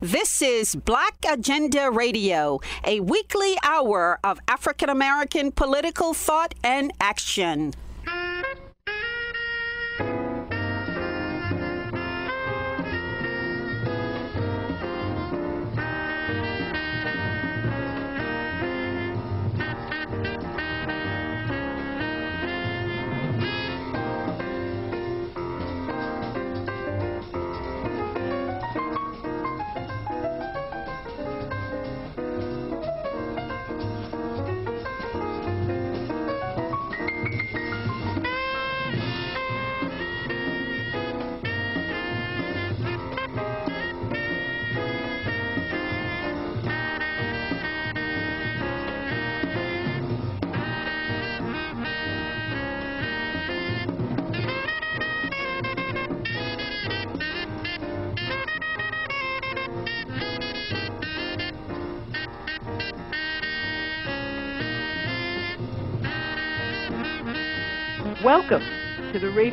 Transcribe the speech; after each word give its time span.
This 0.00 0.42
is 0.42 0.76
Black 0.76 1.16
Agenda 1.28 1.90
Radio, 1.90 2.60
a 2.84 3.00
weekly 3.00 3.56
hour 3.64 4.20
of 4.22 4.38
African 4.46 4.90
American 4.90 5.50
political 5.50 6.14
thought 6.14 6.54
and 6.62 6.92
action. 7.00 7.74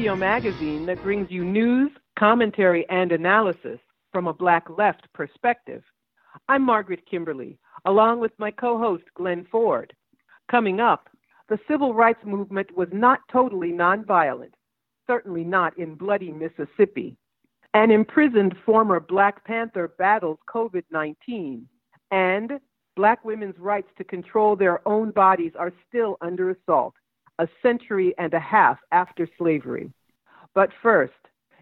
Radio 0.05 0.19
magazine 0.19 0.85
that 0.85 1.01
brings 1.01 1.31
you 1.31 1.43
news, 1.43 1.89
commentary, 2.15 2.87
and 2.89 3.11
analysis 3.11 3.79
from 4.11 4.27
a 4.27 4.33
Black 4.33 4.69
left 4.69 5.11
perspective. 5.13 5.81
I'm 6.47 6.61
Margaret 6.61 7.07
Kimberley, 7.09 7.57
along 7.85 8.19
with 8.19 8.31
my 8.37 8.51
co 8.51 8.77
host 8.77 9.05
Glen 9.15 9.47
Ford. 9.51 9.93
Coming 10.51 10.79
up, 10.79 11.09
the 11.49 11.57
civil 11.67 11.95
rights 11.95 12.23
movement 12.23 12.77
was 12.77 12.87
not 12.91 13.21
totally 13.31 13.71
nonviolent, 13.71 14.53
certainly 15.07 15.43
not 15.43 15.75
in 15.79 15.95
bloody 15.95 16.31
Mississippi. 16.31 17.17
An 17.73 17.89
imprisoned 17.89 18.53
former 18.63 18.99
Black 18.99 19.43
Panther 19.43 19.87
battles 19.97 20.37
COVID 20.47 20.83
19, 20.91 21.67
and 22.11 22.51
Black 22.95 23.25
women's 23.25 23.57
rights 23.57 23.89
to 23.97 24.03
control 24.03 24.55
their 24.55 24.87
own 24.87 25.09
bodies 25.09 25.53
are 25.57 25.73
still 25.89 26.17
under 26.21 26.51
assault 26.51 26.93
a 27.39 27.47
century 27.61 28.13
and 28.17 28.33
a 28.33 28.39
half 28.39 28.77
after 28.91 29.27
slavery. 29.37 29.91
But 30.53 30.69
first, 30.81 31.13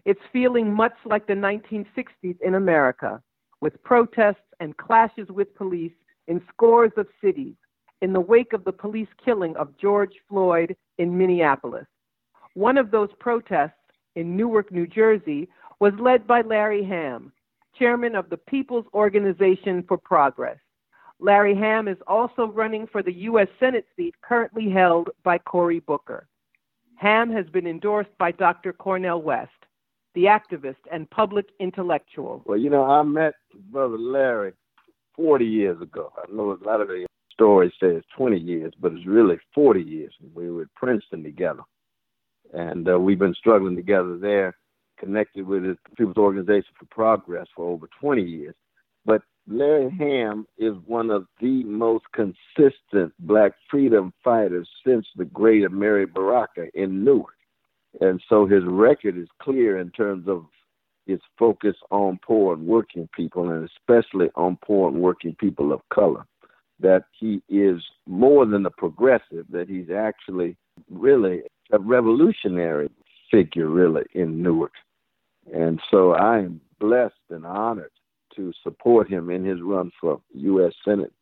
it's 0.04 0.20
feeling 0.32 0.72
much 0.72 0.94
like 1.04 1.26
the 1.26 1.34
1960s 1.34 2.40
in 2.40 2.54
America, 2.54 3.22
with 3.60 3.82
protests 3.82 4.36
and 4.60 4.76
clashes 4.76 5.28
with 5.28 5.54
police 5.54 5.92
in 6.28 6.42
scores 6.52 6.92
of 6.96 7.06
cities 7.22 7.54
in 8.02 8.12
the 8.12 8.20
wake 8.20 8.52
of 8.52 8.64
the 8.64 8.72
police 8.72 9.08
killing 9.24 9.56
of 9.56 9.76
George 9.78 10.12
Floyd 10.28 10.76
in 10.98 11.16
Minneapolis. 11.16 11.86
One 12.54 12.76
of 12.76 12.90
those 12.90 13.08
protests 13.18 13.72
in 14.14 14.36
Newark, 14.36 14.70
New 14.70 14.86
Jersey, 14.86 15.48
was 15.80 15.92
led 15.98 16.26
by 16.26 16.42
Larry 16.42 16.84
Hamm, 16.84 17.32
chairman 17.78 18.14
of 18.14 18.28
the 18.30 18.36
People's 18.36 18.86
Organization 18.94 19.84
for 19.88 19.96
Progress. 19.96 20.58
Larry 21.20 21.54
Hamm 21.54 21.88
is 21.88 21.98
also 22.06 22.46
running 22.48 22.86
for 22.86 23.02
the 23.02 23.12
U.S. 23.12 23.48
Senate 23.60 23.86
seat 23.96 24.14
currently 24.22 24.68
held 24.68 25.10
by 25.22 25.38
Cory 25.38 25.80
Booker. 25.80 26.26
Hamm 26.96 27.30
has 27.30 27.46
been 27.46 27.66
endorsed 27.66 28.16
by 28.18 28.32
Dr. 28.32 28.72
Cornel 28.72 29.22
West, 29.22 29.50
the 30.14 30.24
activist 30.24 30.76
and 30.92 31.08
public 31.10 31.46
intellectual. 31.60 32.42
Well, 32.46 32.58
you 32.58 32.70
know, 32.70 32.84
I 32.84 33.02
met 33.02 33.34
Brother 33.70 33.98
Larry 33.98 34.52
40 35.16 35.44
years 35.44 35.80
ago. 35.80 36.12
I 36.16 36.30
know 36.32 36.52
a 36.52 36.64
lot 36.64 36.80
of 36.80 36.88
the 36.88 37.06
story 37.32 37.72
says 37.80 38.02
20 38.16 38.38
years, 38.38 38.72
but 38.80 38.92
it's 38.92 39.06
really 39.06 39.36
40 39.54 39.82
years. 39.82 40.14
We 40.34 40.50
were 40.50 40.62
at 40.62 40.74
Princeton 40.74 41.22
together. 41.22 41.62
And 42.52 42.88
uh, 42.88 42.98
we've 42.98 43.18
been 43.18 43.34
struggling 43.34 43.76
together 43.76 44.16
there, 44.18 44.56
connected 44.98 45.46
with 45.46 45.64
the 45.64 45.76
People's 45.96 46.16
Organization 46.16 46.70
for 46.78 46.86
Progress 46.86 47.46
for 47.54 47.68
over 47.68 47.88
20 48.00 48.22
years. 48.22 48.54
Larry 49.46 49.90
Hamm 49.90 50.46
is 50.56 50.74
one 50.86 51.10
of 51.10 51.26
the 51.40 51.64
most 51.64 52.04
consistent 52.12 53.12
black 53.18 53.52
freedom 53.70 54.12
fighters 54.22 54.68
since 54.86 55.06
the 55.16 55.26
great 55.26 55.64
Amiri 55.64 56.12
Baraka 56.12 56.68
in 56.74 57.04
Newark. 57.04 57.34
And 58.00 58.22
so 58.28 58.46
his 58.46 58.64
record 58.64 59.18
is 59.18 59.28
clear 59.40 59.78
in 59.78 59.90
terms 59.90 60.28
of 60.28 60.46
his 61.06 61.20
focus 61.38 61.76
on 61.90 62.18
poor 62.26 62.54
and 62.54 62.66
working 62.66 63.08
people, 63.14 63.50
and 63.50 63.68
especially 63.68 64.30
on 64.34 64.56
poor 64.64 64.88
and 64.88 65.00
working 65.00 65.36
people 65.38 65.72
of 65.72 65.80
color. 65.92 66.24
That 66.80 67.04
he 67.12 67.42
is 67.48 67.82
more 68.06 68.46
than 68.46 68.66
a 68.66 68.70
progressive, 68.70 69.44
that 69.50 69.68
he's 69.68 69.90
actually 69.90 70.56
really 70.90 71.42
a 71.70 71.78
revolutionary 71.78 72.90
figure, 73.30 73.68
really, 73.68 74.04
in 74.14 74.42
Newark. 74.42 74.72
And 75.52 75.80
so 75.90 76.12
I 76.12 76.38
am 76.38 76.60
blessed 76.80 77.14
and 77.30 77.44
honored 77.44 77.90
to 78.36 78.52
support 78.62 79.08
him 79.08 79.30
in 79.30 79.44
his 79.44 79.60
run 79.62 79.90
for 80.00 80.20
U.S. 80.34 80.72
Senate 80.84 81.12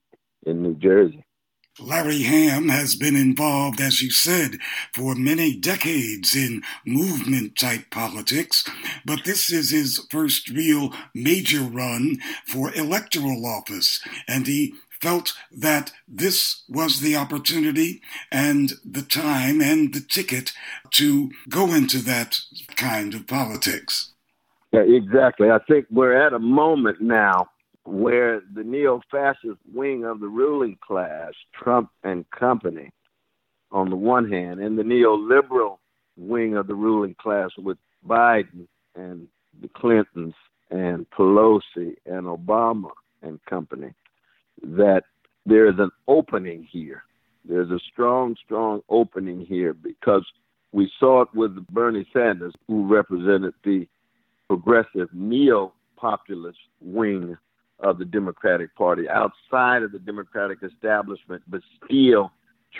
in 0.46 0.62
New 0.62 0.74
Jersey. 0.74 1.24
Larry 1.80 2.22
Hamm 2.24 2.68
has 2.68 2.94
been 2.94 3.16
involved, 3.16 3.80
as 3.80 4.02
you 4.02 4.10
said, 4.10 4.58
for 4.94 5.14
many 5.14 5.56
decades 5.56 6.36
in 6.36 6.62
movement 6.84 7.56
type 7.56 7.90
politics, 7.90 8.62
but 9.06 9.24
this 9.24 9.50
is 9.50 9.70
his 9.70 10.06
first 10.10 10.50
real 10.50 10.92
major 11.14 11.62
run 11.62 12.18
for 12.46 12.74
electoral 12.74 13.46
office, 13.46 14.04
and 14.28 14.46
he 14.46 14.74
felt 15.00 15.32
that 15.50 15.92
this 16.06 16.62
was 16.68 17.00
the 17.00 17.16
opportunity 17.16 18.02
and 18.30 18.74
the 18.84 19.02
time 19.02 19.62
and 19.62 19.94
the 19.94 20.00
ticket 20.00 20.52
to 20.90 21.30
go 21.48 21.72
into 21.72 21.98
that 21.98 22.38
kind 22.76 23.14
of 23.14 23.26
politics. 23.26 24.12
Yeah, 24.72 24.80
exactly. 24.80 25.50
I 25.50 25.58
think 25.68 25.86
we're 25.90 26.14
at 26.26 26.32
a 26.32 26.38
moment 26.38 27.00
now 27.00 27.46
where 27.84 28.40
the 28.54 28.62
neo 28.64 29.00
fascist 29.10 29.58
wing 29.72 30.04
of 30.04 30.20
the 30.20 30.28
ruling 30.28 30.78
class, 30.86 31.32
Trump 31.52 31.90
and 32.04 32.28
company, 32.30 32.90
on 33.70 33.90
the 33.90 33.96
one 33.96 34.30
hand, 34.30 34.60
and 34.60 34.78
the 34.78 34.82
neoliberal 34.82 35.78
wing 36.16 36.56
of 36.56 36.66
the 36.66 36.74
ruling 36.74 37.14
class 37.20 37.50
with 37.58 37.76
Biden 38.06 38.66
and 38.94 39.26
the 39.60 39.68
Clintons 39.68 40.34
and 40.70 41.06
Pelosi 41.10 41.94
and 42.06 42.26
Obama 42.26 42.90
and 43.22 43.44
company, 43.44 43.92
that 44.62 45.02
there 45.44 45.66
is 45.66 45.74
an 45.78 45.90
opening 46.08 46.66
here. 46.70 47.02
There's 47.44 47.70
a 47.70 47.80
strong, 47.92 48.36
strong 48.44 48.82
opening 48.88 49.44
here 49.44 49.74
because 49.74 50.24
we 50.72 50.90
saw 50.98 51.22
it 51.22 51.28
with 51.34 51.66
Bernie 51.66 52.06
Sanders, 52.12 52.54
who 52.68 52.86
represented 52.86 53.54
the 53.64 53.86
progressive 54.56 55.08
neo 55.14 55.72
populist 55.96 56.58
wing 56.82 57.34
of 57.80 57.98
the 57.98 58.04
Democratic 58.04 58.74
Party, 58.76 59.08
outside 59.08 59.82
of 59.82 59.92
the 59.92 59.98
Democratic 59.98 60.58
establishment, 60.62 61.42
but 61.48 61.62
still 61.82 62.30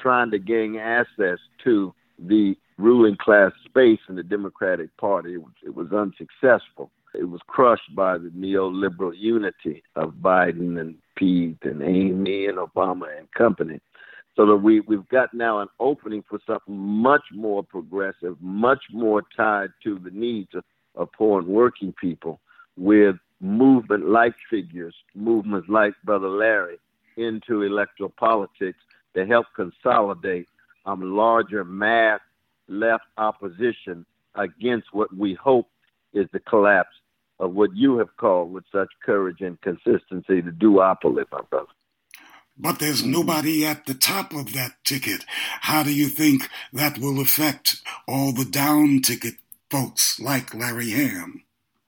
trying 0.02 0.30
to 0.30 0.38
gain 0.38 0.76
access 0.76 1.38
to 1.64 1.94
the 2.18 2.54
ruling 2.76 3.16
class 3.16 3.52
space 3.64 4.00
in 4.10 4.16
the 4.16 4.22
Democratic 4.22 4.94
Party. 4.98 5.32
It 5.32 5.42
was, 5.42 5.52
it 5.64 5.74
was 5.74 5.90
unsuccessful. 5.92 6.90
It 7.14 7.24
was 7.24 7.40
crushed 7.46 7.94
by 7.94 8.18
the 8.18 8.28
neoliberal 8.36 9.12
unity 9.16 9.82
of 9.96 10.14
Biden 10.20 10.78
and 10.78 10.96
Pete 11.16 11.56
and 11.62 11.82
Amy 11.82 12.46
and 12.46 12.58
Obama 12.58 13.06
and 13.16 13.30
company. 13.32 13.80
So 14.36 14.44
that 14.46 14.56
we, 14.56 14.80
we've 14.80 15.08
got 15.08 15.32
now 15.32 15.60
an 15.60 15.68
opening 15.80 16.22
for 16.28 16.38
something 16.46 16.76
much 16.76 17.24
more 17.32 17.62
progressive, 17.62 18.36
much 18.40 18.82
more 18.92 19.22
tied 19.34 19.70
to 19.84 19.98
the 19.98 20.10
needs 20.10 20.54
of 20.54 20.64
of 20.94 21.10
poor 21.12 21.40
and 21.40 21.48
working 21.48 21.92
people 22.00 22.40
with 22.76 23.16
movement 23.40 24.08
like 24.08 24.34
figures, 24.48 24.94
movements 25.14 25.68
like 25.68 25.94
Brother 26.04 26.28
Larry, 26.28 26.78
into 27.16 27.62
electoral 27.62 28.10
politics 28.10 28.78
to 29.14 29.26
help 29.26 29.46
consolidate 29.54 30.48
um, 30.86 31.14
larger 31.14 31.64
mass 31.64 32.20
left 32.68 33.04
opposition 33.18 34.06
against 34.34 34.88
what 34.92 35.14
we 35.14 35.34
hope 35.34 35.68
is 36.14 36.26
the 36.32 36.40
collapse 36.40 36.96
of 37.38 37.52
what 37.54 37.74
you 37.74 37.98
have 37.98 38.16
called 38.16 38.52
with 38.52 38.64
such 38.72 38.88
courage 39.04 39.40
and 39.40 39.60
consistency 39.60 40.40
the 40.40 40.50
duopoly, 40.50 41.24
my 41.30 41.40
brother. 41.50 41.66
But 42.56 42.78
there's 42.78 43.04
nobody 43.04 43.66
at 43.66 43.86
the 43.86 43.94
top 43.94 44.32
of 44.32 44.52
that 44.52 44.76
ticket. 44.84 45.24
How 45.62 45.82
do 45.82 45.92
you 45.92 46.06
think 46.06 46.48
that 46.72 46.98
will 46.98 47.20
affect 47.20 47.80
all 48.06 48.32
the 48.32 48.44
down 48.44 49.00
ticket 49.00 49.34
folks 49.72 50.20
like 50.20 50.52
Larry 50.52 50.90
Hamm? 50.90 51.44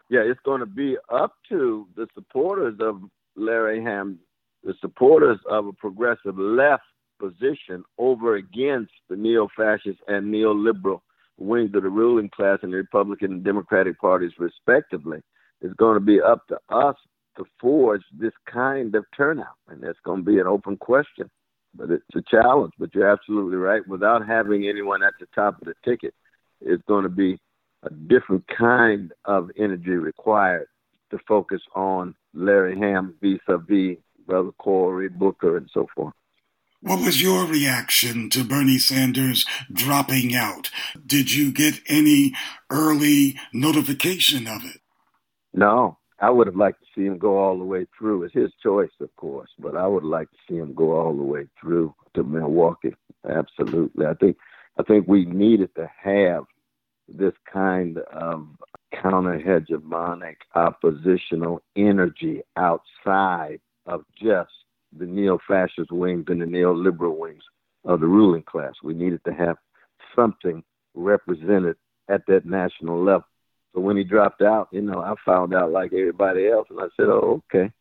Yeah, 0.08 0.20
it's 0.20 0.40
going 0.42 0.60
to 0.60 0.66
be 0.66 0.96
up 1.12 1.34
to 1.50 1.86
the 1.96 2.06
supporters 2.14 2.78
of 2.81 3.02
Larry 3.36 3.82
Hamm, 3.82 4.19
the 4.62 4.72
supporters 4.81 5.38
of 5.50 5.66
a 5.66 5.72
progressive 5.75 6.38
left 6.38 6.84
position 7.20 7.84
over 7.98 8.36
against 8.36 8.92
the 9.10 9.16
neo-fascist 9.16 9.98
and 10.08 10.32
neoliberal 10.32 11.02
wings 11.36 11.75
of 11.75 11.82
the 11.82 11.90
ruling 11.90 12.31
class 12.31 12.58
in 12.62 12.70
the 12.70 12.78
Republican 12.78 13.32
and 13.32 13.44
Democratic 13.44 14.00
parties, 14.00 14.32
respectively. 14.38 15.19
It's 15.60 15.75
going 15.75 15.98
to 15.98 16.04
be 16.04 16.22
up 16.22 16.46
to 16.48 16.58
us 16.70 16.96
to 17.36 17.44
forge 17.60 18.02
this 18.19 18.32
kind 18.50 18.94
of 18.94 19.04
turnout, 19.14 19.58
and 19.69 19.82
that's 19.82 19.98
going 20.06 20.25
to 20.25 20.31
be 20.31 20.40
an 20.40 20.46
open 20.46 20.78
question. 20.78 21.28
But 21.75 21.90
it's 21.90 22.04
a 22.14 22.22
challenge. 22.31 22.72
But 22.78 22.94
you're 22.94 23.10
absolutely 23.10 23.58
right. 23.58 23.86
Without 23.86 24.26
having 24.26 24.69
anyone 24.69 25.02
at 25.02 25.12
the 25.20 25.26
top 25.34 25.60
of 25.60 25.66
the 25.66 25.75
ticket, 25.84 26.14
it's 26.62 26.82
going 26.88 27.02
to 27.02 27.10
be 27.10 27.38
a 27.84 27.90
different 27.90 28.44
kind 28.48 29.12
of 29.25 29.50
energy 29.56 29.90
required 29.90 30.66
to 31.10 31.19
focus 31.28 31.60
on 31.75 32.14
Larry 32.32 32.78
Hamm 32.78 33.14
vis-a-vis 33.20 33.98
Brother 34.26 34.52
Cory 34.52 35.08
Booker 35.08 35.56
and 35.56 35.69
so 35.72 35.86
forth. 35.94 36.14
What 36.81 37.00
was 37.00 37.22
your 37.22 37.46
reaction 37.46 38.28
to 38.31 38.44
Bernie 38.44 38.78
Sanders 38.78 39.46
dropping 39.72 40.34
out? 40.34 40.70
Did 41.06 41.32
you 41.32 41.50
get 41.50 41.81
any 41.88 42.34
early 42.70 43.38
notification 43.54 44.46
of 44.46 44.64
it? 44.64 44.81
No, 45.54 45.98
I 46.20 46.31
would 46.31 46.46
have 46.46 46.56
liked 46.56 46.81
to 46.81 46.86
see 46.94 47.06
him 47.06 47.16
go 47.19 47.38
all 47.38 47.58
the 47.58 47.64
way 47.64 47.86
through. 47.98 48.25
It's 48.25 48.34
his 48.34 48.52
choice, 48.62 48.90
of 49.00 49.14
course, 49.16 49.50
but 49.58 49.76
I 49.76 49.86
would 49.86 50.04
like 50.04 50.31
to 50.31 50.36
see 50.48 50.56
him 50.56 50.75
go 50.75 50.92
all 50.92 51.16
the 51.16 51.22
way 51.22 51.46
through 51.60 51.94
to 52.14 52.22
Milwaukee. 52.22 52.94
Absolutely. 53.28 54.06
I 54.06 54.14
think 54.14 54.36
I 54.78 54.82
think 54.82 55.06
we 55.06 55.25
needed 55.25 55.75
to 55.76 55.88
have 56.02 56.44
this 57.08 57.34
kind 57.52 57.98
of 57.98 58.46
counter 59.02 59.38
hegemonic 59.38 60.36
oppositional 60.54 61.62
energy 61.76 62.42
outside 62.56 63.60
of 63.86 64.04
just 64.20 64.50
the 64.96 65.06
neo 65.06 65.38
fascist 65.46 65.90
wings 65.90 66.24
and 66.28 66.40
the 66.40 66.46
neoliberal 66.46 67.16
wings 67.16 67.42
of 67.84 68.00
the 68.00 68.06
ruling 68.06 68.42
class. 68.42 68.74
We 68.82 68.94
needed 68.94 69.20
to 69.26 69.34
have 69.34 69.56
something 70.14 70.62
represented 70.94 71.76
at 72.08 72.26
that 72.28 72.46
national 72.46 73.02
level. 73.02 73.24
So 73.74 73.80
when 73.80 73.96
he 73.96 74.04
dropped 74.04 74.40
out, 74.40 74.68
you 74.70 74.82
know, 74.82 75.00
I 75.00 75.14
found 75.26 75.52
out 75.52 75.72
like 75.72 75.92
everybody 75.92 76.48
else, 76.48 76.68
and 76.70 76.78
I 76.80 76.86
said, 76.96 77.06
"Oh, 77.08 77.42
okay, 77.52 77.72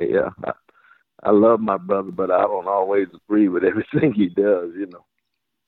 yeah, 0.00 0.30
I, 0.44 0.52
I 1.22 1.30
love 1.30 1.60
my 1.60 1.76
brother, 1.76 2.10
but 2.10 2.30
I 2.30 2.40
don't 2.42 2.66
always 2.66 3.08
agree 3.14 3.48
with 3.48 3.62
everything 3.64 4.14
he 4.14 4.28
does," 4.28 4.70
you 4.74 4.86
know. 4.86 5.04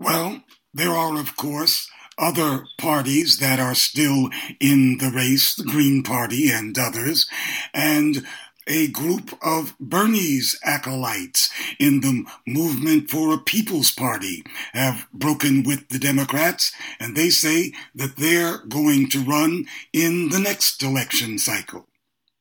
Well, 0.01 0.43
there 0.73 0.93
are, 0.93 1.19
of 1.21 1.37
course, 1.37 1.91
other 2.19 2.67
parties 2.77 3.39
that 3.39 3.59
are 3.59 3.75
still 3.75 4.29
in 4.61 4.99
the 4.99 5.11
race, 5.15 5.55
the 5.55 5.65
Green 5.65 6.03
Party 6.03 6.51
and 6.51 6.79
others, 6.79 7.27
and 7.73 8.27
a 8.69 8.89
group 8.89 9.33
of 9.43 9.75
Bernie's 9.81 10.59
acolytes 10.63 11.51
in 11.79 12.01
the 12.01 12.25
Movement 12.47 13.11
for 13.11 13.33
a 13.33 13.39
People's 13.39 13.91
Party 13.91 14.45
have 14.75 15.07
broken 15.13 15.63
with 15.63 15.89
the 15.89 15.99
Democrats, 15.99 16.73
and 17.01 17.17
they 17.17 17.31
say 17.31 17.73
that 17.95 18.17
they're 18.17 18.59
going 18.69 19.09
to 19.09 19.21
run 19.21 19.65
in 19.93 20.29
the 20.29 20.39
next 20.39 20.83
election 20.83 21.39
cycle. 21.39 21.89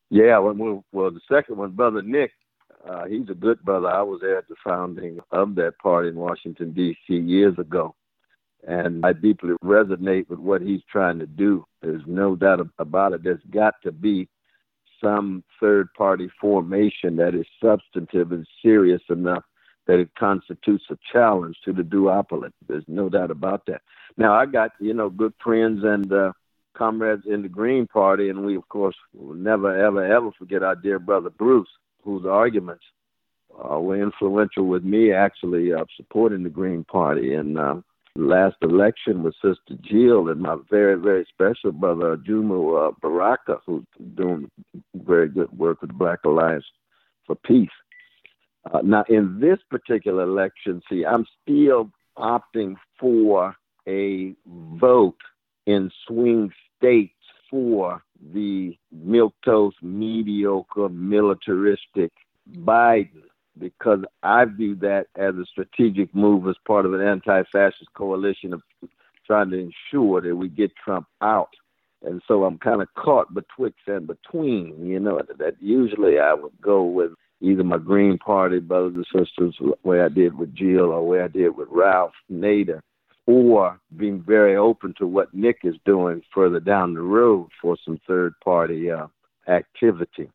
Yeah, 0.10 0.38
well, 0.40 0.84
well 0.92 1.12
the 1.12 1.22
second 1.32 1.58
one, 1.58 1.72
Brother 1.72 2.02
Nick, 2.02 2.32
uh, 2.88 3.06
he's 3.06 3.30
a 3.30 3.34
good 3.34 3.62
brother. 3.64 3.88
I 3.88 4.02
was 4.02 4.22
there 4.22 4.38
at 4.38 4.48
the 4.48 4.56
founding 4.64 5.20
of 5.32 5.56
that 5.56 5.78
party 5.80 6.10
in 6.10 6.16
Washington, 6.16 6.72
D.C. 6.72 7.14
years 7.14 7.58
ago. 7.58 7.96
And 8.68 9.06
I 9.06 9.14
deeply 9.14 9.56
resonate 9.64 10.30
with 10.30 10.40
what 10.40 10.62
he's 10.62 10.82
trying 10.92 11.20
to 11.20 11.26
do. 11.26 11.66
There's 11.82 12.04
no 12.06 12.36
doubt 12.36 12.60
about 12.78 13.14
it. 13.14 13.24
There's 13.24 13.42
got 13.50 13.76
to 13.84 13.94
be 13.94 14.28
some 15.02 15.44
third 15.60 15.88
party 15.94 16.30
formation 16.40 17.16
that 17.16 17.34
is 17.34 17.46
substantive 17.64 18.34
and 18.34 18.46
serious 18.62 19.02
enough 19.10 19.44
that 19.86 20.00
it 20.00 20.10
constitutes 20.20 20.84
a 20.90 20.98
challenge 21.14 21.56
to 21.64 21.72
the 21.72 21.82
duopoly. 21.82 22.52
There's 22.68 22.84
no 22.88 23.08
doubt 23.08 23.32
about 23.32 23.66
that. 23.68 23.82
Now, 24.18 24.34
I 24.34 24.46
got, 24.46 24.72
you 24.82 24.94
know, 24.94 25.10
good 25.10 25.34
friends 25.42 25.84
and 25.86 26.12
uh, 26.12 26.34
comrades 26.76 27.24
in 27.26 27.44
the 27.44 27.50
Green 27.50 27.88
Party, 27.88 28.30
and 28.30 28.46
we, 28.46 28.58
of 28.58 28.68
course, 28.68 28.96
will 29.14 29.36
never, 29.36 29.74
ever, 29.86 30.04
ever 30.06 30.32
forget 30.38 30.62
our 30.62 30.76
dear 30.76 31.00
brother 31.00 31.30
Bruce, 31.30 31.70
whose 32.04 32.26
arguments 32.26 32.84
uh, 33.64 33.80
were 33.80 34.02
influential 34.02 34.66
with 34.66 34.84
me 34.84 35.14
actually 35.14 35.72
uh, 35.72 35.86
supporting 35.96 36.44
the 36.44 36.50
Green 36.50 36.84
Party. 36.84 37.34
And 37.34 37.58
uh, 37.58 37.76
last 38.18 38.56
election 38.62 39.24
with 39.24 39.36
Sister 39.36 39.80
Jill 39.82 40.30
and 40.30 40.42
my 40.42 40.58
very, 40.70 41.00
very 41.00 41.26
special 41.30 41.72
brother 41.72 42.18
Ajamu 42.18 42.90
uh, 42.90 42.92
Baraka, 43.02 43.58
who's 43.66 43.86
doing 44.16 44.50
very 44.96 45.30
good 45.30 45.52
work 45.58 45.82
with 45.82 45.98
Black 45.98 46.20
Alliance 46.26 46.66
for 47.26 47.36
Peace. 47.36 47.70
Uh, 48.72 48.80
now, 48.84 49.06
in 49.08 49.40
this 49.40 49.60
particular 49.70 50.24
election, 50.24 50.82
see, 50.90 51.06
I'm 51.06 51.26
still 51.44 51.90
opting 52.18 52.76
for 53.00 53.56
a 53.88 54.34
vote 54.46 55.22
in 55.66 55.92
swing 56.08 56.52
states 56.78 57.14
for 57.50 58.02
the 58.34 58.76
milquetoast, 58.94 59.82
mediocre, 59.82 60.90
militaristic 60.90 62.12
Biden 62.58 63.24
because 63.60 64.00
I 64.24 64.46
view 64.46 64.76
that 64.82 65.08
as 65.16 65.36
a 65.36 65.46
strategic 65.46 66.14
move 66.14 66.48
as 66.48 66.56
part 66.66 66.86
of 66.86 66.94
an 66.94 67.02
anti 67.02 67.44
fascist 67.52 67.94
coalition 67.96 68.54
of 68.54 68.62
trying 69.26 69.50
to 69.52 69.58
ensure 69.58 70.22
that 70.22 70.36
we 70.36 70.48
get 70.48 70.76
Trump 70.76 71.08
out. 71.22 71.50
And 72.04 72.22
so 72.28 72.44
I'm 72.44 72.58
kind 72.60 72.82
of 72.82 72.88
caught 72.96 73.34
betwixt 73.34 73.88
and 73.88 74.08
between, 74.08 74.86
you 74.86 75.00
know, 75.00 75.22
that 75.40 75.56
usually 75.60 76.20
I 76.20 76.34
would 76.34 76.54
go 76.62 76.84
with 76.84 77.12
either 77.42 77.64
my 77.64 77.78
Green 77.78 78.18
Party 78.18 78.60
brothers 78.60 78.96
and 78.96 79.06
sisters, 79.06 79.56
way 79.84 80.02
I 80.02 80.10
did 80.10 80.38
with 80.38 80.56
Jill 80.56 80.92
or 80.92 81.06
way 81.06 81.22
I 81.22 81.28
did 81.28 81.56
with 81.56 81.68
Ralph 81.72 82.14
Nader, 82.32 82.82
or 83.26 83.80
being 83.96 84.24
very 84.26 84.56
open 84.56 84.94
to 84.98 85.08
what 85.08 85.34
Nick 85.34 85.60
is 85.64 85.76
doing 85.86 86.22
further 86.34 86.60
down 86.60 86.94
the 86.94 87.02
road 87.02 87.50
for 87.62 87.78
some 87.84 88.00
third 88.08 88.34
party 88.44 88.90
uh, 88.90 89.08
activity. 89.48 90.30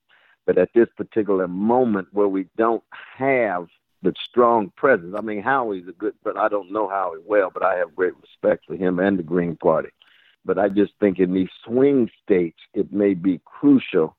But 0.47 0.59
at 0.59 0.71
this 0.75 0.89
particular 0.97 1.47
moment 1.47 2.09
where 2.13 2.29
we 2.29 2.47
don't 2.57 2.83
have 3.17 3.67
the 4.03 4.13
strong 4.29 4.73
presence, 4.77 5.15
I 5.17 5.21
mean, 5.21 5.43
Howie's 5.43 5.87
a 5.89 5.93
good, 5.93 6.15
but 6.25 6.37
I 6.37 6.49
don't 6.49 6.73
know 6.73 6.89
Howie 6.89 7.19
well, 7.25 7.51
but 7.53 7.63
I 7.63 7.77
have 7.77 7.95
great 7.95 8.15
respect 8.21 8.65
for 8.67 8.75
him 8.75 8.99
and 8.99 9.19
the 9.19 9.23
Green 9.23 9.57
Party. 9.57 9.91
But 10.45 10.59
I 10.59 10.69
just 10.69 10.93
think 10.99 11.19
in 11.21 11.33
these 11.33 11.51
swing 11.65 12.11
states, 12.25 12.59
it 12.75 12.93
may 12.93 13.15
be 13.15 13.41
crucial 13.45 14.17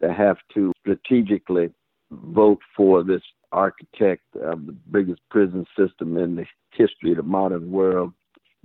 to 0.00 0.12
have 0.12 0.36
to 0.54 0.72
strategically 0.80 1.70
vote 2.10 2.60
for 2.76 3.02
this 3.02 3.22
architect 3.50 4.22
of 4.40 4.66
the 4.66 4.72
biggest 4.90 5.20
prison 5.30 5.66
system 5.76 6.16
in 6.16 6.36
the 6.36 6.46
history 6.70 7.10
of 7.10 7.16
the 7.16 7.22
modern 7.22 7.72
world, 7.72 8.12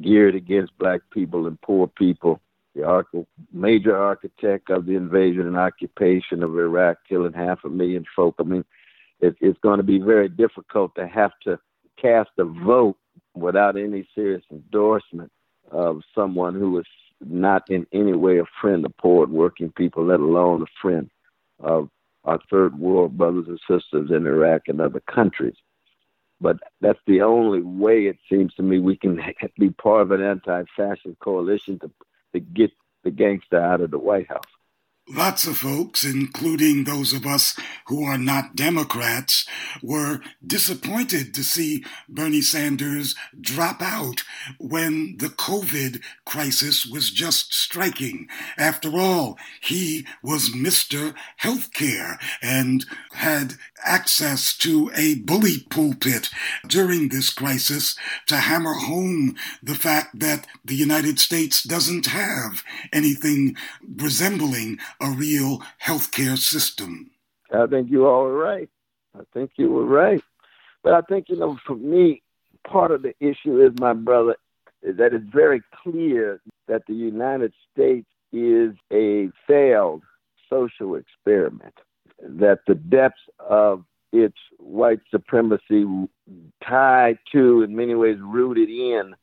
geared 0.02 0.36
against 0.36 0.78
black 0.78 1.02
people 1.12 1.48
and 1.48 1.60
poor 1.62 1.88
people, 1.88 2.40
the 2.76 2.84
arch- 2.84 3.08
major 3.52 3.96
architect 3.98 4.70
of 4.70 4.86
the 4.86 4.96
invasion 4.96 5.48
and 5.48 5.58
occupation 5.58 6.44
of 6.44 6.58
Iraq, 6.58 6.98
killing 7.08 7.34
half 7.34 7.64
a 7.66 7.70
million 7.70 8.06
folk. 8.16 8.36
I 8.40 8.44
mean, 8.44 8.66
it, 9.20 9.36
it's 9.42 9.60
going 9.60 9.78
to 9.78 9.84
be 9.84 10.00
very 10.00 10.30
difficult 10.30 10.96
to 10.96 11.08
have 11.08 11.32
to 11.44 11.60
cast 11.98 12.30
a 12.38 12.46
vote 12.46 12.98
without 13.34 13.78
any 13.78 14.08
serious 14.16 14.44
endorsement 14.52 15.32
of 15.72 16.02
someone 16.16 16.56
who 16.56 16.80
is 16.80 16.86
not 17.26 17.70
in 17.70 17.86
any 17.92 18.14
way 18.14 18.40
a 18.40 18.46
friend 18.62 18.86
of 18.86 18.96
poor 18.98 19.26
and 19.26 19.34
working 19.34 19.72
people, 19.72 20.06
let 20.06 20.20
alone 20.20 20.62
a 20.62 20.82
friend 20.82 21.10
of 21.60 21.90
our 22.24 22.40
third 22.50 22.78
world 22.78 23.18
brothers 23.18 23.46
and 23.48 23.60
sisters 23.70 24.10
in 24.10 24.26
Iraq 24.26 24.64
and 24.68 24.80
other 24.80 25.02
countries. 25.02 25.56
But 26.42 26.58
that's 26.80 27.00
the 27.06 27.22
only 27.22 27.62
way 27.62 28.06
it 28.06 28.18
seems 28.30 28.54
to 28.56 28.64
me 28.64 28.80
we 28.80 28.96
can 28.96 29.22
be 29.58 29.70
part 29.72 30.04
of 30.04 30.12
an 30.12 30.22
anti-fascist 30.22 31.20
coalition 31.20 31.80
to 31.80 31.92
to 32.34 32.40
get 32.40 32.72
the 33.04 33.12
gangster 33.12 33.60
out 33.60 33.82
of 33.82 33.92
the 33.92 34.00
White 34.00 34.28
House. 34.28 34.42
Lots 35.12 35.48
of 35.48 35.58
folks, 35.58 36.04
including 36.04 36.84
those 36.84 37.14
of 37.14 37.26
us 37.26 37.56
who 37.88 38.04
are 38.04 38.18
not 38.18 38.56
Democrats, 38.56 39.48
were 39.82 40.22
disappointed 40.46 41.34
to 41.34 41.44
see 41.44 41.84
Bernie 42.08 42.44
Sanders 42.44 43.16
drop 43.42 43.82
out 43.82 44.22
when 44.60 45.18
the 45.18 45.30
COVID 45.30 46.04
crisis 46.26 46.86
was 46.86 47.10
just 47.10 47.56
striking. 47.56 48.28
After 48.56 49.00
all, 49.00 49.40
he 49.62 50.06
was 50.22 50.52
Mr. 50.52 51.16
Healthcare 51.42 52.20
and 52.44 52.86
had 53.14 53.56
access 53.84 54.56
to 54.58 54.92
a 54.96 55.16
bully 55.16 55.66
pulpit 55.72 56.30
during 56.68 57.10
this 57.10 57.32
crisis 57.32 57.96
to 58.28 58.36
hammer 58.36 58.74
home 58.74 59.36
the 59.64 59.74
fact 59.74 60.20
that 60.20 60.46
the 60.64 60.76
United 60.76 61.18
States 61.20 61.64
doesn't 61.64 62.06
have 62.06 62.64
anything 62.94 63.56
resembling 63.98 64.78
a 65.02 65.12
real 65.12 65.62
healthcare 65.84 66.38
system. 66.38 67.12
I 67.54 67.66
think 67.68 67.90
you 67.90 68.06
all 68.06 68.24
were 68.24 68.38
right. 68.38 68.70
I 69.16 69.22
think 69.34 69.52
you 69.56 69.70
were 69.70 69.86
right. 69.86 70.22
But 70.84 70.94
I 70.94 71.02
think, 71.02 71.30
you 71.30 71.36
know, 71.36 71.58
for 71.66 71.76
me, 71.76 72.22
part 72.68 72.92
of 72.92 73.02
the 73.02 73.14
issue 73.20 73.62
is, 73.62 73.72
my 73.80 73.94
brother, 73.94 74.36
is 74.82 74.98
that 74.98 75.14
it's 75.14 75.26
very 75.34 75.62
clear 75.84 76.42
that 76.68 76.84
the 76.88 76.94
United 76.94 77.54
States 77.72 78.08
is 78.32 78.76
a 78.94 79.30
failed 79.48 80.04
social 80.50 80.96
experiment, 80.96 81.74
that 82.22 82.60
the 82.68 82.76
depths 82.76 83.22
of 83.40 83.84
its 84.12 84.38
white 84.58 85.00
supremacy 85.12 85.86
tied 86.64 87.18
to, 87.32 87.64
in 87.64 87.76
many 87.76 87.96
ways, 87.96 88.18
rooted 88.20 88.70
in 88.70 89.16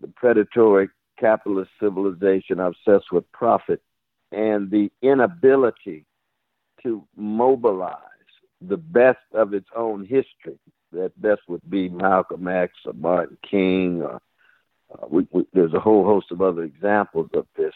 the 0.00 0.08
predatory 0.08 0.88
capitalist 1.18 1.70
civilization 1.80 2.60
obsessed 2.60 3.10
with 3.12 3.30
profit 3.32 3.80
and 4.36 4.70
the 4.70 4.92
inability 5.00 6.04
to 6.82 7.02
mobilize 7.16 7.96
the 8.60 8.76
best 8.76 9.18
of 9.32 9.54
its 9.54 9.68
own 9.74 10.02
history. 10.02 10.58
That 10.92 11.20
best 11.20 11.40
would 11.48 11.68
be 11.68 11.88
Malcolm 11.88 12.46
X 12.46 12.74
or 12.84 12.92
Martin 12.92 13.38
King. 13.48 14.02
Or, 14.02 14.20
uh, 14.92 15.06
we, 15.08 15.26
we, 15.32 15.46
there's 15.54 15.72
a 15.72 15.80
whole 15.80 16.04
host 16.04 16.30
of 16.30 16.42
other 16.42 16.62
examples 16.62 17.30
of 17.32 17.46
this. 17.56 17.72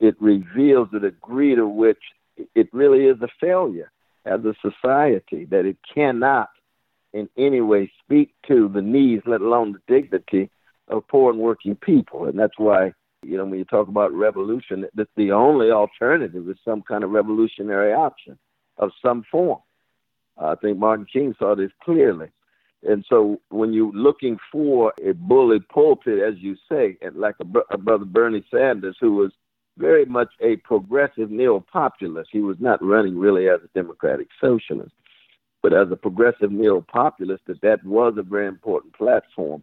It 0.00 0.16
reveals 0.20 0.88
the 0.92 0.98
degree 0.98 1.54
to 1.54 1.66
which 1.66 2.02
it 2.54 2.68
really 2.72 3.06
is 3.06 3.20
a 3.22 3.28
failure 3.40 3.92
as 4.24 4.40
a 4.44 4.54
society, 4.60 5.46
that 5.46 5.64
it 5.64 5.78
cannot 5.94 6.50
in 7.12 7.28
any 7.36 7.60
way 7.60 7.90
speak 8.04 8.34
to 8.48 8.68
the 8.68 8.82
needs, 8.82 9.22
let 9.26 9.40
alone 9.40 9.72
the 9.72 9.94
dignity 9.94 10.50
of 10.88 11.06
poor 11.08 11.30
and 11.30 11.40
working 11.40 11.76
people. 11.76 12.26
And 12.26 12.38
that's 12.38 12.58
why, 12.58 12.92
you 13.22 13.36
know, 13.36 13.44
when 13.44 13.58
you 13.58 13.64
talk 13.64 13.88
about 13.88 14.12
revolution, 14.12 14.86
that 14.94 15.08
the 15.16 15.32
only 15.32 15.70
alternative 15.70 16.48
is 16.48 16.56
some 16.64 16.82
kind 16.82 17.04
of 17.04 17.10
revolutionary 17.10 17.92
option 17.92 18.38
of 18.78 18.90
some 19.04 19.24
form. 19.30 19.60
I 20.38 20.54
think 20.54 20.78
Martin 20.78 21.06
King 21.12 21.34
saw 21.38 21.54
this 21.54 21.70
clearly. 21.82 22.28
And 22.82 23.04
so 23.08 23.40
when 23.50 23.74
you're 23.74 23.92
looking 23.92 24.38
for 24.50 24.94
a 25.04 25.12
bully 25.12 25.60
pulpit, 25.60 26.18
as 26.20 26.34
you 26.38 26.56
say, 26.70 26.96
and 27.02 27.16
like 27.16 27.34
a, 27.40 27.74
a 27.74 27.76
brother 27.76 28.06
Bernie 28.06 28.44
Sanders, 28.50 28.96
who 28.98 29.12
was 29.12 29.32
very 29.76 30.06
much 30.06 30.28
a 30.40 30.56
progressive 30.56 31.30
neo-populist, 31.30 32.30
he 32.32 32.40
was 32.40 32.56
not 32.58 32.82
running 32.82 33.18
really 33.18 33.48
as 33.48 33.60
a 33.62 33.78
democratic 33.78 34.28
socialist, 34.40 34.92
but 35.62 35.74
as 35.74 35.88
a 35.90 35.96
progressive 35.96 36.50
neo-populist, 36.50 37.44
that 37.46 37.60
that 37.60 37.84
was 37.84 38.14
a 38.16 38.22
very 38.22 38.46
important 38.46 38.94
platform. 38.94 39.62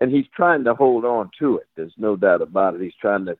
And 0.00 0.10
he's 0.10 0.26
trying 0.34 0.64
to 0.64 0.74
hold 0.74 1.04
on 1.04 1.30
to 1.38 1.58
it. 1.58 1.66
There's 1.76 1.92
no 1.98 2.16
doubt 2.16 2.42
about 2.42 2.74
it. 2.74 2.80
He's 2.80 2.94
trying 3.00 3.26
to 3.26 3.36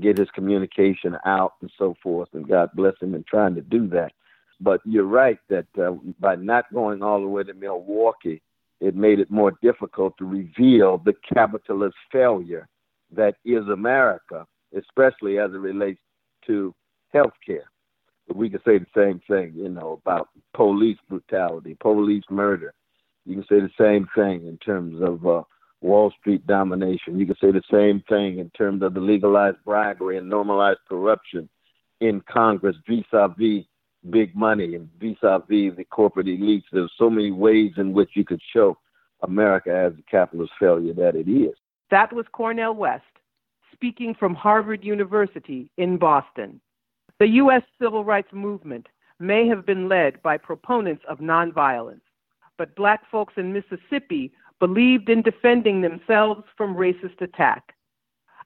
get 0.00 0.18
his 0.18 0.30
communication 0.30 1.16
out 1.24 1.54
and 1.60 1.70
so 1.78 1.96
forth, 2.02 2.28
and 2.32 2.48
God 2.48 2.70
bless 2.74 2.94
him 3.00 3.14
in 3.14 3.24
trying 3.24 3.54
to 3.56 3.60
do 3.60 3.88
that. 3.88 4.12
But 4.60 4.80
you're 4.84 5.04
right 5.04 5.38
that 5.48 5.66
uh, 5.78 5.92
by 6.18 6.36
not 6.36 6.72
going 6.72 7.02
all 7.02 7.20
the 7.20 7.26
way 7.26 7.42
to 7.44 7.54
Milwaukee, 7.54 8.40
it 8.80 8.94
made 8.94 9.20
it 9.20 9.30
more 9.30 9.52
difficult 9.62 10.16
to 10.18 10.24
reveal 10.24 10.98
the 10.98 11.14
capitalist 11.34 11.96
failure 12.12 12.68
that 13.12 13.36
is 13.44 13.66
America, 13.68 14.46
especially 14.76 15.38
as 15.38 15.50
it 15.52 15.58
relates 15.58 16.00
to 16.46 16.74
health 17.12 17.32
care. 17.44 17.70
We 18.34 18.50
can 18.50 18.60
say 18.64 18.78
the 18.78 18.86
same 18.94 19.20
thing, 19.28 19.52
you 19.54 19.68
know, 19.68 20.00
about 20.04 20.28
police 20.52 20.98
brutality, 21.08 21.76
police 21.80 22.24
murder. 22.28 22.74
You 23.24 23.34
can 23.34 23.44
say 23.44 23.60
the 23.60 23.70
same 23.78 24.08
thing 24.14 24.46
in 24.46 24.58
terms 24.58 25.00
of 25.00 25.26
uh, 25.26 25.42
Wall 25.80 26.12
Street 26.18 26.46
domination. 26.46 27.18
You 27.18 27.26
can 27.26 27.36
say 27.40 27.50
the 27.50 27.62
same 27.70 28.02
thing 28.08 28.38
in 28.38 28.50
terms 28.50 28.82
of 28.82 28.94
the 28.94 29.00
legalized 29.00 29.58
bribery 29.64 30.18
and 30.18 30.28
normalized 30.28 30.80
corruption 30.88 31.48
in 32.00 32.22
Congress 32.22 32.76
vis-a-vis 32.88 33.64
big 34.10 34.34
money 34.36 34.74
and 34.74 34.88
vis-a-vis 35.00 35.76
the 35.76 35.84
corporate 35.90 36.26
elites. 36.26 36.64
There's 36.72 36.92
so 36.98 37.10
many 37.10 37.30
ways 37.30 37.72
in 37.76 37.92
which 37.92 38.10
you 38.14 38.24
could 38.24 38.40
show 38.52 38.78
America 39.22 39.74
as 39.74 39.92
a 39.98 40.10
capitalist 40.10 40.52
failure 40.60 40.94
that 40.94 41.16
it 41.16 41.28
is. 41.28 41.54
That 41.90 42.12
was 42.12 42.26
Cornel 42.32 42.74
West 42.74 43.04
speaking 43.72 44.14
from 44.14 44.34
Harvard 44.34 44.84
University 44.84 45.70
in 45.76 45.98
Boston. 45.98 46.60
The 47.18 47.28
U.S. 47.28 47.62
civil 47.80 48.04
rights 48.04 48.32
movement 48.32 48.86
may 49.18 49.46
have 49.48 49.64
been 49.64 49.88
led 49.88 50.22
by 50.22 50.36
proponents 50.36 51.02
of 51.08 51.18
nonviolence, 51.18 52.00
but 52.58 52.74
black 52.76 53.02
folks 53.10 53.34
in 53.36 53.52
Mississippi 53.52 54.32
believed 54.60 55.08
in 55.08 55.22
defending 55.22 55.80
themselves 55.80 56.42
from 56.56 56.76
racist 56.76 57.20
attack. 57.20 57.74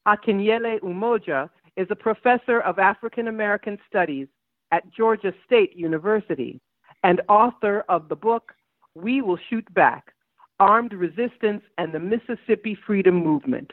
Akinyele 0.06 0.80
Umoja 0.80 1.48
is 1.76 1.86
a 1.90 1.96
professor 1.96 2.60
of 2.60 2.78
African 2.78 3.28
American 3.28 3.78
Studies 3.88 4.28
at 4.72 4.90
Georgia 4.92 5.32
State 5.46 5.76
University 5.76 6.60
and 7.02 7.20
author 7.28 7.84
of 7.88 8.08
the 8.08 8.16
book 8.16 8.52
We 8.94 9.22
Will 9.22 9.38
Shoot 9.48 9.72
Back 9.74 10.14
Armed 10.58 10.92
Resistance 10.92 11.62
and 11.78 11.92
the 11.92 11.98
Mississippi 11.98 12.76
Freedom 12.86 13.14
Movement. 13.14 13.72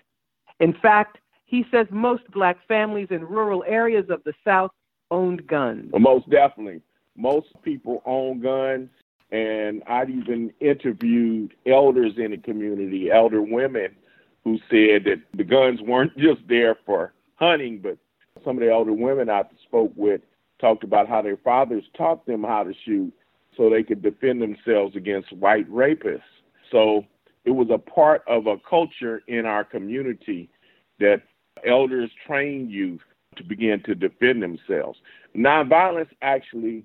In 0.60 0.74
fact, 0.74 1.17
he 1.46 1.65
says 1.72 1.88
most 1.91 2.24
black 2.32 2.58
families 2.67 3.08
in 3.10 3.22
rural 3.25 3.63
areas 3.67 4.06
of 4.10 4.24
the 4.24 4.34
South 4.44 4.72
owned 5.12 5.46
guns. 5.48 5.89
Well, 5.91 6.01
most 6.01 6.29
definitely. 6.29 6.82
Most 7.15 7.48
people 7.63 8.01
own 8.06 8.41
guns, 8.41 8.89
and 9.31 9.84
I've 9.88 10.10
even 10.10 10.53
interviewed 10.60 11.53
elders 11.65 12.13
in 12.17 12.31
the 12.31 12.38
community, 12.38 13.12
elder 13.12 13.41
women, 13.41 13.96
who 14.43 14.57
said 14.69 15.03
that 15.05 15.22
the 15.36 15.43
guns 15.43 15.81
weren't 15.81 16.17
just 16.17 16.41
there 16.48 16.77
for 16.86 17.13
hunting, 17.36 17.79
but 17.81 17.98
some 18.43 18.57
of 18.57 18.63
the 18.63 18.72
elder 18.72 18.93
women 18.93 19.29
I 19.29 19.43
spoke 19.63 19.91
with 19.96 20.22
talked 20.60 20.84
about 20.84 21.07
how 21.07 21.22
their 21.22 21.38
fathers 21.38 21.84
taught 21.96 22.25
them 22.25 22.43
how 22.43 22.63
to 22.63 22.74
shoot 22.86 23.13
so 23.55 23.69
they 23.69 23.84
could 23.84 24.01
defend 24.01 24.41
themselves 24.41 24.96
against 24.96 25.34
white 25.34 25.69
rapists. 25.69 26.22
So 26.72 27.05
it 27.46 27.51
was 27.51 27.67
a 27.72 27.77
part 27.77 28.24
of 28.27 28.48
a 28.48 28.57
culture 28.69 29.22
in 29.27 29.46
our 29.46 29.63
community 29.63 30.50
that 31.00 31.24
elders 31.65 32.12
trained 32.25 32.72
youth 32.72 33.01
to 33.36 33.43
begin 33.43 33.81
to 33.84 33.96
defend 33.96 34.41
themselves. 34.41 35.00
Nonviolence 35.36 36.10
actually 36.22 36.84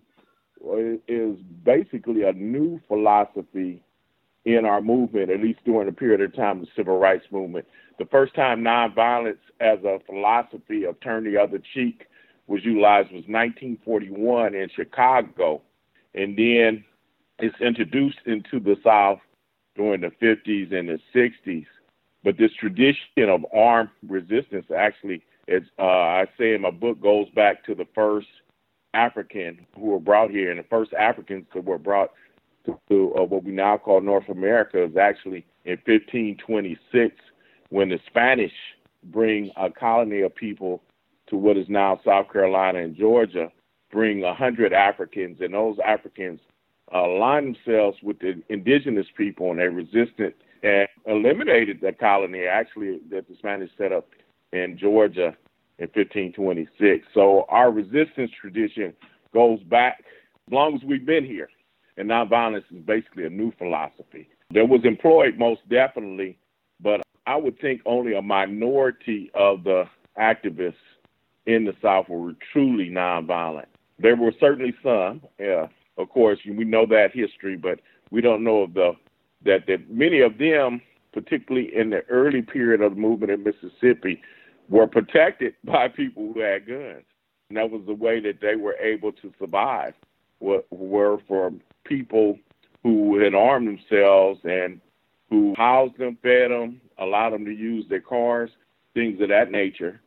is 1.08 1.36
basically 1.64 2.22
a 2.22 2.32
new 2.32 2.80
philosophy 2.88 3.82
in 4.44 4.64
our 4.64 4.80
movement, 4.80 5.30
at 5.30 5.40
least 5.40 5.60
during 5.64 5.86
the 5.86 5.92
period 5.92 6.20
of 6.20 6.34
time 6.34 6.60
of 6.60 6.66
the 6.66 6.70
civil 6.76 6.98
rights 6.98 7.24
movement. 7.30 7.66
The 7.98 8.06
first 8.06 8.34
time 8.34 8.62
nonviolence 8.62 9.38
as 9.60 9.78
a 9.84 9.98
philosophy 10.06 10.84
of 10.84 10.98
turn 11.00 11.24
the 11.24 11.40
other 11.40 11.60
cheek 11.74 12.06
was 12.46 12.64
utilized 12.64 13.12
was 13.12 13.24
1941 13.28 14.54
in 14.54 14.68
Chicago, 14.74 15.62
and 16.14 16.36
then 16.36 16.84
it's 17.38 17.60
introduced 17.60 18.18
into 18.26 18.58
the 18.58 18.76
South 18.84 19.20
during 19.76 20.00
the 20.00 20.10
50s 20.20 20.72
and 20.72 20.88
the 20.88 20.98
60s. 21.14 21.66
But 22.24 22.38
this 22.38 22.52
tradition 22.58 23.28
of 23.28 23.44
armed 23.54 23.90
resistance 24.06 24.66
actually, 24.76 25.22
as 25.48 25.62
uh, 25.78 25.82
I 25.82 26.26
say 26.38 26.54
in 26.54 26.62
my 26.62 26.70
book, 26.70 27.00
goes 27.00 27.28
back 27.30 27.64
to 27.66 27.74
the 27.74 27.86
first 27.94 28.28
African 28.94 29.66
who 29.74 29.86
were 29.86 30.00
brought 30.00 30.30
here, 30.30 30.50
and 30.50 30.58
the 30.58 30.64
first 30.64 30.92
Africans 30.92 31.46
that 31.54 31.64
were 31.64 31.78
brought 31.78 32.10
to, 32.66 32.78
to 32.88 33.14
uh, 33.18 33.22
what 33.24 33.44
we 33.44 33.52
now 33.52 33.78
call 33.78 34.00
North 34.00 34.28
America 34.28 34.84
is 34.84 34.96
actually 34.96 35.44
in 35.64 35.78
1526 35.84 37.14
when 37.70 37.88
the 37.88 37.98
Spanish 38.06 38.52
bring 39.04 39.50
a 39.56 39.70
colony 39.70 40.20
of 40.20 40.34
people 40.34 40.82
to 41.28 41.36
what 41.36 41.56
is 41.56 41.66
now 41.68 42.00
South 42.04 42.30
Carolina 42.32 42.80
and 42.80 42.96
Georgia, 42.96 43.50
bring 43.90 44.22
a 44.22 44.34
hundred 44.34 44.72
Africans, 44.72 45.38
and 45.40 45.54
those 45.54 45.76
Africans 45.84 46.40
uh, 46.94 46.98
align 46.98 47.56
themselves 47.64 47.98
with 48.02 48.18
the 48.18 48.42
indigenous 48.48 49.06
people, 49.16 49.50
and 49.50 49.58
they 49.58 49.68
resisted 49.68 50.34
and 50.62 50.86
eliminated 51.06 51.80
the 51.80 51.92
colony 51.92 52.44
actually 52.44 53.00
that 53.10 53.26
the 53.28 53.34
Spanish 53.38 53.70
set 53.76 53.92
up 53.92 54.08
in 54.52 54.78
Georgia 54.78 55.36
in 55.78 55.88
1526. 55.94 57.06
So 57.14 57.46
our 57.48 57.70
resistance 57.70 58.30
tradition 58.40 58.94
goes 59.32 59.60
back 59.64 60.04
as 60.46 60.52
long 60.52 60.74
as 60.74 60.82
we've 60.82 61.06
been 61.06 61.24
here, 61.24 61.48
and 61.96 62.08
nonviolence 62.08 62.64
is 62.70 62.82
basically 62.84 63.26
a 63.26 63.30
new 63.30 63.52
philosophy 63.58 64.28
that 64.52 64.68
was 64.68 64.80
employed 64.84 65.38
most 65.38 65.60
definitely, 65.68 66.38
but 66.80 67.00
I 67.26 67.36
would 67.36 67.58
think 67.60 67.80
only 67.86 68.14
a 68.14 68.22
minority 68.22 69.30
of 69.34 69.64
the 69.64 69.84
activists 70.18 70.74
in 71.46 71.64
the 71.64 71.74
South 71.80 72.08
were 72.08 72.34
truly 72.52 72.90
nonviolent. 72.90 73.66
There 73.98 74.16
were 74.16 74.32
certainly 74.38 74.74
some, 74.82 75.22
yeah, 75.38 75.66
of 75.96 76.08
course, 76.08 76.38
we 76.46 76.64
know 76.64 76.86
that 76.86 77.12
history, 77.12 77.56
but 77.56 77.80
we 78.10 78.20
don't 78.20 78.44
know 78.44 78.62
of 78.62 78.74
the 78.74 78.92
that 79.44 79.66
that 79.66 79.90
many 79.90 80.20
of 80.20 80.38
them, 80.38 80.80
particularly 81.12 81.74
in 81.74 81.90
the 81.90 82.02
early 82.08 82.42
period 82.42 82.80
of 82.80 82.94
the 82.94 83.00
movement 83.00 83.32
in 83.32 83.42
Mississippi, 83.42 84.22
were 84.72 84.86
protected 84.86 85.54
by 85.64 85.88
people 85.88 86.32
who 86.32 86.40
had 86.40 86.66
guns, 86.66 87.04
and 87.48 87.58
that 87.58 87.70
was 87.70 87.82
the 87.86 87.94
way 87.94 88.20
that 88.20 88.40
they 88.40 88.56
were 88.56 88.74
able 88.74 89.12
to 89.12 89.32
survive. 89.38 89.94
Were, 90.40 91.18
for 91.28 91.52
people 91.84 92.36
who 92.82 93.22
had 93.22 93.32
armed 93.32 93.68
themselves 93.68 94.40
and 94.42 94.80
who 95.30 95.54
housed 95.56 95.96
them, 95.98 96.18
fed 96.20 96.50
them, 96.50 96.80
allowed 96.98 97.30
them 97.30 97.44
to 97.44 97.52
use 97.52 97.84
their 97.88 98.00
cars, 98.00 98.50
things 98.92 99.20
of 99.20 99.28
that 99.28 99.52
nature 99.52 100.00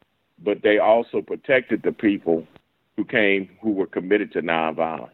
but 0.43 0.61
they 0.61 0.77
also 0.77 1.21
protected 1.21 1.81
the 1.83 1.91
people 1.91 2.45
who 2.97 3.05
came 3.05 3.49
who 3.61 3.71
were 3.71 3.87
committed 3.87 4.31
to 4.33 4.41
nonviolence. 4.41 5.09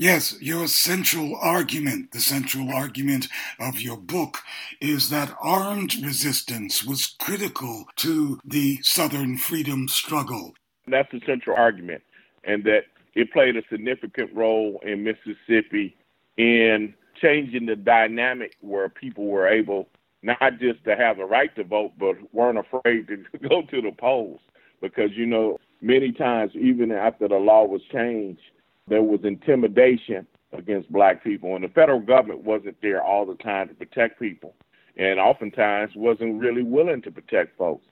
Yes, 0.00 0.40
your 0.40 0.68
central 0.68 1.34
argument, 1.42 2.12
the 2.12 2.20
central 2.20 2.70
argument 2.70 3.26
of 3.58 3.80
your 3.80 3.96
book, 3.96 4.38
is 4.80 5.10
that 5.10 5.36
armed 5.42 5.96
resistance 5.96 6.84
was 6.84 7.16
critical 7.18 7.84
to 7.96 8.38
the 8.44 8.78
Southern 8.82 9.36
freedom 9.36 9.88
struggle. 9.88 10.54
That's 10.86 11.10
the 11.10 11.20
central 11.26 11.56
argument, 11.56 12.04
and 12.44 12.62
that 12.62 12.82
it 13.16 13.32
played 13.32 13.56
a 13.56 13.62
significant 13.68 14.32
role 14.32 14.80
in 14.84 15.02
Mississippi 15.02 15.96
in 16.36 16.94
changing 17.20 17.66
the 17.66 17.74
dynamic 17.74 18.54
where 18.60 18.88
people 18.88 19.26
were 19.26 19.48
able 19.48 19.88
not 20.22 20.60
just 20.60 20.84
to 20.84 20.94
have 20.94 21.16
the 21.16 21.24
right 21.24 21.52
to 21.56 21.64
vote, 21.64 21.94
but 21.98 22.14
weren't 22.32 22.58
afraid 22.58 23.08
to 23.08 23.16
go 23.48 23.62
to 23.62 23.82
the 23.82 23.90
polls. 23.98 24.38
Because, 24.80 25.10
you 25.16 25.26
know, 25.26 25.58
many 25.80 26.12
times, 26.12 26.52
even 26.54 26.92
after 26.92 27.26
the 27.26 27.34
law 27.34 27.64
was 27.64 27.82
changed, 27.92 28.42
there 28.88 29.02
was 29.02 29.20
intimidation 29.24 30.26
against 30.52 30.90
black 30.90 31.22
people, 31.22 31.54
and 31.54 31.64
the 31.64 31.68
federal 31.68 32.00
government 32.00 32.42
wasn't 32.42 32.76
there 32.80 33.02
all 33.02 33.26
the 33.26 33.34
time 33.34 33.68
to 33.68 33.74
protect 33.74 34.18
people, 34.18 34.54
and 34.96 35.20
oftentimes 35.20 35.92
wasn't 35.94 36.40
really 36.40 36.62
willing 36.62 37.02
to 37.02 37.10
protect 37.10 37.56
folks. 37.58 37.84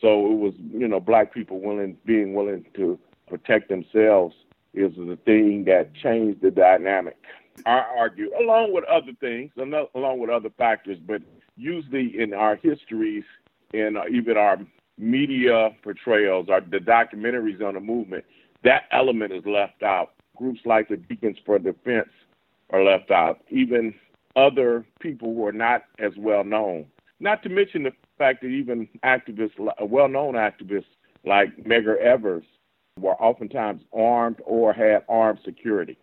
So 0.00 0.30
it 0.30 0.36
was, 0.36 0.54
you 0.72 0.86
know, 0.88 1.00
black 1.00 1.32
people 1.32 1.60
willing, 1.60 1.96
being 2.04 2.34
willing 2.34 2.66
to 2.74 2.98
protect 3.26 3.68
themselves 3.68 4.34
is 4.74 4.92
the 4.96 5.18
thing 5.24 5.64
that 5.64 5.94
changed 5.94 6.42
the 6.42 6.50
dynamic. 6.50 7.16
I 7.64 7.84
argue, 7.96 8.30
along 8.38 8.74
with 8.74 8.84
other 8.84 9.12
things, 9.20 9.52
along 9.56 10.18
with 10.18 10.30
other 10.30 10.50
factors, 10.58 10.98
but 11.06 11.22
usually 11.56 12.20
in 12.20 12.34
our 12.34 12.56
histories 12.56 13.24
and 13.72 13.96
uh, 13.96 14.02
even 14.10 14.36
our 14.36 14.58
media 14.98 15.70
portrayals, 15.82 16.48
our 16.48 16.60
the 16.60 16.78
documentaries 16.78 17.62
on 17.62 17.74
the 17.74 17.80
movement, 17.80 18.24
that 18.64 18.82
element 18.90 19.32
is 19.32 19.44
left 19.46 19.82
out. 19.82 20.13
Groups 20.36 20.60
like 20.64 20.88
the 20.88 20.96
Deacons 20.96 21.38
for 21.44 21.58
Defense 21.58 22.08
are 22.70 22.82
left 22.82 23.10
out. 23.10 23.40
Even 23.50 23.94
other 24.36 24.84
people 25.00 25.34
who 25.34 25.46
are 25.46 25.52
not 25.52 25.84
as 25.98 26.12
well 26.16 26.44
known. 26.44 26.86
Not 27.20 27.42
to 27.44 27.48
mention 27.48 27.84
the 27.84 27.92
fact 28.18 28.42
that 28.42 28.48
even 28.48 28.88
activists, 29.04 29.58
well-known 29.80 30.34
activists 30.34 30.84
like 31.24 31.56
Medgar 31.64 31.98
Evers, 31.98 32.44
were 32.98 33.14
oftentimes 33.14 33.82
armed 33.92 34.40
or 34.44 34.72
had 34.72 35.04
armed 35.08 35.40
security. 35.44 35.96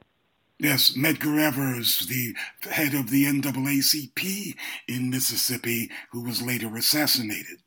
Yes, 0.59 0.95
Medgar 0.95 1.39
Evers, 1.39 1.99
the 2.07 2.35
head 2.69 2.93
of 2.93 3.09
the 3.09 3.25
NAACP 3.25 4.55
in 4.87 5.09
Mississippi, 5.09 5.89
who 6.11 6.23
was 6.23 6.41
later 6.41 6.75
assassinated. 6.75 7.57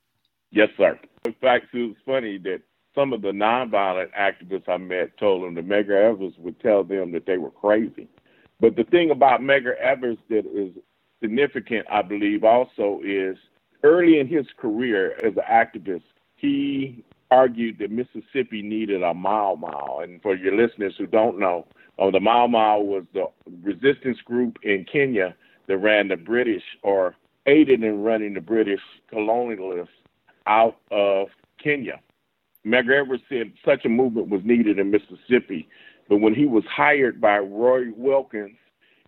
Yes, 0.51 0.69
sir. 0.77 0.97
In 1.25 1.33
fact, 1.41 1.65
it 1.73 1.77
was 1.77 1.95
funny 2.05 2.37
that 2.39 2.61
some 2.95 3.13
of 3.13 3.21
the 3.21 3.31
nonviolent 3.31 4.09
activists 4.17 4.69
I 4.69 4.77
met 4.77 5.17
told 5.17 5.43
them 5.43 5.55
that 5.55 5.67
Medgar 5.67 6.11
Evers 6.11 6.33
would 6.37 6.59
tell 6.61 6.83
them 6.83 7.11
that 7.11 7.25
they 7.25 7.37
were 7.37 7.51
crazy. 7.51 8.07
But 8.59 8.75
the 8.75 8.85
thing 8.85 9.11
about 9.11 9.41
Medgar 9.41 9.77
Evers 9.77 10.17
that 10.29 10.45
is 10.45 10.71
significant, 11.21 11.85
I 11.91 12.01
believe, 12.01 12.43
also 12.43 13.01
is 13.03 13.37
early 13.83 14.19
in 14.19 14.27
his 14.27 14.45
career 14.57 15.13
as 15.23 15.33
an 15.35 15.43
activist, 15.49 16.03
he 16.35 17.03
argued 17.31 17.79
that 17.79 17.91
Mississippi 17.91 18.61
needed 18.61 19.03
a 19.03 19.13
Mau 19.13 19.55
Mau. 19.55 19.99
And 20.01 20.21
for 20.21 20.35
your 20.35 20.55
listeners 20.55 20.93
who 20.97 21.07
don't 21.07 21.39
know, 21.39 21.67
uh, 21.99 22.11
the 22.11 22.19
Mau 22.19 22.47
Mau 22.47 22.79
was 22.79 23.03
the 23.13 23.25
resistance 23.61 24.19
group 24.25 24.57
in 24.63 24.85
Kenya 24.91 25.35
that 25.67 25.77
ran 25.77 26.07
the 26.07 26.17
British 26.17 26.63
or 26.83 27.15
aided 27.45 27.83
in 27.83 28.03
running 28.03 28.33
the 28.33 28.41
British 28.41 28.81
colonialists 29.11 29.87
out 30.47 30.77
of 30.91 31.27
Kenya. 31.61 31.99
Evers 32.65 33.21
said 33.29 33.53
such 33.63 33.85
a 33.85 33.89
movement 33.89 34.29
was 34.29 34.41
needed 34.43 34.79
in 34.79 34.91
Mississippi, 34.91 35.67
but 36.09 36.17
when 36.17 36.33
he 36.33 36.45
was 36.45 36.63
hired 36.65 37.21
by 37.21 37.37
Roy 37.37 37.91
Wilkins 37.95 38.57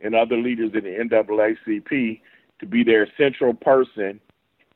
and 0.02 0.16
other 0.16 0.38
leaders 0.38 0.72
in 0.74 0.84
the 0.84 0.90
NAACP 0.90 2.22
to 2.60 2.66
be 2.66 2.84
their 2.84 3.08
central 3.18 3.54
person 3.54 4.20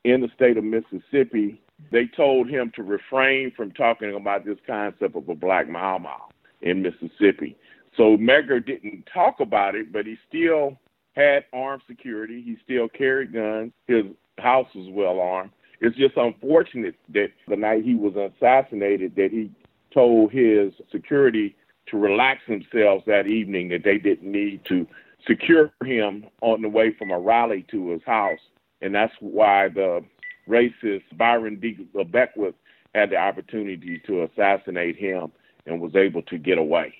in 0.04 0.20
the 0.20 0.28
state 0.34 0.56
of 0.56 0.64
Mississippi, 0.64 1.60
they 1.90 2.06
told 2.16 2.48
him 2.48 2.72
to 2.76 2.82
refrain 2.82 3.52
from 3.56 3.72
talking 3.72 4.14
about 4.14 4.44
this 4.44 4.58
concept 4.66 5.16
of 5.16 5.28
a 5.28 5.34
black 5.34 5.68
Mau 5.68 5.98
Mau 5.98 6.28
in 6.60 6.82
Mississippi. 6.82 7.56
So 7.96 8.16
Medgar 8.16 8.64
didn't 8.64 9.08
talk 9.12 9.40
about 9.40 9.74
it, 9.74 9.92
but 9.92 10.06
he 10.06 10.16
still 10.28 10.78
had 11.14 11.44
armed 11.52 11.82
security. 11.86 12.42
He 12.42 12.56
still 12.64 12.88
carried 12.88 13.32
guns. 13.32 13.72
His 13.86 14.04
house 14.38 14.68
was 14.74 14.88
well 14.90 15.20
armed. 15.20 15.50
It's 15.82 15.96
just 15.96 16.16
unfortunate 16.16 16.94
that 17.08 17.32
the 17.48 17.56
night 17.56 17.84
he 17.84 17.96
was 17.96 18.14
assassinated, 18.14 19.16
that 19.16 19.30
he 19.32 19.50
told 19.92 20.30
his 20.30 20.72
security 20.92 21.56
to 21.88 21.98
relax 21.98 22.40
themselves 22.46 23.02
that 23.06 23.26
evening, 23.26 23.68
that 23.70 23.82
they 23.84 23.98
didn't 23.98 24.30
need 24.30 24.64
to 24.66 24.86
secure 25.26 25.72
him 25.84 26.24
on 26.40 26.62
the 26.62 26.68
way 26.68 26.94
from 26.96 27.10
a 27.10 27.18
rally 27.18 27.66
to 27.72 27.90
his 27.90 28.00
house. 28.06 28.38
And 28.80 28.94
that's 28.94 29.12
why 29.18 29.70
the 29.70 30.04
racist 30.48 31.02
Byron 31.16 31.58
D. 31.58 31.76
Beckwith 32.10 32.54
had 32.94 33.10
the 33.10 33.16
opportunity 33.16 34.00
to 34.06 34.22
assassinate 34.22 34.96
him 34.96 35.32
and 35.66 35.80
was 35.80 35.96
able 35.96 36.22
to 36.22 36.38
get 36.38 36.58
away. 36.58 36.94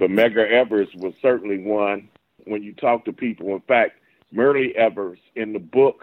But 0.00 0.10
Medgar 0.10 0.50
Evers 0.50 0.88
was 0.96 1.14
certainly 1.22 1.58
one 1.58 2.08
when 2.46 2.64
you 2.64 2.74
talk 2.74 3.04
to 3.04 3.12
people. 3.12 3.54
In 3.54 3.60
fact, 3.60 4.00
Myrlie 4.34 4.74
Evers 4.74 5.20
in 5.36 5.52
the 5.52 5.60
book 5.60 6.02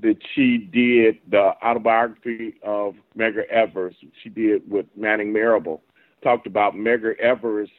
that 0.00 0.16
she 0.34 0.58
did, 0.58 1.18
the 1.28 1.52
autobiography 1.64 2.54
of 2.62 2.94
Medgar 3.16 3.46
Evers, 3.48 3.94
she 4.22 4.28
did 4.28 4.68
with 4.70 4.86
Manning 4.96 5.32
Marable, 5.32 5.82
talked 6.22 6.46
about 6.46 6.74
Medgar 6.74 7.18
Evers 7.18 7.70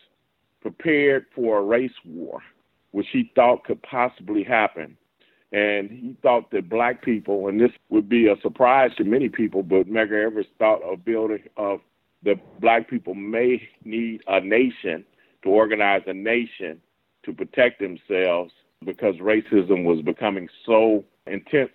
prepared 0.61 1.25
for 1.33 1.59
a 1.59 1.63
race 1.63 1.91
war, 2.05 2.41
which 2.91 3.07
he 3.11 3.31
thought 3.35 3.63
could 3.63 3.81
possibly 3.83 4.43
happen. 4.43 4.97
And 5.51 5.89
he 5.89 6.15
thought 6.21 6.51
that 6.51 6.69
black 6.69 7.03
people, 7.03 7.47
and 7.47 7.59
this 7.59 7.71
would 7.89 8.07
be 8.07 8.27
a 8.27 8.35
surprise 8.41 8.91
to 8.97 9.03
many 9.03 9.29
people, 9.29 9.63
but 9.63 9.87
Medgar 9.87 10.25
Evers 10.25 10.45
thought 10.59 10.83
of 10.83 11.05
building 11.05 11.43
of 11.57 11.79
the 12.23 12.35
black 12.59 12.89
people 12.89 13.15
may 13.15 13.67
need 13.85 14.21
a 14.27 14.41
nation 14.41 15.05
to 15.43 15.49
organize 15.49 16.01
a 16.05 16.13
nation 16.13 16.81
to 17.23 17.33
protect 17.33 17.79
themselves 17.79 18.51
because 18.85 19.15
racism 19.15 19.85
was 19.85 20.01
becoming 20.01 20.49
so 20.65 21.03
intense 21.27 21.71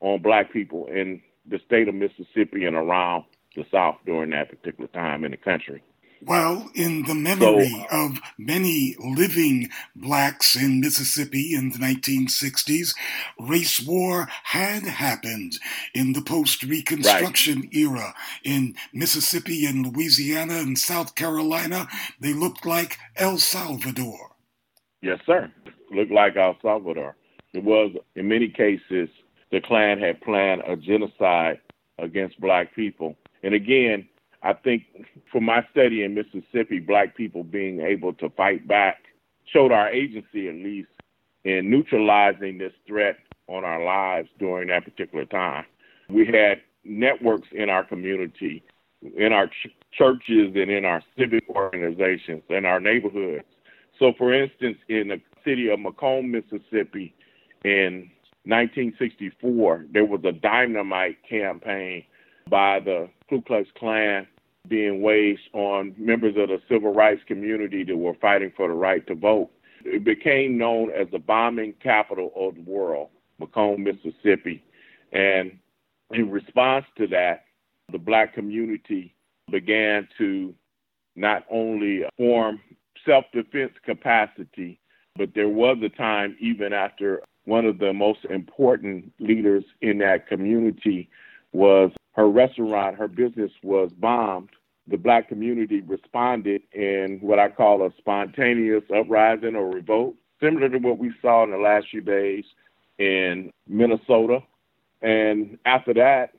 on 0.00 0.22
black 0.22 0.52
people 0.52 0.86
in 0.86 1.20
the 1.46 1.58
state 1.66 1.88
of 1.88 1.94
Mississippi 1.94 2.64
and 2.64 2.76
around 2.76 3.24
the 3.56 3.64
South 3.70 3.96
during 4.06 4.30
that 4.30 4.50
particular 4.50 4.88
time 4.88 5.24
in 5.24 5.30
the 5.30 5.36
country. 5.36 5.82
Well, 6.20 6.68
in 6.74 7.04
the 7.04 7.14
memory 7.14 7.68
so, 7.68 7.96
uh, 7.96 8.06
of 8.06 8.20
many 8.36 8.96
living 8.98 9.70
blacks 9.94 10.56
in 10.56 10.80
Mississippi 10.80 11.54
in 11.54 11.70
the 11.70 11.78
1960s, 11.78 12.94
race 13.38 13.80
war 13.80 14.28
had 14.44 14.82
happened 14.82 15.58
in 15.94 16.14
the 16.14 16.22
post 16.22 16.64
Reconstruction 16.64 17.60
right. 17.60 17.74
era. 17.74 18.14
In 18.42 18.74
Mississippi 18.92 19.64
and 19.64 19.94
Louisiana 19.94 20.54
and 20.54 20.76
South 20.76 21.14
Carolina, 21.14 21.86
they 22.18 22.32
looked 22.32 22.66
like 22.66 22.98
El 23.16 23.38
Salvador. 23.38 24.34
Yes, 25.00 25.20
sir. 25.24 25.52
Looked 25.92 26.10
like 26.10 26.36
El 26.36 26.56
Salvador. 26.60 27.14
It 27.54 27.62
was, 27.62 27.92
in 28.16 28.28
many 28.28 28.48
cases, 28.48 29.08
the 29.50 29.60
Klan 29.60 29.98
had 29.98 30.20
planned 30.20 30.62
a 30.66 30.76
genocide 30.76 31.60
against 31.98 32.40
black 32.40 32.74
people. 32.74 33.16
And 33.42 33.54
again, 33.54 34.08
I 34.42 34.52
think 34.52 34.84
for 35.32 35.40
my 35.40 35.66
study 35.70 36.04
in 36.04 36.14
Mississippi, 36.14 36.78
black 36.78 37.16
people 37.16 37.44
being 37.44 37.80
able 37.80 38.12
to 38.14 38.30
fight 38.30 38.66
back 38.68 38.98
showed 39.52 39.72
our 39.72 39.88
agency 39.88 40.48
at 40.48 40.54
least 40.54 40.88
in 41.44 41.70
neutralizing 41.70 42.58
this 42.58 42.72
threat 42.86 43.16
on 43.48 43.64
our 43.64 43.82
lives 43.82 44.28
during 44.38 44.68
that 44.68 44.84
particular 44.84 45.24
time. 45.24 45.64
We 46.08 46.26
had 46.26 46.60
networks 46.84 47.48
in 47.52 47.70
our 47.70 47.84
community, 47.84 48.62
in 49.16 49.32
our 49.32 49.46
ch- 49.46 49.74
churches, 49.92 50.52
and 50.54 50.70
in 50.70 50.84
our 50.84 51.02
civic 51.18 51.44
organizations, 51.48 52.42
in 52.50 52.64
our 52.64 52.80
neighborhoods. 52.80 53.44
So, 53.98 54.12
for 54.16 54.32
instance, 54.32 54.78
in 54.88 55.08
the 55.08 55.20
city 55.44 55.68
of 55.70 55.80
McComb, 55.80 56.30
Mississippi, 56.30 57.14
in 57.64 58.10
1964, 58.44 59.86
there 59.92 60.04
was 60.04 60.20
a 60.24 60.32
dynamite 60.32 61.18
campaign 61.28 62.04
by 62.48 62.80
the 62.80 63.08
Ku 63.28 63.42
Klux 63.42 63.68
Klan 63.78 64.26
being 64.68 65.02
waged 65.02 65.48
on 65.52 65.94
members 65.98 66.34
of 66.36 66.48
the 66.48 66.58
civil 66.68 66.92
rights 66.92 67.20
community 67.26 67.84
that 67.84 67.96
were 67.96 68.14
fighting 68.20 68.52
for 68.56 68.68
the 68.68 68.74
right 68.74 69.06
to 69.06 69.14
vote. 69.14 69.50
It 69.84 70.04
became 70.04 70.58
known 70.58 70.90
as 70.90 71.08
the 71.10 71.18
bombing 71.18 71.74
capital 71.82 72.32
of 72.36 72.54
the 72.54 72.62
world, 72.62 73.08
McComb, 73.40 73.78
Mississippi. 73.78 74.62
And 75.12 75.58
in 76.10 76.30
response 76.30 76.84
to 76.98 77.06
that, 77.08 77.44
the 77.90 77.98
black 77.98 78.34
community 78.34 79.14
began 79.50 80.08
to 80.18 80.54
not 81.16 81.44
only 81.50 82.02
form 82.16 82.60
self 83.06 83.24
defense 83.32 83.72
capacity, 83.84 84.80
but 85.16 85.30
there 85.34 85.48
was 85.48 85.78
a 85.82 85.88
time, 85.88 86.36
even 86.40 86.72
after 86.72 87.22
one 87.48 87.64
of 87.64 87.78
the 87.78 87.94
most 87.94 88.26
important 88.26 89.10
leaders 89.18 89.64
in 89.80 89.98
that 89.98 90.28
community 90.28 91.08
was 91.52 91.90
her 92.12 92.28
restaurant, 92.28 92.98
her 92.98 93.08
business 93.08 93.50
was 93.62 93.90
bombed. 93.98 94.50
The 94.86 94.98
black 94.98 95.28
community 95.28 95.80
responded 95.80 96.60
in 96.72 97.18
what 97.22 97.38
I 97.38 97.48
call 97.48 97.86
a 97.86 97.90
spontaneous 97.96 98.84
uprising 98.94 99.56
or 99.56 99.70
revolt, 99.70 100.14
similar 100.42 100.68
to 100.68 100.78
what 100.78 100.98
we 100.98 101.10
saw 101.22 101.44
in 101.44 101.50
the 101.50 101.56
last 101.56 101.86
few 101.90 102.02
days 102.02 102.44
in 102.98 103.50
Minnesota. 103.66 104.40
And 105.00 105.58
after 105.64 105.94
that, 105.94 106.34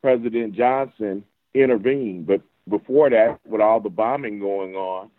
President 0.00 0.54
Johnson 0.54 1.22
intervened. 1.52 2.26
But 2.26 2.40
before 2.66 3.10
that, 3.10 3.40
with 3.46 3.60
all 3.60 3.80
the 3.80 3.90
bombing 3.90 4.38
going 4.38 4.74
on, 4.74 5.10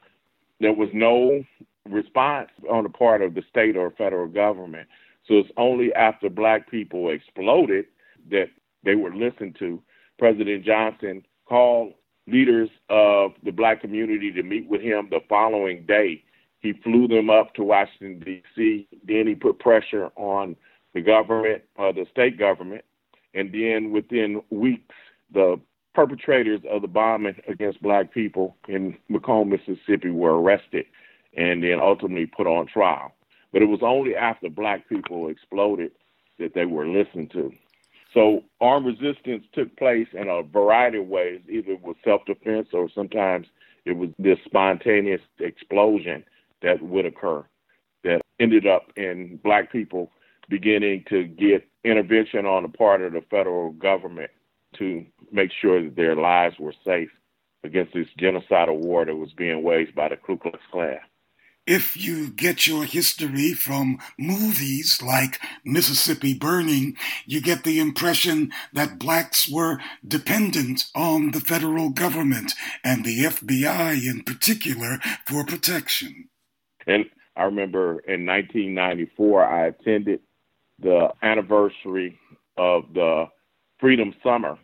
there 0.59 0.73
was 0.73 0.89
no 0.93 1.43
response 1.87 2.49
on 2.69 2.83
the 2.83 2.89
part 2.89 3.21
of 3.21 3.35
the 3.35 3.43
state 3.49 3.77
or 3.77 3.91
federal 3.91 4.27
government. 4.27 4.87
So 5.27 5.35
it's 5.35 5.49
only 5.57 5.93
after 5.93 6.29
black 6.29 6.69
people 6.69 7.09
exploded 7.09 7.85
that 8.29 8.47
they 8.83 8.95
were 8.95 9.13
listened 9.13 9.55
to. 9.59 9.81
President 10.17 10.65
Johnson 10.65 11.23
called 11.47 11.93
leaders 12.27 12.69
of 12.89 13.31
the 13.43 13.51
black 13.51 13.81
community 13.81 14.31
to 14.31 14.43
meet 14.43 14.67
with 14.67 14.81
him 14.81 15.07
the 15.09 15.19
following 15.27 15.85
day. 15.85 16.23
He 16.59 16.73
flew 16.73 17.07
them 17.07 17.29
up 17.29 17.53
to 17.55 17.63
Washington, 17.63 18.19
D.C. 18.19 18.87
Then 19.03 19.27
he 19.27 19.35
put 19.35 19.59
pressure 19.59 20.11
on 20.15 20.55
the 20.93 21.01
government, 21.01 21.63
uh, 21.77 21.91
the 21.91 22.05
state 22.11 22.37
government. 22.37 22.85
And 23.33 23.51
then 23.51 23.91
within 23.91 24.41
weeks, 24.49 24.93
the 25.33 25.59
perpetrators 25.93 26.61
of 26.69 26.81
the 26.81 26.87
bombing 26.87 27.35
against 27.47 27.81
black 27.81 28.13
people 28.13 28.55
in 28.67 28.97
McComb, 29.09 29.47
Mississippi 29.47 30.09
were 30.09 30.39
arrested 30.39 30.85
and 31.35 31.63
then 31.63 31.79
ultimately 31.81 32.25
put 32.25 32.47
on 32.47 32.67
trial. 32.67 33.13
But 33.51 33.61
it 33.61 33.65
was 33.65 33.81
only 33.81 34.15
after 34.15 34.49
black 34.49 34.87
people 34.87 35.29
exploded 35.29 35.91
that 36.39 36.53
they 36.53 36.65
were 36.65 36.87
listened 36.87 37.31
to. 37.31 37.51
So 38.13 38.43
armed 38.59 38.87
resistance 38.87 39.45
took 39.53 39.75
place 39.77 40.07
in 40.13 40.27
a 40.27 40.43
variety 40.43 40.97
of 40.97 41.07
ways, 41.07 41.41
either 41.49 41.77
with 41.81 41.97
self 42.03 42.25
defense 42.25 42.67
or 42.73 42.89
sometimes 42.93 43.47
it 43.85 43.93
was 43.93 44.09
this 44.19 44.37
spontaneous 44.45 45.21
explosion 45.39 46.23
that 46.61 46.81
would 46.81 47.05
occur 47.05 47.45
that 48.03 48.21
ended 48.39 48.67
up 48.67 48.91
in 48.95 49.39
black 49.43 49.71
people 49.71 50.11
beginning 50.49 51.03
to 51.09 51.23
get 51.25 51.67
intervention 51.83 52.45
on 52.45 52.63
the 52.63 52.69
part 52.69 53.01
of 53.01 53.13
the 53.13 53.21
federal 53.29 53.71
government 53.71 54.29
to 54.77 55.05
make 55.31 55.51
sure 55.61 55.83
that 55.83 55.95
their 55.95 56.15
lives 56.15 56.55
were 56.59 56.73
safe 56.85 57.09
against 57.63 57.93
this 57.93 58.07
genocidal 58.19 58.77
war 58.77 59.05
that 59.05 59.15
was 59.15 59.31
being 59.33 59.63
waged 59.63 59.95
by 59.95 60.09
the 60.09 60.17
Ku 60.17 60.37
Klux 60.37 60.59
Klan 60.71 60.99
if 61.67 61.95
you 61.95 62.31
get 62.31 62.67
your 62.67 62.83
history 62.85 63.53
from 63.53 63.99
movies 64.17 65.01
like 65.01 65.39
Mississippi 65.63 66.33
Burning, 66.33 66.95
you 67.25 67.41
get 67.41 67.63
the 67.63 67.79
impression 67.79 68.51
that 68.73 68.99
blacks 68.99 69.49
were 69.49 69.79
dependent 70.07 70.85
on 70.95 71.31
the 71.31 71.39
federal 71.39 71.89
government 71.89 72.53
and 72.83 73.05
the 73.05 73.25
FBI 73.25 74.05
in 74.05 74.23
particular 74.23 74.99
for 75.27 75.45
protection. 75.45 76.29
And 76.87 77.05
I 77.35 77.43
remember 77.43 77.99
in 77.99 78.25
1994, 78.25 79.45
I 79.45 79.67
attended 79.67 80.19
the 80.79 81.09
anniversary 81.21 82.19
of 82.57 82.83
the 82.93 83.25
Freedom 83.79 84.13
Summer. 84.23 84.57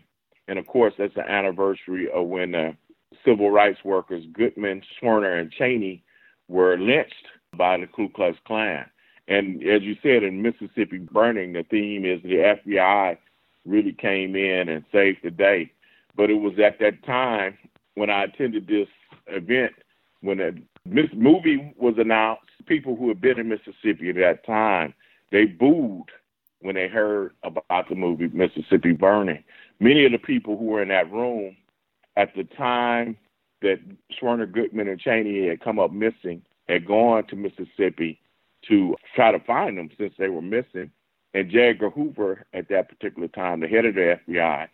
And 0.48 0.58
of 0.58 0.66
course, 0.66 0.94
that's 0.98 1.14
the 1.14 1.30
anniversary 1.30 2.10
of 2.12 2.28
when 2.28 2.52
the 2.52 2.76
civil 3.24 3.52
rights 3.52 3.80
workers 3.84 4.24
Goodman, 4.34 4.82
Schwerner, 5.00 5.40
and 5.40 5.52
Chaney 5.52 6.04
were 6.48 6.78
lynched 6.78 7.28
by 7.56 7.78
the 7.78 7.88
Ku 7.88 8.10
Klux 8.10 8.38
Klan. 8.46 8.86
And 9.28 9.62
as 9.64 9.82
you 9.82 9.96
said 10.02 10.24
in 10.24 10.42
Mississippi 10.42 11.00
Burning, 11.00 11.54
the 11.54 11.64
theme 11.64 12.06
is 12.06 12.22
the 12.24 12.56
FBI 12.68 13.18
really 13.66 13.92
came 13.92 14.36
in 14.36 14.70
and 14.70 14.86
saved 14.92 15.20
the 15.24 15.32
day. 15.32 15.72
But 16.16 16.30
it 16.30 16.36
was 16.36 16.54
at 16.60 16.80
that 16.80 17.04
time 17.06 17.58
when 17.96 18.10
I 18.10 18.24
attended 18.24 18.68
this 18.68 18.88
event 19.28 19.74
when 20.22 20.40
a 20.40 20.54
movie 21.14 21.74
was 21.78 21.96
announced. 21.98 22.44
People 22.66 22.96
who 22.96 23.08
had 23.10 23.22
been 23.22 23.40
in 23.40 23.50
Mississippi 23.50 24.10
at 24.10 24.16
that 24.16 24.46
time 24.46 24.94
they 25.32 25.46
booed 25.46 26.10
when 26.62 26.76
they 26.76 26.88
heard 26.88 27.34
about 27.44 27.90
the 27.90 27.96
movie 27.96 28.28
Mississippi 28.28 28.94
Burning. 28.94 29.44
Many 29.80 30.06
of 30.06 30.12
the 30.12 30.18
people 30.18 30.58
who 30.58 30.66
were 30.66 30.82
in 30.82 30.88
that 30.90 31.12
room 31.12 31.56
at 32.16 32.34
the 32.36 32.44
time 32.44 33.18
that 33.62 33.80
Schwerner 34.12 34.52
Goodman 34.52 34.88
and 34.88 35.00
Chaney 35.00 35.48
had 35.48 35.62
come 35.62 35.80
up 35.80 35.92
missing, 35.92 36.42
had 36.68 36.86
gone 36.86 37.26
to 37.28 37.36
Mississippi 37.36 38.20
to 38.68 38.96
try 39.16 39.32
to 39.32 39.40
find 39.40 39.78
them 39.78 39.90
since 39.98 40.14
they 40.18 40.30
were 40.30 40.42
missing. 40.42 40.92
And 41.34 41.50
J. 41.52 41.70
Edgar 41.70 41.90
Hoover, 41.90 42.46
at 42.54 42.70
that 42.70 42.90
particular 42.90 43.28
time, 43.28 43.60
the 43.60 43.68
head 43.68 43.86
of 43.86 43.96
the 43.96 44.20
FBI, 44.28 44.68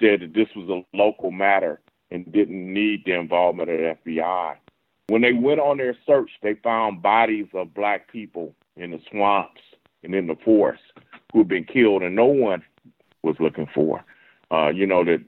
said 0.00 0.20
that 0.20 0.34
this 0.34 0.48
was 0.54 0.68
a 0.68 0.96
local 0.96 1.30
matter 1.30 1.80
and 2.10 2.30
didn't 2.32 2.72
need 2.72 3.02
the 3.04 3.12
involvement 3.12 3.70
of 3.70 3.78
the 3.78 3.96
FBI. 4.04 4.56
When 5.08 5.22
they 5.22 5.32
went 5.32 5.60
on 5.60 5.76
their 5.76 5.96
search, 6.06 6.30
they 6.42 6.54
found 6.62 7.02
bodies 7.02 7.46
of 7.54 7.74
black 7.74 8.10
people 8.10 8.54
in 8.76 8.90
the 8.90 9.00
swamps 9.10 9.60
and 10.02 10.14
in 10.14 10.26
the 10.26 10.36
forest 10.44 10.82
who 11.32 11.40
had 11.40 11.48
been 11.48 11.64
killed, 11.64 12.02
and 12.02 12.14
no 12.14 12.26
one 12.26 12.62
was 13.22 13.36
looking 13.40 13.68
for. 13.74 14.04
Uh, 14.50 14.68
you 14.68 14.86
know 14.86 15.04
that 15.04 15.22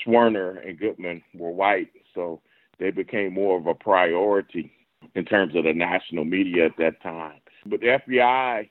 Schwerner 0.00 0.66
and 0.66 0.78
Goodman 0.78 1.22
were 1.34 1.50
white, 1.50 1.88
so 2.14 2.40
they 2.78 2.90
became 2.90 3.34
more 3.34 3.58
of 3.58 3.66
a 3.66 3.74
priority 3.74 4.72
in 5.14 5.24
terms 5.24 5.54
of 5.54 5.64
the 5.64 5.72
national 5.72 6.24
media 6.24 6.66
at 6.66 6.76
that 6.78 7.02
time. 7.02 7.40
But 7.66 7.80
the 7.80 7.98
FBI, 8.08 8.68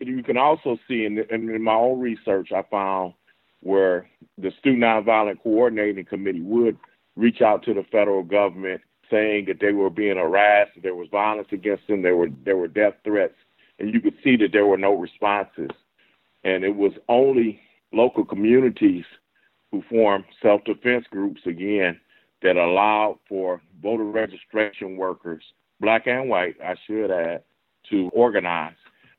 you 0.00 0.22
can 0.22 0.36
also 0.36 0.78
see 0.88 1.04
in, 1.04 1.18
in 1.30 1.62
my 1.62 1.74
own 1.74 2.00
research, 2.00 2.52
I 2.52 2.62
found 2.70 3.14
where 3.60 4.08
the 4.38 4.50
Student 4.58 4.82
Nonviolent 4.82 5.42
Coordinating 5.42 6.04
Committee 6.04 6.40
would 6.40 6.78
reach 7.16 7.42
out 7.42 7.62
to 7.64 7.74
the 7.74 7.84
federal 7.92 8.22
government 8.22 8.80
saying 9.10 9.46
that 9.46 9.58
they 9.60 9.72
were 9.72 9.90
being 9.90 10.16
harassed, 10.16 10.70
there 10.82 10.94
was 10.94 11.08
violence 11.10 11.48
against 11.52 11.86
them, 11.88 12.02
there 12.02 12.16
were 12.16 12.28
there 12.44 12.56
were 12.56 12.68
death 12.68 12.94
threats, 13.04 13.34
and 13.78 13.92
you 13.92 14.00
could 14.00 14.14
see 14.22 14.36
that 14.36 14.52
there 14.52 14.66
were 14.66 14.76
no 14.76 14.94
responses. 14.94 15.70
And 16.44 16.64
it 16.64 16.74
was 16.74 16.92
only 17.08 17.60
local 17.92 18.24
communities 18.24 19.04
who 19.70 19.82
formed 19.90 20.24
self-defense 20.40 21.06
groups 21.10 21.42
again 21.44 22.00
that 22.42 22.56
allowed 22.56 23.18
for 23.28 23.60
voter 23.82 24.04
registration 24.04 24.96
workers, 24.96 25.42
black 25.80 26.06
and 26.06 26.28
white, 26.28 26.56
I 26.64 26.74
should 26.86 27.10
add, 27.10 27.42
to 27.90 28.10
organize. 28.12 28.74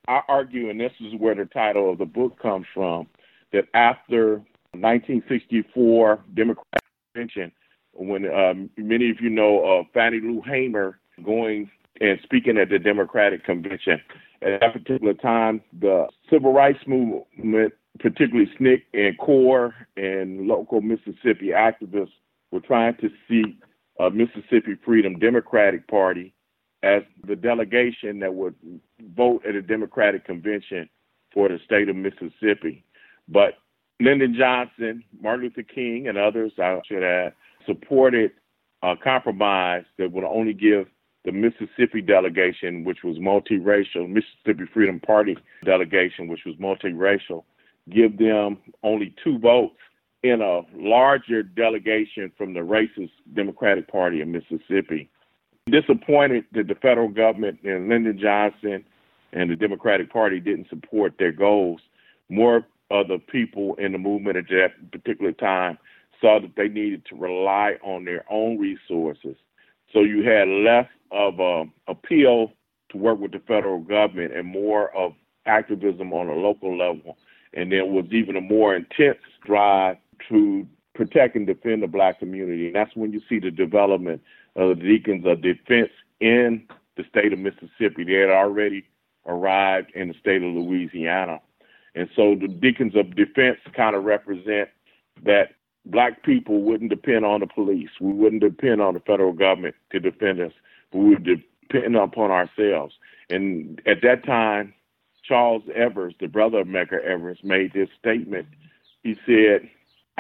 I 0.08 0.22
argue, 0.28 0.70
and 0.70 0.80
this 0.80 0.94
is 1.00 1.14
where 1.20 1.36
the 1.36 1.46
title 1.46 1.92
of 1.92 1.98
the 1.98 2.06
book 2.06 2.40
comes 2.40 2.66
from, 2.74 3.08
that 3.54 3.66
after 3.74 4.36
1964 4.74 6.20
Democratic 6.34 6.82
Convention, 7.14 7.52
when 7.94 8.26
um, 8.32 8.70
many 8.78 9.10
of 9.10 9.18
you 9.20 9.30
know 9.30 9.86
Fannie 9.94 10.22
Lou 10.22 10.42
Hamer 10.42 11.00
going 11.24 11.70
and 12.00 12.20
speaking 12.24 12.58
at 12.58 12.70
the 12.70 12.80
Democratic 12.80 13.44
Convention, 13.44 14.02
at 14.42 14.60
that 14.60 14.74
particular 14.74 15.14
time, 15.14 15.62
the 15.80 16.08
civil 16.30 16.54
rights 16.54 16.80
movement, 16.88 17.74
particularly 18.00 18.50
SNCC 18.60 18.82
and 18.94 19.18
CORE 19.20 19.76
and 19.98 20.48
local 20.48 20.82
Mississippi 20.82 21.50
activists, 21.50 22.10
were 22.52 22.60
trying 22.60 22.96
to 22.98 23.10
see 23.28 23.58
a 24.00 24.10
Mississippi 24.10 24.78
Freedom 24.84 25.18
Democratic 25.20 25.88
Party 25.88 26.34
as 26.84 27.04
the 27.28 27.36
delegation 27.36 28.20
that 28.20 28.34
would 28.34 28.56
vote 29.16 29.46
at 29.48 29.56
a 29.56 29.62
Democratic 29.62 30.26
convention 30.26 30.90
for 31.34 31.48
the 31.48 31.60
state 31.64 31.90
of 31.90 31.96
Mississippi. 31.96 32.84
But 33.28 33.54
Lyndon 34.00 34.36
Johnson, 34.38 35.04
Martin 35.22 35.46
Luther 35.46 35.64
King, 35.64 36.08
and 36.08 36.18
others, 36.18 36.52
I 36.58 36.80
should 36.88 37.04
add, 37.04 37.34
supported 37.66 38.32
a 38.82 38.96
compromise 39.02 39.84
that 40.00 40.12
would 40.12 40.24
only 40.24 40.54
give 40.54 40.88
the 41.24 41.32
Mississippi 41.32 42.02
delegation, 42.02 42.84
which 42.84 43.04
was 43.04 43.18
multiracial, 43.18 44.10
Mississippi 44.10 44.70
Freedom 44.74 45.00
Party 45.00 45.38
delegation, 45.64 46.28
which 46.28 46.42
was 46.48 46.56
multiracial, 46.56 47.44
give 47.92 48.18
them 48.18 48.58
only 48.84 49.14
two 49.24 49.38
votes 49.38 49.78
in 50.24 50.42
a 50.42 50.62
larger 50.76 51.42
delegation 51.44 52.32
from 52.38 52.54
the 52.54 52.60
racist 52.60 53.12
Democratic 53.34 53.88
Party 53.88 54.22
of 54.22 54.28
Mississippi. 54.28 55.10
Disappointed 55.68 56.46
that 56.54 56.68
the 56.68 56.76
federal 56.76 57.08
government 57.08 57.60
and 57.64 57.90
Lyndon 57.90 58.20
Johnson 58.20 58.84
and 59.34 59.50
the 59.50 59.56
Democratic 59.56 60.12
Party 60.12 60.40
didn't 60.40 60.70
support 60.70 61.14
their 61.18 61.32
goals. 61.32 61.82
More 62.30 62.66
of 62.90 63.08
the 63.08 63.18
people 63.18 63.76
in 63.76 63.94
the 63.94 63.98
movement 63.98 64.38
at 64.38 64.48
that 64.50 64.92
particular 64.92 65.32
time 65.32 65.78
saw 66.20 66.40
that 66.40 66.56
they 66.56 66.68
needed 66.68 67.06
to 67.06 67.16
rely 67.16 67.78
on 67.84 68.06
their 68.06 68.26
own 68.30 68.60
resources. 68.60 69.36
So 69.92 70.02
you 70.02 70.24
had 70.24 70.48
less 70.48 70.88
of 71.12 71.40
a 71.40 71.66
appeal 71.88 72.54
to 72.90 72.98
work 72.98 73.20
with 73.20 73.32
the 73.32 73.40
federal 73.40 73.80
government 73.80 74.36
and 74.36 74.48
more 74.48 74.96
of 74.96 75.14
activism 75.46 76.14
on 76.14 76.28
a 76.28 76.36
local 76.36 76.78
level. 76.78 77.18
And 77.54 77.72
there 77.72 77.86
was 77.86 78.06
even 78.12 78.36
a 78.36 78.42
more 78.42 78.76
intense 78.76 79.18
drive 79.46 79.98
to 80.30 80.68
protect 80.94 81.36
and 81.36 81.48
defend 81.48 81.84
the 81.84 81.88
black 81.88 82.20
community. 82.20 82.68
And 82.68 82.76
that's 82.76 82.96
when 82.96 83.14
you 83.14 83.22
see 83.30 83.40
the 83.40 83.52
development 83.52 84.22
of 84.56 84.78
the 84.78 84.84
Deacons 84.84 85.26
of 85.26 85.42
Defense 85.42 85.92
in 86.20 86.64
the 86.98 87.04
state 87.10 87.34
of 87.34 87.40
Mississippi. 87.40 88.04
They 88.06 88.14
had 88.14 88.30
already 88.30 88.86
arrived 89.26 89.92
in 89.96 90.10
the 90.10 90.14
state 90.20 90.44
of 90.44 90.54
Louisiana. 90.54 91.40
And 91.96 92.10
so 92.16 92.36
the 92.36 92.48
Deacons 92.48 92.96
of 92.96 93.16
Defense 93.16 93.58
kind 93.76 93.96
of 93.96 94.04
represent 94.04 94.70
that 95.24 95.50
black 95.86 96.24
people 96.24 96.62
wouldn't 96.62 96.90
depend 96.90 97.26
on 97.26 97.40
the 97.40 97.48
police. 97.48 97.90
We 98.00 98.14
wouldn't 98.14 98.42
depend 98.42 98.82
on 98.82 98.94
the 98.94 99.00
federal 99.02 99.34
government 99.34 99.76
to 99.92 100.00
defend 100.00 100.40
us, 100.40 100.54
but 100.92 101.00
we 101.00 101.10
would 101.10 101.24
depend 101.24 101.96
upon 101.96 102.32
ourselves. 102.32 102.96
And 103.30 103.82
at 103.86 104.02
that 104.04 104.26
time, 104.26 104.74
Charles 105.24 105.64
Evers, 105.74 106.14
the 106.20 106.28
brother 106.28 106.60
of 106.60 106.68
Medgar 106.68 107.04
Evers, 107.04 107.40
made 107.44 107.74
this 107.74 107.90
statement. 108.00 108.48
He 109.04 109.16
said, 109.26 109.70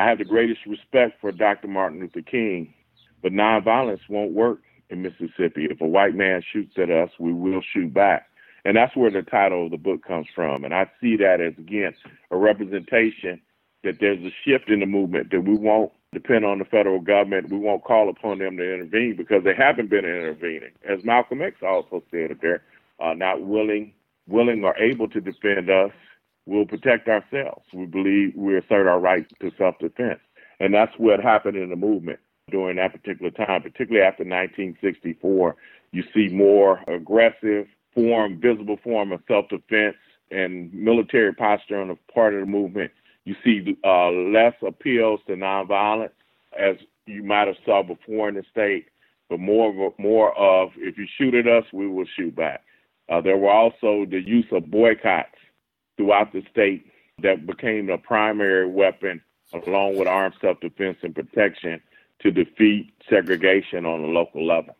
I 0.01 0.09
have 0.09 0.17
the 0.17 0.25
greatest 0.25 0.61
respect 0.65 1.21
for 1.21 1.31
Dr. 1.31 1.67
Martin 1.67 1.99
Luther 1.99 2.23
King, 2.23 2.73
but 3.21 3.31
nonviolence 3.31 3.99
won't 4.09 4.31
work 4.31 4.61
in 4.89 5.03
Mississippi. 5.03 5.67
If 5.69 5.79
a 5.79 5.85
white 5.85 6.15
man 6.15 6.41
shoots 6.51 6.73
at 6.77 6.89
us, 6.89 7.11
we 7.19 7.31
will 7.31 7.61
shoot 7.71 7.93
back. 7.93 8.27
And 8.65 8.75
that's 8.75 8.95
where 8.95 9.11
the 9.11 9.21
title 9.21 9.65
of 9.65 9.71
the 9.71 9.77
book 9.77 10.03
comes 10.03 10.25
from. 10.33 10.63
And 10.63 10.73
I 10.73 10.89
see 10.99 11.17
that 11.17 11.39
as, 11.39 11.53
again, 11.59 11.93
a 12.31 12.37
representation 12.37 13.41
that 13.83 13.97
there's 13.99 14.17
a 14.21 14.31
shift 14.43 14.71
in 14.71 14.79
the 14.79 14.87
movement, 14.87 15.29
that 15.29 15.41
we 15.41 15.55
won't 15.55 15.91
depend 16.13 16.45
on 16.45 16.57
the 16.57 16.65
federal 16.65 16.99
government. 16.99 17.51
We 17.51 17.59
won't 17.59 17.83
call 17.83 18.09
upon 18.09 18.39
them 18.39 18.57
to 18.57 18.73
intervene 18.73 19.15
because 19.15 19.43
they 19.43 19.53
haven't 19.55 19.91
been 19.91 20.05
intervening. 20.05 20.71
As 20.83 21.03
Malcolm 21.03 21.43
X 21.43 21.57
also 21.61 22.01
said, 22.09 22.31
if 22.31 22.41
they're 22.41 22.63
uh, 22.99 23.13
not 23.13 23.43
willing, 23.43 23.93
willing 24.27 24.63
or 24.63 24.75
able 24.77 25.07
to 25.09 25.21
defend 25.21 25.69
us, 25.69 25.91
we'll 26.45 26.65
protect 26.65 27.07
ourselves. 27.07 27.65
We 27.73 27.85
believe 27.85 28.33
we 28.35 28.57
assert 28.57 28.87
our 28.87 28.99
right 28.99 29.25
to 29.41 29.51
self-defense. 29.57 30.19
And 30.59 30.73
that's 30.73 30.93
what 30.97 31.19
happened 31.19 31.57
in 31.57 31.69
the 31.69 31.75
movement 31.75 32.19
during 32.49 32.77
that 32.77 32.91
particular 32.91 33.31
time, 33.31 33.61
particularly 33.61 34.05
after 34.05 34.23
1964. 34.23 35.55
You 35.91 36.03
see 36.13 36.29
more 36.29 36.81
aggressive 36.87 37.67
form, 37.93 38.39
visible 38.39 38.77
form 38.83 39.11
of 39.11 39.21
self-defense 39.27 39.95
and 40.29 40.73
military 40.73 41.33
posture 41.33 41.81
on 41.81 41.89
the 41.89 41.97
part 42.13 42.33
of 42.33 42.41
the 42.41 42.45
movement 42.45 42.91
you 43.25 43.35
see 43.43 43.77
uh, 43.83 44.09
less 44.09 44.53
appeals 44.65 45.19
to 45.27 45.33
nonviolence, 45.33 46.11
as 46.57 46.77
you 47.05 47.23
might 47.23 47.47
have 47.47 47.57
saw 47.65 47.83
before 47.83 48.29
in 48.29 48.35
the 48.35 48.43
state, 48.49 48.87
but 49.29 49.39
more 49.39 49.87
of, 49.87 49.93
more 49.99 50.37
of 50.37 50.71
if 50.77 50.97
you 50.97 51.05
shoot 51.17 51.33
at 51.35 51.47
us, 51.47 51.65
we 51.71 51.87
will 51.87 52.05
shoot 52.17 52.35
back. 52.35 52.63
Uh, 53.09 53.21
there 53.21 53.37
were 53.37 53.51
also 53.51 54.05
the 54.09 54.21
use 54.25 54.45
of 54.51 54.71
boycotts 54.71 55.37
throughout 56.01 56.33
the 56.33 56.43
state 56.49 56.83
that 57.21 57.45
became 57.45 57.85
the 57.85 57.97
primary 57.97 58.67
weapon, 58.67 59.21
along 59.53 59.97
with 59.97 60.07
armed 60.07 60.33
self-defense 60.41 60.97
and 61.03 61.13
protection, 61.13 61.79
to 62.21 62.31
defeat 62.31 62.91
segregation 63.07 63.85
on 63.85 64.01
the 64.01 64.07
local 64.07 64.45
level, 64.45 64.75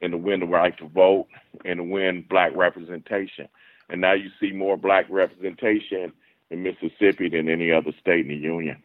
and 0.00 0.12
to 0.12 0.16
win 0.16 0.40
the 0.40 0.46
right 0.46 0.76
to 0.78 0.88
vote, 0.88 1.26
and 1.66 1.76
to 1.76 1.84
win 1.84 2.24
black 2.30 2.52
representation. 2.56 3.46
And 3.90 4.00
now 4.00 4.14
you 4.14 4.30
see 4.40 4.52
more 4.52 4.78
black 4.78 5.04
representation 5.10 6.12
in 6.50 6.62
Mississippi 6.62 7.28
than 7.28 7.50
any 7.50 7.70
other 7.70 7.92
state 8.00 8.20
in 8.20 8.28
the 8.28 8.36
Union. 8.36 8.82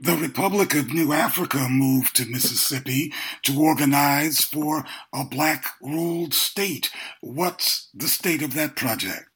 The 0.00 0.16
Republic 0.16 0.74
of 0.74 0.94
New 0.94 1.12
Africa 1.12 1.66
moved 1.68 2.16
to 2.16 2.24
Mississippi 2.24 3.12
to 3.42 3.60
organize 3.60 4.44
for 4.44 4.84
a 5.12 5.24
black 5.24 5.66
ruled 5.82 6.32
state. 6.32 6.90
What's 7.20 7.88
the 7.92 8.06
state 8.06 8.40
of 8.40 8.54
that 8.54 8.76
project? 8.76 9.27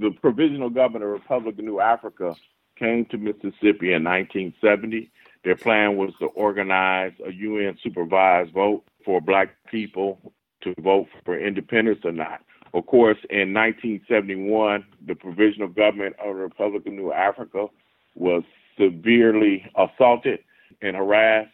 The 0.00 0.10
Provisional 0.20 0.70
Government 0.70 1.04
of 1.04 1.10
Republic 1.10 1.58
of 1.58 1.64
New 1.64 1.80
Africa 1.80 2.34
came 2.78 3.04
to 3.06 3.18
Mississippi 3.18 3.92
in 3.92 4.04
1970. 4.04 5.10
Their 5.44 5.56
plan 5.56 5.96
was 5.96 6.12
to 6.20 6.26
organize 6.26 7.12
a 7.26 7.32
UN 7.32 7.76
supervised 7.82 8.52
vote 8.52 8.84
for 9.04 9.20
black 9.20 9.50
people 9.70 10.32
to 10.62 10.74
vote 10.80 11.08
for 11.24 11.38
independence 11.38 12.00
or 12.04 12.12
not. 12.12 12.40
Of 12.74 12.86
course, 12.86 13.18
in 13.28 13.52
1971, 13.52 14.84
the 15.06 15.14
provisional 15.14 15.68
government 15.68 16.16
of 16.24 16.36
the 16.36 16.42
Republic 16.42 16.86
of 16.86 16.92
New 16.92 17.12
Africa 17.12 17.66
was 18.14 18.44
severely 18.78 19.70
assaulted 19.76 20.38
and 20.80 20.96
harassed. 20.96 21.50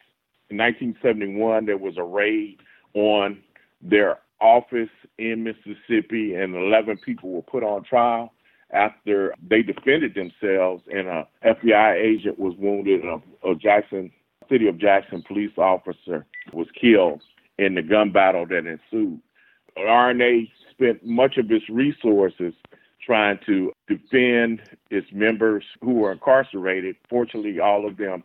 In 0.51 0.59
1971, 0.59 1.67
there 1.67 1.77
was 1.77 1.97
a 1.97 2.05
raid 2.05 2.59
on 2.95 3.43
their 3.83 4.19
office 4.41 4.91
in 5.19 5.45
Mississippi, 5.45 6.35
and 6.35 6.55
11 6.55 6.99
people 6.99 7.31
were 7.31 7.43
put 7.43 7.63
on 7.63 7.85
trial 7.85 8.33
after 8.71 9.35
they 9.49 9.63
defended 9.63 10.15
themselves, 10.15 10.83
and 10.93 11.09
a 11.09 11.27
FBI 11.45 11.95
agent 11.95 12.39
was 12.39 12.55
wounded. 12.59 13.05
A, 13.05 13.21
a 13.49 13.55
Jackson 13.55 14.11
City 14.49 14.69
of 14.69 14.79
Jackson 14.79 15.23
police 15.27 15.57
officer 15.57 16.27
was 16.53 16.69
killed 16.79 17.23
in 17.59 17.75
the 17.75 17.83
gun 17.83 18.11
battle 18.13 18.47
that 18.47 18.67
ensued. 18.67 19.21
RNA 19.77 20.51
spent 20.71 21.05
much 21.05 21.37
of 21.37 21.51
its 21.51 21.69
resources 21.69 22.55
trying 23.05 23.39
to 23.47 23.73
defend 23.87 24.61
its 24.91 25.07
members 25.13 25.65
who 25.81 25.95
were 25.95 26.13
incarcerated. 26.13 26.97
Fortunately, 27.09 27.59
all 27.59 27.87
of 27.87 27.97
them 27.97 28.23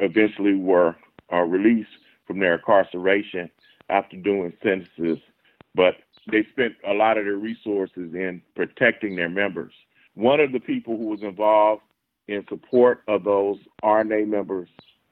eventually 0.00 0.54
were 0.54 0.96
uh, 1.32 1.42
released 1.42 1.90
from 2.26 2.38
their 2.38 2.54
incarceration 2.54 3.50
after 3.88 4.16
doing 4.16 4.52
sentences, 4.62 5.18
but 5.76 5.96
they 6.30 6.44
spent 6.50 6.74
a 6.88 6.94
lot 6.94 7.18
of 7.18 7.24
their 7.24 7.36
resources 7.36 8.14
in 8.14 8.42
protecting 8.56 9.14
their 9.14 9.28
members. 9.28 9.72
One 10.14 10.40
of 10.40 10.50
the 10.50 10.58
people 10.58 10.96
who 10.96 11.06
was 11.08 11.22
involved 11.22 11.82
in 12.26 12.44
support 12.48 13.02
of 13.06 13.24
those 13.24 13.58
RNA 13.84 14.26
members, 14.26 14.68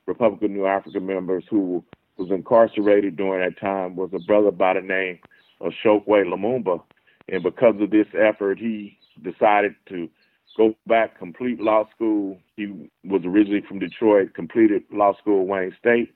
Republican 0.06 0.54
New 0.54 0.66
Africa 0.66 0.98
members 0.98 1.44
who 1.48 1.84
was 2.16 2.30
incarcerated 2.30 3.16
during 3.16 3.44
that 3.44 3.60
time, 3.60 3.94
was 3.94 4.10
a 4.14 4.18
brother 4.20 4.50
by 4.50 4.74
the 4.74 4.80
name 4.80 5.18
of 5.60 5.72
Chokwe 5.84 6.24
Lumumba. 6.24 6.82
And 7.28 7.42
because 7.42 7.74
of 7.80 7.90
this 7.90 8.06
effort, 8.18 8.58
he 8.58 8.98
decided 9.22 9.74
to 9.88 10.08
go 10.56 10.74
back, 10.86 11.18
complete 11.18 11.60
law 11.60 11.88
school. 11.94 12.38
He 12.56 12.88
was 13.04 13.22
originally 13.24 13.62
from 13.66 13.78
Detroit, 13.78 14.34
completed 14.34 14.82
law 14.90 15.16
school 15.18 15.42
at 15.42 15.46
Wayne 15.46 15.76
State. 15.78 16.14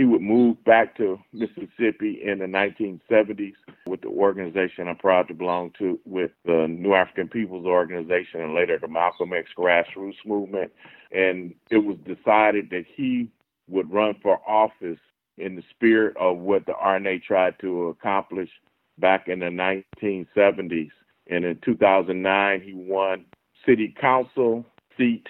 He 0.00 0.06
would 0.06 0.22
move 0.22 0.64
back 0.64 0.96
to 0.96 1.18
Mississippi 1.30 2.22
in 2.24 2.38
the 2.38 2.46
1970s 2.46 3.52
with 3.84 4.00
the 4.00 4.08
organization 4.08 4.88
I'm 4.88 4.96
proud 4.96 5.28
to 5.28 5.34
belong 5.34 5.72
to, 5.78 6.00
with 6.06 6.30
the 6.46 6.66
New 6.70 6.94
African 6.94 7.28
Peoples 7.28 7.66
Organization 7.66 8.40
and 8.40 8.54
later 8.54 8.78
the 8.78 8.88
Malcolm 8.88 9.34
X 9.34 9.50
grassroots 9.54 10.14
movement. 10.24 10.72
And 11.12 11.54
it 11.70 11.84
was 11.84 11.98
decided 12.06 12.70
that 12.70 12.86
he 12.96 13.28
would 13.68 13.92
run 13.92 14.14
for 14.22 14.40
office 14.48 14.98
in 15.36 15.54
the 15.54 15.62
spirit 15.68 16.16
of 16.16 16.38
what 16.38 16.64
the 16.64 16.72
RNA 16.72 17.22
tried 17.24 17.58
to 17.60 17.88
accomplish 17.88 18.48
back 18.96 19.28
in 19.28 19.40
the 19.40 19.84
1970s. 20.00 20.92
And 21.28 21.44
in 21.44 21.58
2009, 21.62 22.62
he 22.62 22.72
won 22.72 23.26
city 23.66 23.94
council 24.00 24.64
seat 24.96 25.26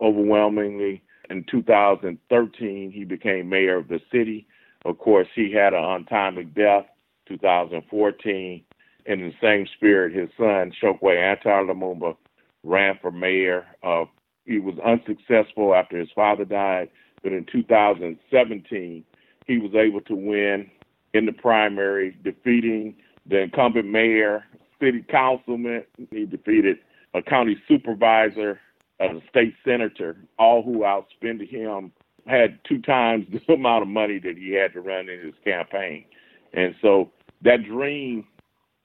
overwhelmingly. 0.00 1.00
In 1.30 1.44
2013, 1.50 2.90
he 2.90 3.04
became 3.04 3.48
mayor 3.48 3.76
of 3.76 3.88
the 3.88 4.00
city. 4.12 4.46
Of 4.84 4.98
course, 4.98 5.28
he 5.34 5.52
had 5.52 5.72
an 5.74 5.84
untimely 5.84 6.44
death. 6.44 6.86
2014. 7.30 8.64
In 9.06 9.20
the 9.20 9.32
same 9.40 9.66
spirit, 9.76 10.14
his 10.14 10.28
son 10.36 10.72
Chokwe 10.82 11.16
Antar 11.16 11.64
Lumumba 11.64 12.16
ran 12.64 12.98
for 13.00 13.10
mayor. 13.10 13.64
Uh, 13.82 14.04
he 14.44 14.58
was 14.58 14.74
unsuccessful 14.84 15.74
after 15.74 15.98
his 15.98 16.10
father 16.14 16.44
died, 16.44 16.90
but 17.22 17.32
in 17.32 17.46
2017, 17.50 19.04
he 19.46 19.58
was 19.58 19.74
able 19.74 20.00
to 20.02 20.14
win 20.14 20.70
in 21.14 21.26
the 21.26 21.32
primary, 21.32 22.16
defeating 22.22 22.94
the 23.26 23.40
incumbent 23.40 23.88
mayor, 23.88 24.44
city 24.80 25.04
councilman. 25.08 25.84
He 26.10 26.26
defeated 26.26 26.78
a 27.14 27.22
county 27.22 27.56
supervisor, 27.68 28.60
a 29.00 29.20
state 29.28 29.54
senator, 29.64 30.16
all 30.38 30.62
who 30.62 30.80
outspended 30.80 31.48
him, 31.48 31.92
had 32.26 32.58
two 32.68 32.80
times 32.82 33.26
the 33.46 33.52
amount 33.52 33.82
of 33.82 33.88
money 33.88 34.18
that 34.18 34.36
he 34.36 34.52
had 34.52 34.72
to 34.74 34.80
run 34.80 35.08
in 35.08 35.20
his 35.20 35.34
campaign. 35.44 36.04
And 36.52 36.74
so 36.82 37.10
that 37.42 37.64
dream 37.64 38.26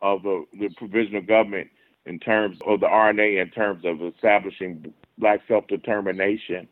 of 0.01 0.23
the, 0.23 0.45
the 0.53 0.69
provisional 0.77 1.21
government 1.21 1.69
in 2.05 2.19
terms 2.19 2.57
of 2.67 2.79
the 2.79 2.87
RNA, 2.87 3.41
in 3.41 3.49
terms 3.49 3.83
of 3.85 4.01
establishing 4.01 4.93
black 5.17 5.41
self 5.47 5.67
determination, 5.67 6.67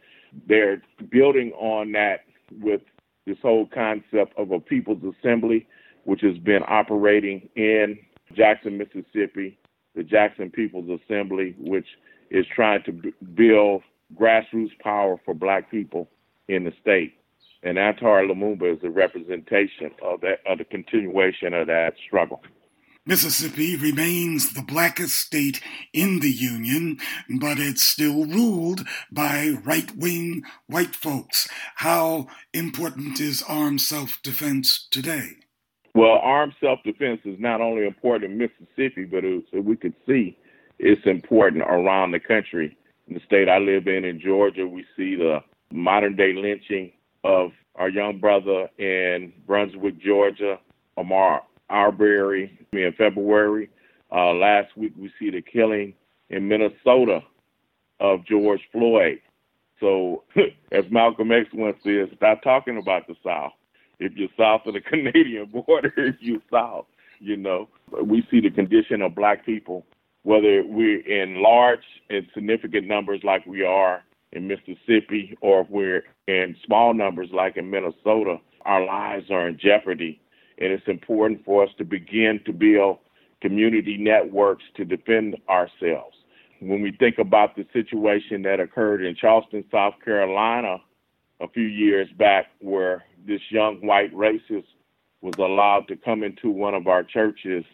they're 0.48 0.82
building 1.12 1.52
on 1.54 1.92
that 1.94 2.22
with 2.62 2.82
this 3.26 3.38
whole 3.42 3.68
concept 3.74 4.38
of 4.38 4.52
a 4.52 4.60
people's 4.60 5.02
assembly, 5.18 5.68
which 6.04 6.22
has 6.22 6.38
been 6.40 6.62
operating 6.68 7.50
in 7.56 7.98
Jackson, 8.36 8.78
Mississippi, 8.78 9.58
the 9.96 10.04
Jackson 10.04 10.50
People's 10.50 11.00
Assembly, 11.06 11.56
which 11.60 11.86
is 12.34 12.46
trying 12.54 12.84
to 12.84 12.92
b- 12.92 13.14
build 13.34 13.84
grassroots 14.16 14.78
power 14.80 15.18
for 15.24 15.34
black 15.34 15.72
people 15.72 16.10
in 16.50 16.66
the 16.66 16.74
state. 16.82 17.14
And 17.62 17.78
Antar 17.78 18.24
Lumumba 18.24 18.76
is 18.76 18.84
a 18.84 18.90
representation 18.90 19.92
of 20.02 20.20
that 20.22 20.40
of 20.46 20.58
the 20.58 20.66
continuation 20.66 21.54
of 21.54 21.68
that 21.68 21.94
struggle. 22.06 22.42
Mississippi 23.06 23.76
remains 23.76 24.54
the 24.54 24.62
blackest 24.62 25.16
state 25.16 25.62
in 25.94 26.20
the 26.22 26.32
Union, 26.32 26.98
but 27.40 27.60
it's 27.60 27.84
still 27.84 28.26
ruled 28.26 28.82
by 29.12 29.50
right 29.64 29.96
wing 29.96 30.44
white 30.68 30.96
folks. 30.96 31.50
How 31.76 32.28
important 32.54 33.20
is 33.20 33.44
armed 33.48 33.82
self 33.82 34.22
defense 34.24 34.88
today? 34.90 35.32
Well, 35.96 36.20
armed 36.24 36.54
self 36.60 36.80
defense 36.84 37.22
is 37.24 37.40
not 37.40 37.62
only 37.62 37.86
important 37.86 38.32
in 38.32 38.38
Mississippi, 38.38 39.06
but 39.06 39.24
as 39.24 39.44
we 39.54 39.76
could 39.76 39.96
see, 40.08 40.38
it's 40.84 41.06
important 41.06 41.64
around 41.64 42.12
the 42.12 42.20
country. 42.20 42.78
In 43.08 43.14
the 43.14 43.22
state 43.26 43.48
I 43.48 43.58
live 43.58 43.88
in, 43.88 44.04
in 44.04 44.20
Georgia, 44.20 44.68
we 44.68 44.86
see 44.98 45.16
the 45.16 45.40
modern 45.72 46.16
day 46.16 46.34
lynching 46.34 46.92
of 47.24 47.52
our 47.76 47.90
young 47.90 48.20
brother 48.20 48.68
in 48.78 49.32
Brunswick, 49.48 49.98
Georgia, 50.00 50.60
Ahmaud 50.98 51.40
Arbery 51.70 52.58
in 52.74 52.94
February. 52.98 53.70
Uh, 54.12 54.34
last 54.34 54.76
week, 54.76 54.94
we 54.98 55.10
see 55.18 55.30
the 55.30 55.42
killing 55.42 55.94
in 56.30 56.48
Minnesota 56.48 57.22
of 58.02 58.26
George 58.26 58.62
Floyd. 58.72 59.20
So, 59.80 60.24
as 60.72 60.84
Malcolm 60.92 61.32
X 61.32 61.48
once 61.54 61.78
said, 61.84 62.10
stop 62.18 62.44
talking 62.44 62.78
about 62.78 63.08
the 63.08 63.16
South. 63.24 63.54
If 64.00 64.14
you're 64.16 64.30
south 64.38 64.62
of 64.66 64.74
the 64.74 64.82
Canadian 64.90 65.46
border, 65.46 65.94
if 65.96 66.16
you're 66.20 66.42
south, 66.52 66.86
you 67.20 67.38
know, 67.38 67.70
we 68.04 68.28
see 68.30 68.42
the 68.42 68.52
condition 68.52 69.02
of 69.02 69.16
black 69.16 69.46
people, 69.46 69.86
whether 70.24 70.64
we're 70.66 71.02
in 71.02 71.42
large 71.42 71.84
and 72.10 72.26
significant 72.34 72.88
numbers 72.88 73.22
like 73.24 73.46
we 73.46 73.64
are 73.64 74.02
in 74.32 74.48
Mississippi 74.48 75.38
or 75.42 75.62
if 75.62 75.70
we're 75.70 76.04
in 76.28 76.56
small 76.66 76.94
numbers 76.94 77.30
like 77.32 77.58
in 77.58 77.70
Minnesota, 77.70 78.38
our 78.66 78.86
lives 78.86 79.30
are 79.30 79.48
in 79.48 79.60
jeopardy. 79.60 80.20
And 80.58 80.72
it's 80.72 80.88
important 80.88 81.44
for 81.46 81.64
us 81.64 81.70
to 81.78 81.84
begin 81.84 82.40
to 82.46 82.54
build 82.54 83.00
community 83.42 83.98
networks 83.98 84.64
to 84.78 84.86
defend 84.86 85.36
ourselves. 85.50 86.16
When 86.62 86.82
we 86.82 86.94
think 86.98 87.18
about 87.18 87.58
the 87.58 87.66
situation 87.74 88.44
that 88.44 88.62
occurred 88.62 89.04
in 89.04 89.16
Charleston, 89.16 89.66
South 89.70 89.96
Carolina, 90.04 90.78
a 91.42 91.50
few 91.50 91.66
years 91.66 92.08
back, 92.18 92.46
where 92.62 93.04
this 93.28 93.42
young 93.50 93.86
white 93.86 94.14
racist 94.14 94.68
was 95.22 95.34
allowed 95.38 95.88
to 95.90 95.98
come 95.98 96.24
into 96.24 96.50
one 96.50 96.74
of 96.74 96.88
our 96.88 97.04
churches 97.04 97.66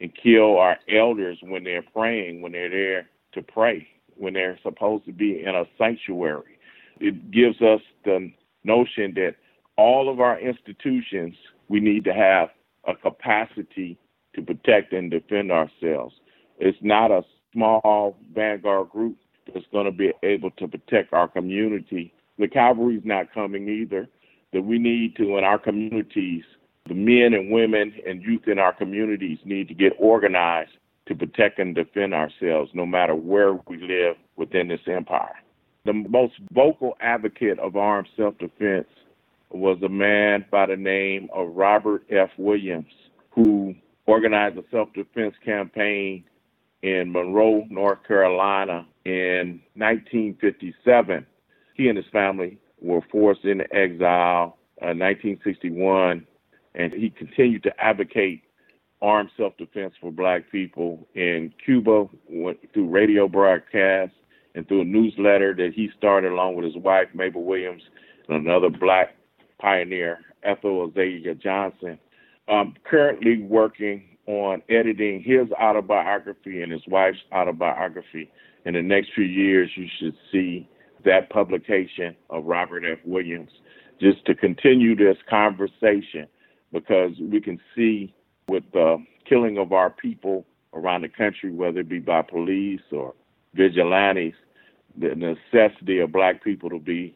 and 0.00 0.12
kill 0.14 0.58
our 0.58 0.76
elders 0.92 1.38
when 1.42 1.64
they're 1.64 1.84
praying, 1.94 2.40
when 2.40 2.52
they're 2.52 2.70
there 2.70 3.08
to 3.32 3.42
pray, 3.42 3.86
when 4.16 4.34
they're 4.34 4.58
supposed 4.62 5.04
to 5.06 5.12
be 5.12 5.42
in 5.44 5.54
a 5.54 5.64
sanctuary. 5.76 6.58
It 7.00 7.30
gives 7.30 7.60
us 7.60 7.80
the 8.04 8.32
notion 8.64 9.14
that 9.14 9.34
all 9.76 10.10
of 10.10 10.20
our 10.20 10.38
institutions, 10.38 11.34
we 11.68 11.80
need 11.80 12.04
to 12.04 12.12
have 12.12 12.48
a 12.86 12.94
capacity 12.94 13.96
to 14.34 14.42
protect 14.42 14.92
and 14.92 15.10
defend 15.10 15.52
ourselves. 15.52 16.14
It's 16.58 16.78
not 16.80 17.10
a 17.10 17.22
small 17.52 18.16
vanguard 18.34 18.90
group 18.90 19.16
that's 19.52 19.66
going 19.72 19.86
to 19.86 19.92
be 19.92 20.12
able 20.22 20.50
to 20.52 20.68
protect 20.68 21.12
our 21.12 21.28
community. 21.28 22.12
The 22.38 22.48
cavalry's 22.48 23.02
not 23.04 23.32
coming 23.32 23.68
either. 23.68 24.08
That 24.52 24.62
we 24.62 24.78
need 24.78 25.14
to, 25.16 25.36
in 25.36 25.44
our 25.44 25.58
communities, 25.58 26.44
the 26.88 26.94
men 26.94 27.34
and 27.34 27.50
women 27.50 27.92
and 28.06 28.22
youth 28.22 28.48
in 28.48 28.58
our 28.58 28.72
communities 28.72 29.38
need 29.44 29.68
to 29.68 29.74
get 29.74 29.92
organized 29.98 30.72
to 31.06 31.14
protect 31.14 31.58
and 31.58 31.74
defend 31.74 32.14
ourselves 32.14 32.70
no 32.74 32.86
matter 32.86 33.14
where 33.14 33.54
we 33.68 33.78
live 33.78 34.16
within 34.36 34.68
this 34.68 34.80
empire. 34.86 35.34
The 35.84 35.92
most 35.92 36.34
vocal 36.52 36.96
advocate 37.00 37.58
of 37.58 37.76
armed 37.76 38.08
self 38.16 38.36
defense 38.38 38.88
was 39.50 39.78
a 39.82 39.88
man 39.88 40.44
by 40.50 40.66
the 40.66 40.76
name 40.76 41.28
of 41.34 41.54
Robert 41.54 42.04
F. 42.10 42.30
Williams, 42.36 42.92
who 43.30 43.74
organized 44.06 44.58
a 44.58 44.64
self 44.70 44.92
defense 44.92 45.34
campaign 45.44 46.24
in 46.82 47.12
Monroe, 47.12 47.64
North 47.70 48.06
Carolina 48.06 48.86
in 49.04 49.60
1957. 49.74 51.26
He 51.74 51.88
and 51.88 51.96
his 51.96 52.06
family 52.12 52.58
were 52.80 53.00
forced 53.10 53.44
into 53.44 53.64
exile 53.74 54.58
uh, 54.82 54.90
in 54.90 54.98
1961, 54.98 56.26
and 56.78 56.92
he 56.92 57.10
continued 57.10 57.64
to 57.64 57.72
advocate 57.78 58.42
armed 59.02 59.30
self 59.36 59.56
defense 59.58 59.92
for 60.00 60.10
black 60.10 60.50
people 60.50 61.06
in 61.14 61.52
Cuba 61.64 62.06
through 62.72 62.88
radio 62.88 63.28
broadcasts 63.28 64.16
and 64.54 64.66
through 64.66 64.80
a 64.80 64.84
newsletter 64.84 65.54
that 65.54 65.72
he 65.74 65.90
started 65.98 66.32
along 66.32 66.56
with 66.56 66.64
his 66.64 66.76
wife, 66.76 67.08
Mabel 67.14 67.44
Williams, 67.44 67.82
and 68.28 68.46
another 68.46 68.70
black 68.70 69.14
pioneer, 69.60 70.20
Ethel 70.42 70.88
Azalea 70.88 71.34
Johnson. 71.34 71.98
I'm 72.48 72.74
currently 72.84 73.42
working 73.42 74.16
on 74.26 74.62
editing 74.68 75.22
his 75.22 75.50
autobiography 75.52 76.62
and 76.62 76.72
his 76.72 76.82
wife's 76.88 77.18
autobiography. 77.32 78.30
In 78.64 78.74
the 78.74 78.82
next 78.82 79.10
few 79.14 79.24
years, 79.24 79.70
you 79.76 79.86
should 79.98 80.14
see 80.30 80.68
that 81.04 81.30
publication 81.30 82.16
of 82.30 82.44
Robert 82.44 82.84
F. 82.90 82.98
Williams 83.04 83.50
just 84.00 84.24
to 84.26 84.34
continue 84.34 84.94
this 84.94 85.16
conversation 85.28 86.26
because 86.72 87.12
we 87.20 87.40
can 87.40 87.60
see 87.74 88.14
with 88.48 88.64
the 88.72 89.02
killing 89.28 89.58
of 89.58 89.72
our 89.72 89.90
people 89.90 90.46
around 90.74 91.02
the 91.02 91.08
country, 91.08 91.52
whether 91.52 91.80
it 91.80 91.88
be 91.88 91.98
by 91.98 92.22
police 92.22 92.80
or 92.92 93.14
vigilantes, 93.54 94.34
the 94.96 95.14
necessity 95.14 95.98
of 96.00 96.12
black 96.12 96.42
people 96.42 96.68
to 96.70 96.78
be 96.78 97.14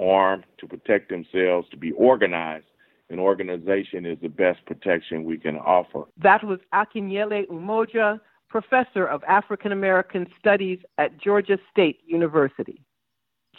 armed, 0.00 0.44
to 0.58 0.66
protect 0.66 1.08
themselves, 1.08 1.68
to 1.70 1.76
be 1.76 1.92
organized, 1.92 2.66
an 3.10 3.18
organization 3.18 4.06
is 4.06 4.18
the 4.22 4.28
best 4.28 4.64
protection 4.66 5.24
we 5.24 5.38
can 5.38 5.56
offer. 5.56 6.04
That 6.22 6.42
was 6.44 6.60
Akinyele 6.72 7.46
Umoja, 7.48 8.18
professor 8.48 9.06
of 9.06 9.22
African 9.24 9.72
American 9.72 10.26
Studies 10.38 10.78
at 10.98 11.18
Georgia 11.18 11.58
State 11.70 12.00
University. 12.06 12.82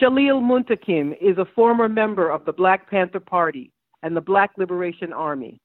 Jalil 0.01 0.41
Muntaqim 0.41 1.15
is 1.21 1.37
a 1.37 1.45
former 1.45 1.87
member 1.87 2.29
of 2.29 2.45
the 2.45 2.53
Black 2.53 2.89
Panther 2.89 3.19
Party 3.19 3.71
and 4.03 4.15
the 4.15 4.21
Black 4.21 4.51
Liberation 4.57 5.11
Army. 5.11 5.59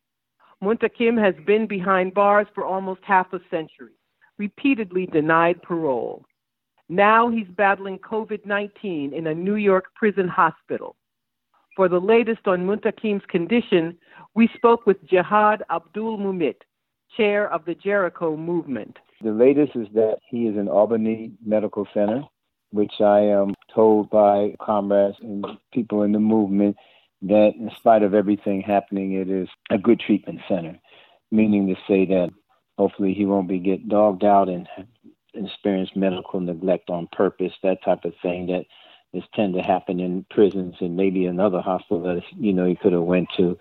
Muntaqim 0.62 1.22
has 1.22 1.34
been 1.44 1.66
behind 1.66 2.14
bars 2.14 2.46
for 2.54 2.64
almost 2.64 3.00
half 3.04 3.32
a 3.32 3.40
century, 3.50 3.92
repeatedly 4.38 5.06
denied 5.06 5.60
parole. 5.62 6.24
Now 6.88 7.28
he's 7.28 7.46
battling 7.48 7.98
COVID 7.98 8.46
19 8.46 9.12
in 9.12 9.26
a 9.26 9.34
New 9.34 9.56
York 9.56 9.86
prison 9.94 10.26
hospital. 10.26 10.96
For 11.76 11.88
the 11.88 12.00
latest 12.00 12.46
on 12.46 12.66
Muntaqim's 12.66 13.24
condition, 13.28 13.96
we 14.34 14.48
spoke 14.56 14.86
with 14.86 15.04
Jihad 15.06 15.62
Abdul 15.70 16.18
Mumit, 16.18 16.62
chair 17.16 17.52
of 17.52 17.64
the 17.66 17.74
Jericho 17.74 18.36
movement. 18.36 18.96
The 19.22 19.30
latest 19.30 19.76
is 19.76 19.86
that 19.94 20.18
he 20.28 20.46
is 20.46 20.56
in 20.56 20.68
Albany 20.68 21.32
Medical 21.44 21.86
Center, 21.92 22.22
which 22.70 22.94
I 23.00 23.20
am 23.20 23.54
told 23.72 24.10
by 24.10 24.54
comrades 24.60 25.16
and 25.20 25.44
people 25.72 26.02
in 26.02 26.12
the 26.12 26.18
movement 26.18 26.76
that, 27.22 27.52
in 27.58 27.70
spite 27.76 28.02
of 28.02 28.14
everything 28.14 28.60
happening, 28.60 29.12
it 29.12 29.28
is 29.28 29.48
a 29.70 29.78
good 29.78 30.00
treatment 30.00 30.40
center, 30.48 30.78
meaning 31.30 31.66
to 31.68 31.74
say 31.86 32.06
that 32.06 32.30
hopefully 32.78 33.12
he 33.12 33.26
won't 33.26 33.48
be 33.48 33.58
get 33.58 33.88
dogged 33.88 34.24
out 34.24 34.48
and 34.48 34.68
experience 35.34 35.90
medical 35.94 36.40
neglect 36.40 36.90
on 36.90 37.08
purpose, 37.12 37.52
that 37.62 37.82
type 37.84 38.04
of 38.04 38.14
thing 38.22 38.46
that 38.46 38.64
is 39.12 39.24
tend 39.34 39.54
to 39.54 39.60
happen 39.60 40.00
in 40.00 40.24
prisons 40.30 40.74
and 40.80 40.96
maybe 40.96 41.26
another 41.26 41.60
hospital 41.60 42.02
that 42.02 42.22
you 42.36 42.52
know 42.52 42.66
he 42.66 42.76
could 42.76 42.92
have 42.92 43.02
went 43.02 43.28
to. 43.36 43.58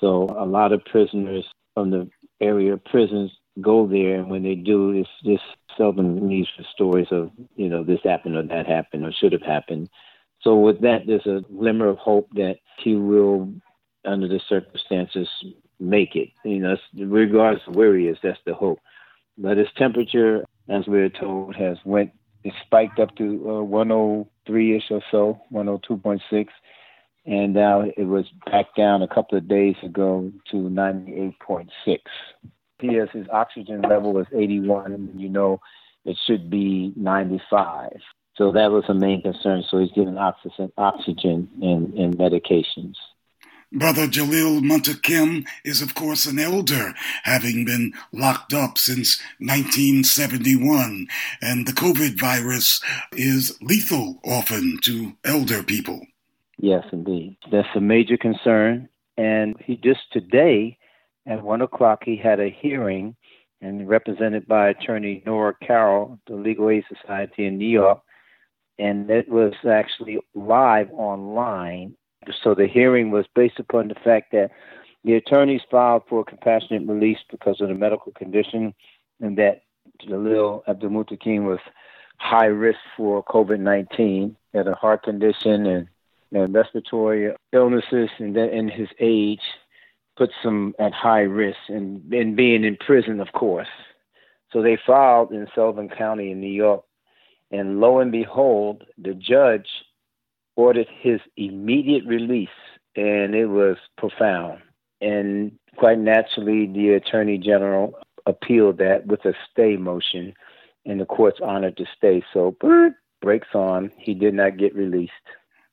So 0.00 0.34
a 0.38 0.46
lot 0.46 0.72
of 0.72 0.84
prisoners 0.84 1.44
from 1.74 1.90
the 1.90 2.08
area 2.40 2.76
prisons 2.76 3.30
go 3.60 3.86
there, 3.86 4.16
and 4.16 4.30
when 4.30 4.42
they 4.42 4.54
do, 4.54 4.90
it's 4.90 5.08
just 5.24 5.42
seldom 5.76 6.28
needs 6.28 6.48
for 6.56 6.64
stories 6.72 7.08
of 7.10 7.30
you 7.56 7.68
know 7.68 7.82
this 7.82 8.00
happened 8.04 8.36
or 8.36 8.42
that 8.42 8.66
happened 8.66 9.04
or 9.04 9.12
should 9.12 9.32
have 9.32 9.42
happened. 9.42 9.88
So 10.42 10.56
with 10.56 10.80
that, 10.80 11.06
there's 11.06 11.26
a 11.26 11.44
glimmer 11.52 11.88
of 11.88 11.98
hope 11.98 12.28
that 12.34 12.56
he 12.78 12.96
will, 12.96 13.52
under 14.04 14.26
the 14.26 14.40
circumstances, 14.48 15.28
make 15.78 16.16
it. 16.16 16.30
You 16.44 16.60
know, 16.60 16.76
regardless 16.94 17.62
of 17.66 17.76
where 17.76 17.96
he 17.96 18.06
is, 18.06 18.18
that's 18.22 18.38
the 18.46 18.54
hope. 18.54 18.80
But 19.36 19.58
his 19.58 19.68
temperature, 19.76 20.44
as 20.68 20.86
we 20.86 21.00
are 21.00 21.10
told, 21.10 21.56
has 21.56 21.78
went 21.84 22.12
it 22.42 22.54
spiked 22.64 22.98
up 22.98 23.14
to 23.16 23.50
uh, 23.50 23.62
103 23.62 24.76
ish 24.76 24.84
or 24.90 25.02
so, 25.10 25.40
102.6, 25.52 26.46
and 27.26 27.52
now 27.52 27.82
it 27.82 28.04
was 28.04 28.24
back 28.46 28.74
down 28.76 29.02
a 29.02 29.08
couple 29.08 29.36
of 29.36 29.46
days 29.46 29.76
ago 29.82 30.32
to 30.50 30.56
98.6. 30.56 31.68
He 32.78 32.94
has 32.94 33.08
his 33.12 33.26
oxygen 33.30 33.82
level 33.82 34.18
is 34.18 34.26
81, 34.34 34.92
and 34.92 35.20
you 35.20 35.28
know 35.28 35.60
it 36.06 36.16
should 36.26 36.48
be 36.48 36.94
95. 36.96 37.90
So 38.36 38.52
that 38.52 38.70
was 38.70 38.84
a 38.88 38.94
main 38.94 39.22
concern. 39.22 39.64
So 39.70 39.78
he's 39.78 39.92
given 39.92 40.16
oxygen, 40.16 40.72
oxygen 40.78 41.48
and, 41.60 41.92
and 41.94 42.16
medications. 42.16 42.94
Brother 43.72 44.08
Jalil 44.08 44.60
Muntaqim 44.60 45.46
is, 45.64 45.80
of 45.80 45.94
course, 45.94 46.26
an 46.26 46.40
elder, 46.40 46.92
having 47.22 47.64
been 47.64 47.92
locked 48.12 48.52
up 48.52 48.78
since 48.78 49.22
1971, 49.38 51.06
and 51.40 51.68
the 51.68 51.72
COVID 51.72 52.18
virus 52.18 52.82
is 53.12 53.56
lethal 53.62 54.18
often 54.24 54.78
to 54.82 55.12
elder 55.24 55.62
people. 55.62 56.00
Yes, 56.58 56.82
indeed. 56.92 57.36
That's 57.52 57.68
a 57.76 57.80
major 57.80 58.16
concern. 58.16 58.88
And 59.16 59.54
he 59.64 59.76
just 59.76 60.00
today, 60.12 60.76
at 61.24 61.42
one 61.42 61.62
o'clock, 61.62 62.02
he 62.04 62.16
had 62.16 62.40
a 62.40 62.50
hearing, 62.50 63.14
and 63.60 63.88
represented 63.88 64.48
by 64.48 64.70
attorney 64.70 65.22
Nora 65.24 65.54
Carroll, 65.64 66.18
the 66.26 66.34
Legal 66.34 66.70
Aid 66.70 66.84
Society 66.88 67.46
in 67.46 67.56
New 67.56 67.68
York, 67.68 68.00
and 68.80 69.10
it 69.10 69.28
was 69.28 69.52
actually 69.68 70.18
live 70.34 70.90
online 70.92 71.94
so 72.42 72.54
the 72.54 72.66
hearing 72.66 73.10
was 73.10 73.26
based 73.34 73.58
upon 73.58 73.88
the 73.88 73.94
fact 73.94 74.32
that 74.32 74.50
the 75.04 75.14
attorneys 75.14 75.62
filed 75.70 76.02
for 76.08 76.24
compassionate 76.24 76.86
release 76.86 77.18
because 77.30 77.60
of 77.60 77.68
the 77.68 77.74
medical 77.74 78.12
condition 78.12 78.74
and 79.20 79.38
that 79.38 79.62
Jalil 80.06 80.62
Abdul 80.68 80.90
Muntaqim 80.90 81.44
was 81.44 81.60
high 82.18 82.46
risk 82.46 82.78
for 82.96 83.24
COVID 83.24 83.60
19, 83.60 84.36
had 84.52 84.66
a 84.66 84.74
heart 84.74 85.02
condition 85.02 85.66
and, 85.66 85.88
and 86.32 86.54
respiratory 86.54 87.34
illnesses, 87.52 88.10
and 88.18 88.36
that 88.36 88.52
in 88.52 88.68
his 88.68 88.88
age 88.98 89.40
puts 90.16 90.34
him 90.42 90.74
at 90.78 90.92
high 90.92 91.20
risk 91.22 91.58
and, 91.68 92.12
and 92.12 92.36
being 92.36 92.64
in 92.64 92.76
prison, 92.76 93.20
of 93.20 93.32
course. 93.32 93.68
So 94.52 94.60
they 94.60 94.78
filed 94.86 95.32
in 95.32 95.46
Sullivan 95.54 95.88
County 95.88 96.30
in 96.30 96.40
New 96.40 96.52
York, 96.52 96.84
and 97.50 97.80
lo 97.80 97.98
and 97.98 98.12
behold, 98.12 98.84
the 98.98 99.14
judge 99.14 99.68
ordered 100.56 100.88
his 101.00 101.20
immediate 101.36 102.04
release, 102.06 102.48
and 102.96 103.34
it 103.34 103.46
was 103.46 103.76
profound. 103.96 104.60
And 105.00 105.52
quite 105.76 105.98
naturally, 105.98 106.66
the 106.66 106.90
Attorney 106.90 107.38
General 107.38 107.94
appealed 108.26 108.78
that 108.78 109.06
with 109.06 109.24
a 109.24 109.34
stay 109.50 109.76
motion, 109.76 110.34
and 110.84 111.00
the 111.00 111.06
courts 111.06 111.40
honored 111.42 111.76
the 111.76 111.86
stay. 111.96 112.22
So, 112.32 112.56
breaks 113.20 113.48
on. 113.54 113.90
He 113.96 114.14
did 114.14 114.34
not 114.34 114.58
get 114.58 114.74
released. 114.74 115.12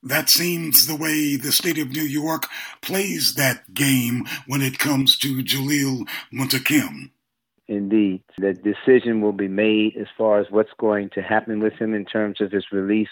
That 0.04 0.30
seems 0.30 0.86
the 0.86 0.96
way 0.96 1.36
the 1.36 1.52
state 1.52 1.80
of 1.80 1.92
New 1.92 2.04
York 2.04 2.46
plays 2.82 3.34
that 3.34 3.74
game 3.74 4.26
when 4.46 4.62
it 4.62 4.80
comes 4.80 5.18
to 5.18 5.44
Jalil 5.44 6.08
Muntaqim. 6.32 7.12
Indeed. 7.70 8.24
The 8.38 8.54
decision 8.54 9.20
will 9.20 9.34
be 9.34 9.50
made 9.50 9.98
as 9.98 10.08
far 10.18 10.40
as 10.40 10.48
what's 10.50 10.72
going 10.80 11.10
to 11.16 11.22
happen 11.22 11.60
with 11.60 11.74
him 11.74 11.94
in 11.94 12.06
terms 12.06 12.40
of 12.40 12.52
his 12.52 12.66
release 12.72 13.10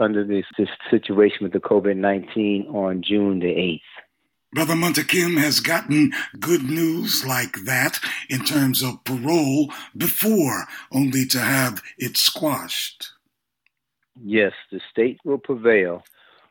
under 0.00 0.24
this, 0.24 0.46
this 0.56 0.68
situation 0.90 1.38
with 1.42 1.52
the 1.52 1.60
COVID 1.60 1.96
19 1.96 2.66
on 2.68 3.02
June 3.02 3.40
the 3.40 3.46
8th. 3.46 3.80
Brother 4.54 4.74
Muntaqim 4.74 5.36
has 5.38 5.60
gotten 5.60 6.12
good 6.40 6.62
news 6.62 7.26
like 7.26 7.52
that 7.66 8.00
in 8.30 8.46
terms 8.46 8.82
of 8.82 9.04
parole 9.04 9.70
before, 9.94 10.64
only 10.90 11.26
to 11.26 11.38
have 11.38 11.82
it 11.98 12.16
squashed. 12.16 13.10
Yes, 14.24 14.52
the 14.72 14.80
state 14.90 15.18
will 15.22 15.38
prevail. 15.38 16.02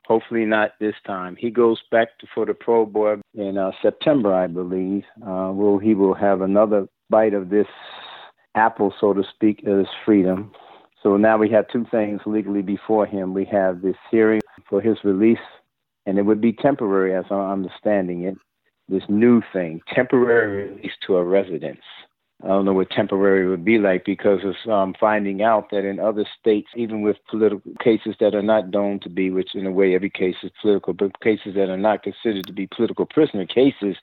Hopefully 0.05 0.45
not 0.45 0.73
this 0.79 0.95
time. 1.07 1.35
He 1.35 1.49
goes 1.49 1.81
back 1.89 2.19
to, 2.19 2.27
for 2.33 2.45
the 2.45 2.53
Parole 2.53 2.85
Board 2.85 3.21
in 3.33 3.57
uh, 3.57 3.71
September, 3.81 4.33
I 4.33 4.47
believe. 4.47 5.03
Uh, 5.21 5.51
will 5.53 5.79
he 5.79 5.95
will 5.95 6.13
have 6.13 6.41
another 6.41 6.87
bite 7.09 7.33
of 7.33 7.49
this 7.49 7.67
apple, 8.55 8.93
so 8.99 9.13
to 9.13 9.23
speak, 9.33 9.61
his 9.65 9.87
freedom. 10.05 10.51
So 11.03 11.15
now 11.17 11.37
we 11.37 11.49
have 11.51 11.67
two 11.69 11.85
things 11.89 12.21
legally 12.25 12.61
before 12.61 13.05
him. 13.05 13.33
We 13.33 13.45
have 13.45 13.81
this 13.81 13.95
hearing 14.09 14.41
for 14.69 14.81
his 14.81 14.97
release, 15.03 15.37
and 16.05 16.17
it 16.17 16.23
would 16.23 16.41
be 16.41 16.53
temporary, 16.53 17.15
as 17.15 17.25
I'm 17.29 17.51
understanding 17.51 18.23
it. 18.23 18.37
This 18.89 19.03
new 19.09 19.41
thing, 19.51 19.81
temporary 19.93 20.69
release 20.69 20.93
to 21.05 21.17
a 21.17 21.23
residence. 21.23 21.81
I 22.43 22.49
don't 22.49 22.65
know 22.65 22.73
what 22.73 22.91
temporary 22.91 23.49
would 23.49 23.65
be 23.65 23.79
like 23.79 24.05
because 24.05 24.41
of 24.43 24.71
um, 24.71 24.93
finding 24.99 25.41
out 25.41 25.71
that 25.71 25.85
in 25.85 25.99
other 25.99 26.25
states, 26.39 26.69
even 26.75 27.01
with 27.01 27.17
political 27.29 27.61
cases 27.83 28.15
that 28.19 28.35
are 28.35 28.43
not 28.43 28.69
known 28.69 28.99
to 29.01 29.09
be, 29.09 29.31
which 29.31 29.55
in 29.55 29.65
a 29.65 29.71
way 29.71 29.95
every 29.95 30.11
case 30.11 30.35
is 30.43 30.51
political, 30.61 30.93
but 30.93 31.19
cases 31.19 31.55
that 31.55 31.69
are 31.69 31.77
not 31.77 32.03
considered 32.03 32.45
to 32.45 32.53
be 32.53 32.67
political 32.67 33.07
prisoner 33.07 33.45
cases, 33.45 33.97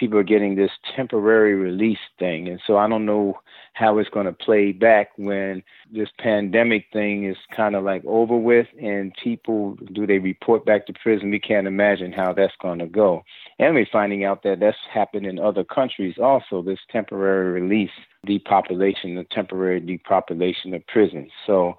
people 0.00 0.18
are 0.18 0.24
getting 0.24 0.56
this 0.56 0.70
temporary 0.96 1.54
release 1.54 1.98
thing. 2.18 2.48
And 2.48 2.58
so 2.66 2.78
I 2.78 2.88
don't 2.88 3.04
know 3.04 3.38
how 3.74 3.98
it's 3.98 4.08
going 4.08 4.24
to 4.24 4.32
play 4.32 4.72
back 4.72 5.10
when 5.16 5.62
this 5.92 6.08
pandemic 6.18 6.86
thing 6.90 7.26
is 7.26 7.36
kind 7.54 7.76
of 7.76 7.84
like 7.84 8.02
over 8.06 8.36
with 8.36 8.66
and 8.82 9.14
people 9.22 9.76
do 9.92 10.06
they 10.06 10.18
report 10.18 10.64
back 10.64 10.86
to 10.86 10.94
prison? 10.94 11.30
We 11.30 11.38
can't 11.38 11.66
imagine 11.66 12.12
how 12.12 12.32
that's 12.32 12.56
going 12.62 12.78
to 12.78 12.86
go. 12.86 13.22
And 13.58 13.74
we're 13.74 13.86
finding 13.92 14.24
out 14.24 14.42
that 14.44 14.60
that's 14.60 14.76
happened 14.92 15.26
in 15.26 15.38
other 15.38 15.64
countries 15.64 16.16
also, 16.20 16.62
this 16.62 16.80
temporary 16.90 17.60
release, 17.60 17.90
depopulation, 18.24 19.14
the 19.14 19.26
temporary 19.30 19.80
depopulation 19.80 20.72
of 20.72 20.86
prisons. 20.86 21.30
So 21.46 21.76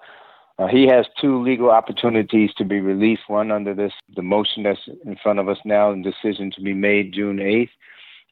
uh, 0.58 0.68
he 0.68 0.86
has 0.86 1.06
two 1.20 1.42
legal 1.42 1.70
opportunities 1.70 2.50
to 2.56 2.64
be 2.64 2.80
released. 2.80 3.22
One 3.26 3.50
under 3.50 3.74
this 3.74 3.92
the 4.14 4.22
motion 4.22 4.62
that's 4.62 4.80
in 5.04 5.16
front 5.22 5.40
of 5.40 5.48
us 5.48 5.58
now, 5.64 5.90
and 5.90 6.04
decision 6.04 6.52
to 6.52 6.60
be 6.60 6.74
made 6.74 7.14
June 7.14 7.38
8th, 7.38 7.70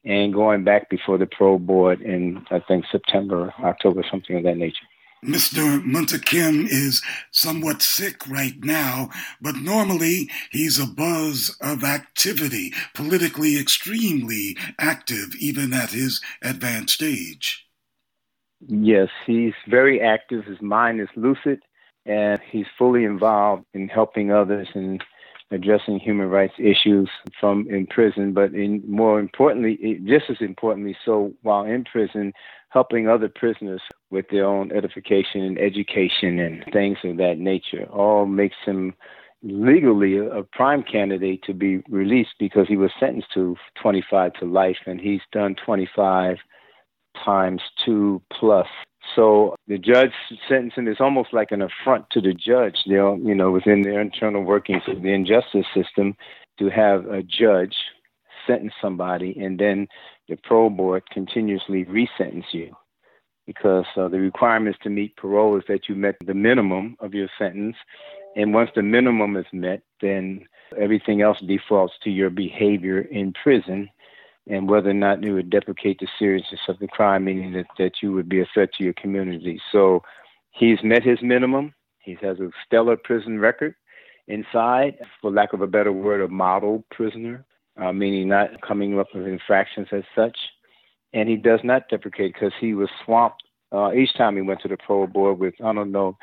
and 0.03 0.33
going 0.33 0.63
back 0.63 0.89
before 0.89 1.17
the 1.17 1.27
parole 1.27 1.59
board 1.59 2.01
in 2.01 2.45
I 2.49 2.59
think 2.59 2.85
September, 2.91 3.53
October, 3.63 4.03
something 4.09 4.35
of 4.37 4.43
that 4.43 4.57
nature. 4.57 4.85
Mr. 5.23 5.79
Muntaqim 5.83 6.65
is 6.67 7.03
somewhat 7.29 7.83
sick 7.83 8.27
right 8.27 8.55
now, 8.63 9.09
but 9.39 9.55
normally 9.55 10.31
he's 10.49 10.79
a 10.79 10.87
buzz 10.87 11.55
of 11.61 11.83
activity, 11.83 12.73
politically 12.95 13.59
extremely 13.59 14.57
active, 14.79 15.35
even 15.39 15.73
at 15.73 15.91
his 15.91 16.21
advanced 16.41 17.03
age. 17.03 17.67
Yes, 18.67 19.09
he's 19.27 19.53
very 19.67 20.01
active. 20.01 20.45
His 20.45 20.61
mind 20.61 20.99
is 20.99 21.09
lucid, 21.15 21.59
and 22.07 22.39
he's 22.49 22.65
fully 22.75 23.03
involved 23.03 23.65
in 23.75 23.89
helping 23.89 24.31
others 24.31 24.69
and 24.73 25.03
addressing 25.51 25.99
human 25.99 26.29
rights 26.29 26.53
issues 26.57 27.09
from 27.39 27.67
in 27.69 27.85
prison, 27.87 28.33
but 28.33 28.53
in 28.53 28.81
more 28.87 29.19
importantly, 29.19 29.99
just 30.05 30.29
as 30.29 30.37
importantly, 30.39 30.95
so 31.05 31.33
while 31.41 31.63
in 31.63 31.83
prison, 31.83 32.33
helping 32.69 33.07
other 33.07 33.29
prisoners 33.29 33.81
with 34.09 34.25
their 34.29 34.45
own 34.45 34.71
edification 34.71 35.41
and 35.41 35.59
education 35.59 36.39
and 36.39 36.63
things 36.71 36.97
of 37.03 37.17
that 37.17 37.37
nature, 37.37 37.85
all 37.91 38.25
makes 38.25 38.55
him 38.65 38.93
legally 39.43 40.17
a 40.17 40.43
prime 40.53 40.83
candidate 40.83 41.43
to 41.43 41.53
be 41.53 41.79
released 41.89 42.35
because 42.39 42.67
he 42.67 42.77
was 42.77 42.91
sentenced 42.99 43.33
to 43.33 43.55
25 43.81 44.33
to 44.33 44.45
life, 44.45 44.77
and 44.85 45.01
he's 45.01 45.21
done 45.31 45.55
25 45.65 46.37
times 47.25 47.61
two 47.85 48.21
plus 48.31 48.67
so 49.15 49.55
the 49.67 49.77
judge 49.77 50.11
sentencing 50.47 50.87
is 50.87 50.97
almost 50.99 51.33
like 51.33 51.51
an 51.51 51.61
affront 51.61 52.09
to 52.11 52.21
the 52.21 52.33
judge. 52.33 52.77
You 52.85 52.97
know, 52.97 53.19
you 53.21 53.35
know, 53.35 53.51
within 53.51 53.81
the 53.81 53.99
internal 53.99 54.43
workings 54.43 54.83
of 54.87 55.01
the 55.01 55.13
injustice 55.13 55.65
system, 55.73 56.15
to 56.59 56.69
have 56.69 57.05
a 57.05 57.23
judge 57.23 57.75
sentence 58.47 58.73
somebody 58.81 59.37
and 59.39 59.59
then 59.59 59.87
the 60.27 60.35
parole 60.35 60.69
board 60.69 61.03
continuously 61.11 61.83
resentence 61.83 62.45
you, 62.51 62.75
because 63.45 63.85
uh, 63.97 64.07
the 64.07 64.19
requirements 64.19 64.79
to 64.83 64.89
meet 64.89 65.15
parole 65.17 65.57
is 65.57 65.63
that 65.67 65.89
you 65.89 65.95
met 65.95 66.15
the 66.25 66.33
minimum 66.33 66.95
of 66.99 67.13
your 67.13 67.27
sentence, 67.37 67.75
and 68.35 68.53
once 68.53 68.69
the 68.75 68.81
minimum 68.81 69.35
is 69.35 69.45
met, 69.51 69.81
then 70.01 70.45
everything 70.79 71.21
else 71.21 71.37
defaults 71.41 71.93
to 72.03 72.09
your 72.09 72.29
behavior 72.29 73.01
in 73.01 73.33
prison 73.43 73.89
and 74.47 74.69
whether 74.69 74.89
or 74.89 74.93
not 74.93 75.23
it 75.23 75.31
would 75.31 75.49
deprecate 75.49 75.99
the 75.99 76.07
seriousness 76.17 76.61
of 76.67 76.79
the 76.79 76.87
crime, 76.87 77.25
meaning 77.25 77.53
that, 77.53 77.67
that 77.77 78.01
you 78.01 78.11
would 78.11 78.27
be 78.27 78.41
a 78.41 78.47
threat 78.53 78.69
to 78.77 78.83
your 78.83 78.93
community. 78.93 79.61
So 79.71 80.01
he's 80.51 80.79
met 80.83 81.03
his 81.03 81.19
minimum. 81.21 81.73
He 81.99 82.17
has 82.21 82.39
a 82.39 82.49
stellar 82.65 82.97
prison 82.97 83.39
record 83.39 83.75
inside, 84.27 84.97
for 85.21 85.31
lack 85.31 85.53
of 85.53 85.61
a 85.61 85.67
better 85.67 85.91
word, 85.91 86.21
a 86.21 86.27
model 86.27 86.83
prisoner, 86.91 87.45
uh, 87.77 87.91
meaning 87.91 88.29
not 88.29 88.61
coming 88.61 88.99
up 88.99 89.07
with 89.13 89.27
infractions 89.27 89.87
as 89.91 90.03
such. 90.15 90.37
And 91.13 91.29
he 91.29 91.35
does 91.35 91.59
not 91.63 91.89
deprecate 91.89 92.33
because 92.33 92.53
he 92.59 92.73
was 92.73 92.89
swamped 93.03 93.43
uh, 93.71 93.93
each 93.93 94.13
time 94.15 94.35
he 94.35 94.41
went 94.41 94.61
to 94.61 94.67
the 94.67 94.77
parole 94.77 95.07
board 95.07 95.39
with, 95.39 95.53
I 95.63 95.73
don't 95.73 95.91
know, 95.91 96.17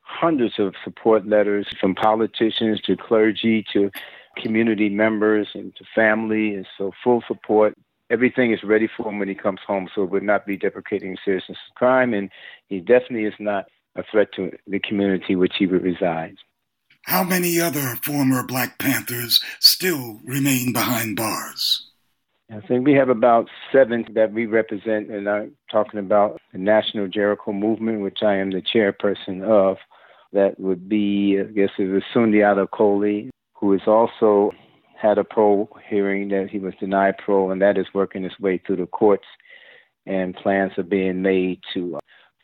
hundreds 0.00 0.58
of 0.58 0.74
support 0.84 1.26
letters 1.26 1.66
from 1.80 1.94
politicians 1.94 2.80
to 2.82 2.96
clergy 2.96 3.64
to 3.72 3.90
community 4.36 4.88
members 4.88 5.48
and 5.54 5.74
to 5.76 5.84
family, 5.94 6.54
and 6.54 6.66
so 6.76 6.92
full 7.02 7.22
support. 7.26 7.74
Everything 8.10 8.52
is 8.52 8.62
ready 8.62 8.88
for 8.96 9.08
him 9.08 9.18
when 9.18 9.28
he 9.28 9.34
comes 9.34 9.60
home, 9.66 9.88
so 9.94 10.02
it 10.02 10.10
would 10.10 10.22
not 10.22 10.46
be 10.46 10.56
deprecating 10.56 11.16
seriousness 11.24 11.58
of 11.68 11.74
crime, 11.74 12.12
and 12.12 12.30
he 12.68 12.80
definitely 12.80 13.24
is 13.24 13.34
not 13.38 13.64
a 13.96 14.02
threat 14.10 14.28
to 14.36 14.50
the 14.66 14.78
community 14.78 15.36
which 15.36 15.54
he 15.58 15.66
resides. 15.66 16.38
How 17.06 17.22
many 17.22 17.60
other 17.60 17.96
former 18.02 18.42
Black 18.46 18.78
Panthers 18.78 19.42
still 19.60 20.20
remain 20.24 20.72
behind 20.72 21.16
bars? 21.16 21.90
I 22.50 22.60
think 22.60 22.86
we 22.86 22.94
have 22.94 23.08
about 23.08 23.48
seven 23.72 24.06
that 24.14 24.32
we 24.32 24.46
represent, 24.46 25.10
and 25.10 25.28
I'm 25.28 25.56
talking 25.70 25.98
about 25.98 26.40
the 26.52 26.58
National 26.58 27.08
Jericho 27.08 27.52
Movement, 27.52 28.00
which 28.00 28.18
I 28.22 28.36
am 28.36 28.50
the 28.50 28.62
chairperson 28.62 29.42
of. 29.42 29.78
That 30.32 30.58
would 30.58 30.88
be, 30.88 31.38
I 31.40 31.44
guess, 31.44 31.70
it 31.78 31.84
was 31.84 32.02
Sundiata 32.14 32.66
Acoli, 32.68 33.30
who 33.54 33.72
has 33.72 33.82
also 33.86 34.52
had 34.96 35.18
a 35.18 35.24
parole 35.24 35.68
hearing 35.88 36.28
that 36.28 36.48
he 36.50 36.58
was 36.58 36.74
denied 36.80 37.18
parole, 37.18 37.50
and 37.50 37.60
that 37.62 37.78
is 37.78 37.86
working 37.94 38.24
its 38.24 38.38
way 38.40 38.58
through 38.58 38.76
the 38.76 38.86
courts. 38.86 39.26
And 40.06 40.34
plans 40.34 40.72
are 40.76 40.82
being 40.82 41.22
made 41.22 41.60
to 41.72 41.98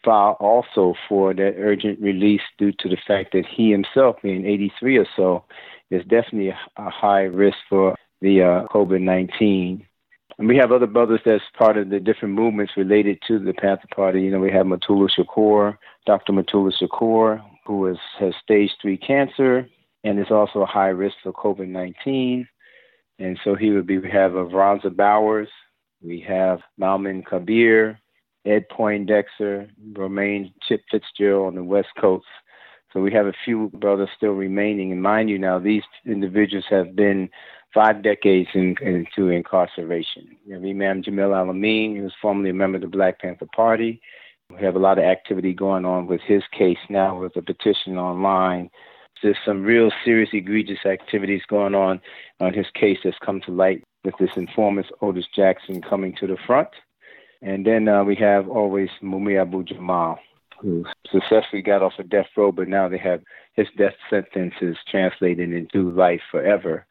file 0.05 0.37
also 0.41 0.95
for 1.09 1.35
that 1.35 1.55
urgent 1.59 2.01
release 2.01 2.41
due 2.59 2.73
to 2.73 2.89
the 2.89 2.97
fact 3.07 3.33
that 3.33 3.45
he 3.47 3.71
himself, 3.71 4.17
being 4.23 4.47
83 4.47 4.99
or 4.99 5.07
so, 5.15 5.45
is 5.91 6.03
definitely 6.03 6.49
a, 6.49 6.91
high 6.91 7.23
risk 7.23 7.59
for 7.69 7.95
the 8.21 8.43
uh, 8.43 8.67
COVID 8.69 9.03
19. 9.03 9.87
And 10.39 10.49
we 10.49 10.57
have 10.57 10.73
other 10.73 10.87
brothers 10.87 11.21
that's 11.25 11.45
part 11.59 11.77
of 11.77 11.91
the 11.91 12.01
different 12.01 12.35
movements 12.35 12.73
related 12.77 13.19
to 13.29 13.39
the 13.39 13.53
Panther 13.53 13.89
Party. 13.95 14.23
You 14.23 14.31
know, 14.31 14.39
we 14.39 14.51
have 14.51 14.65
Mutulu 14.65 15.11
Shakur, 15.11 15.77
Dr. 16.07 16.33
Mutulu 16.33 16.73
Shakur, 16.81 17.43
who 17.67 17.87
is, 17.89 17.99
has 18.19 18.33
stage 18.43 18.71
three 18.81 18.97
cancer 18.97 19.69
and 20.05 20.19
is 20.19 20.31
also 20.31 20.61
a 20.61 20.67
high 20.67 20.89
risk 20.89 21.17
for 21.23 21.33
COVID 21.33 21.69
19. 21.69 22.49
And 23.19 23.39
so 23.45 23.55
he 23.55 23.71
would 23.71 23.87
be, 23.87 23.99
we 23.99 24.11
have 24.11 24.33
Veronza 24.33 24.95
Bowers, 24.95 25.49
we 26.03 26.21
have 26.27 26.61
Malman 26.81 27.25
Kabir, 27.25 27.99
Ed 28.47 28.69
Poindexter, 28.71 29.69
Romaine 29.93 30.55
Chip 30.63 30.81
Fitzgerald 30.91 31.49
on 31.49 31.55
the 31.55 31.65
West 31.65 31.91
Coast. 32.01 32.25
So 32.93 33.01
we 33.01 33.13
have 33.13 33.27
a 33.27 33.35
few 33.45 33.71
brothers 33.75 34.09
still 34.17 34.33
remaining. 34.33 34.91
And 34.91 35.03
mind 35.03 35.29
you, 35.29 35.39
now 35.39 35.59
these 35.59 35.83
individuals 36.07 36.65
have 36.71 36.97
been 36.97 37.29
five 37.73 38.03
decades 38.03 38.49
in, 38.55 38.75
into 38.81 39.29
incarceration. 39.29 40.37
We 40.47 40.55
have 40.55 40.65
Imam 40.65 41.03
Jamil 41.03 41.37
Al-Amin, 41.37 41.97
who 41.97 42.03
was 42.03 42.13
formerly 42.21 42.51
a 42.51 42.55
member 42.55 42.77
of 42.77 42.83
the 42.83 42.89
Black 42.89 43.21
Panther 43.21 43.47
Party. 43.55 44.01
We 44.51 44.65
have 44.65 44.75
a 44.75 44.81
lot 44.81 44.99
of 44.99 45.05
activity 45.05 45.53
going 45.53 45.85
on 45.85 46.07
with 46.07 46.21
his 46.23 46.43
case 46.57 46.79
now 46.89 47.21
with 47.21 47.37
a 47.37 47.43
petition 47.43 47.97
online 47.97 48.71
there's 49.23 49.39
some 49.45 49.63
real 49.63 49.91
serious, 50.05 50.31
egregious 50.33 50.85
activities 50.85 51.43
going 51.49 51.75
on 51.75 52.01
on 52.41 52.55
his 52.55 52.67
case 52.75 52.99
that's 53.05 53.19
come 53.19 53.41
to 53.43 53.53
light 53.53 53.85
with 54.05 54.15
this 54.19 54.37
informant, 54.37 54.87
Otis 55.01 55.27
Jackson, 55.35 55.83
coming 55.83 56.15
to 56.17 56.27
the 56.27 56.37
front. 56.47 56.69
And 57.43 57.67
then 57.67 57.89
uh, 57.89 58.05
we 58.05 58.17
have 58.17 58.49
always 58.49 58.91
Mumia 59.03 59.43
Abu 59.43 59.65
Jamal, 59.65 60.19
who 60.61 60.85
successfully 61.11 61.63
got 61.63 61.83
off 61.83 61.99
of 61.99 62.11
death 62.11 62.27
row, 62.37 62.53
but 62.53 62.69
now 62.69 62.89
they 62.89 62.99
have 62.99 63.23
his 63.55 63.69
death 63.77 63.95
sentence 64.09 64.55
is 64.61 64.77
translated 64.91 65.53
into 65.53 65.91
life 65.91 66.21
forever. 66.31 66.87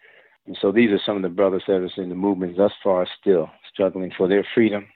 And 0.48 0.58
so 0.60 0.72
these 0.72 0.92
are 0.92 1.02
some 1.06 1.16
of 1.16 1.22
the 1.22 1.30
brothers 1.30 1.64
that 1.68 1.74
are 1.74 2.02
in 2.02 2.10
the 2.10 2.16
movement 2.16 2.58
thus 2.58 2.74
far 2.84 3.08
still 3.20 3.50
struggling 3.72 4.12
for 4.18 4.28
their 4.28 4.46
freedom. 4.56 4.88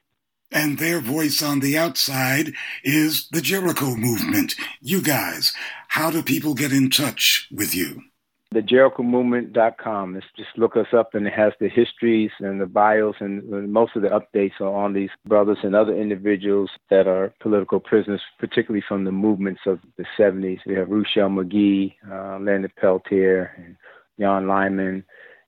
And 0.54 0.78
their 0.78 1.00
voice 1.00 1.42
on 1.42 1.62
the 1.62 1.80
outside 1.80 2.54
is 2.84 3.28
the 3.32 3.42
Jericho 3.42 3.96
movement. 3.96 4.54
You 4.82 5.02
guys, 5.02 5.52
how 5.88 6.12
do 6.12 6.22
people 6.22 6.54
get 6.54 6.72
in 6.72 6.92
touch 6.92 7.48
with 7.52 7.74
you? 7.74 8.04
The 8.52 8.60
JerichoMovement.com. 8.62 10.16
It's 10.16 10.28
just 10.38 10.56
look 10.56 10.78
us 10.78 10.94
up 10.96 11.16
and 11.16 11.26
it 11.26 11.34
has 11.34 11.54
the 11.60 11.70
histories 11.70 12.30
and 12.40 12.62
the 12.62 12.68
bios 12.68 13.16
and 13.20 13.74
most 13.74 13.96
of 13.96 14.04
the 14.04 14.10
updates 14.10 14.62
are 14.62 14.68
on 14.68 14.94
these 14.94 15.10
brothers 15.28 15.58
and 15.64 15.76
other 15.76 16.00
individuals 16.00 16.70
that 16.92 17.08
are 17.08 17.34
political 17.42 17.80
prisoners, 17.80 18.22
particularly 18.38 18.84
from 18.88 19.06
the 19.06 19.12
movements 19.12 19.62
of 19.66 19.80
the 19.98 20.06
70s. 20.20 20.60
We 20.68 20.76
have 20.76 20.90
Ruchell 20.90 21.34
Magee, 21.34 21.98
uh, 22.08 22.38
Leonard 22.38 22.76
Peltier, 22.76 23.54
and 23.58 23.76
Jaan 24.20 24.48
Laaman, 24.48 25.04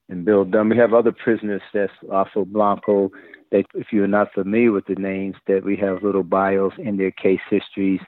and 0.10 0.26
Bill 0.26 0.43
Dunne. 0.43 0.70
We 0.70 0.78
have 0.78 0.93
other 0.93 1.12
prisoners 1.12 1.62
that's 1.74 1.93
Alpha 2.12 2.43
Blanco. 2.45 3.12
That 3.52 3.66
if 3.74 3.88
you're 3.91 4.08
not 4.08 4.34
familiar 4.34 4.72
with 4.72 4.86
the 4.88 4.96
names, 4.96 5.36
that 5.48 5.64
we 5.64 5.78
have 5.78 6.04
little 6.04 6.24
bios 6.24 6.74
in 6.78 6.98
their 6.98 7.12
case 7.12 7.39
histories 7.50 8.02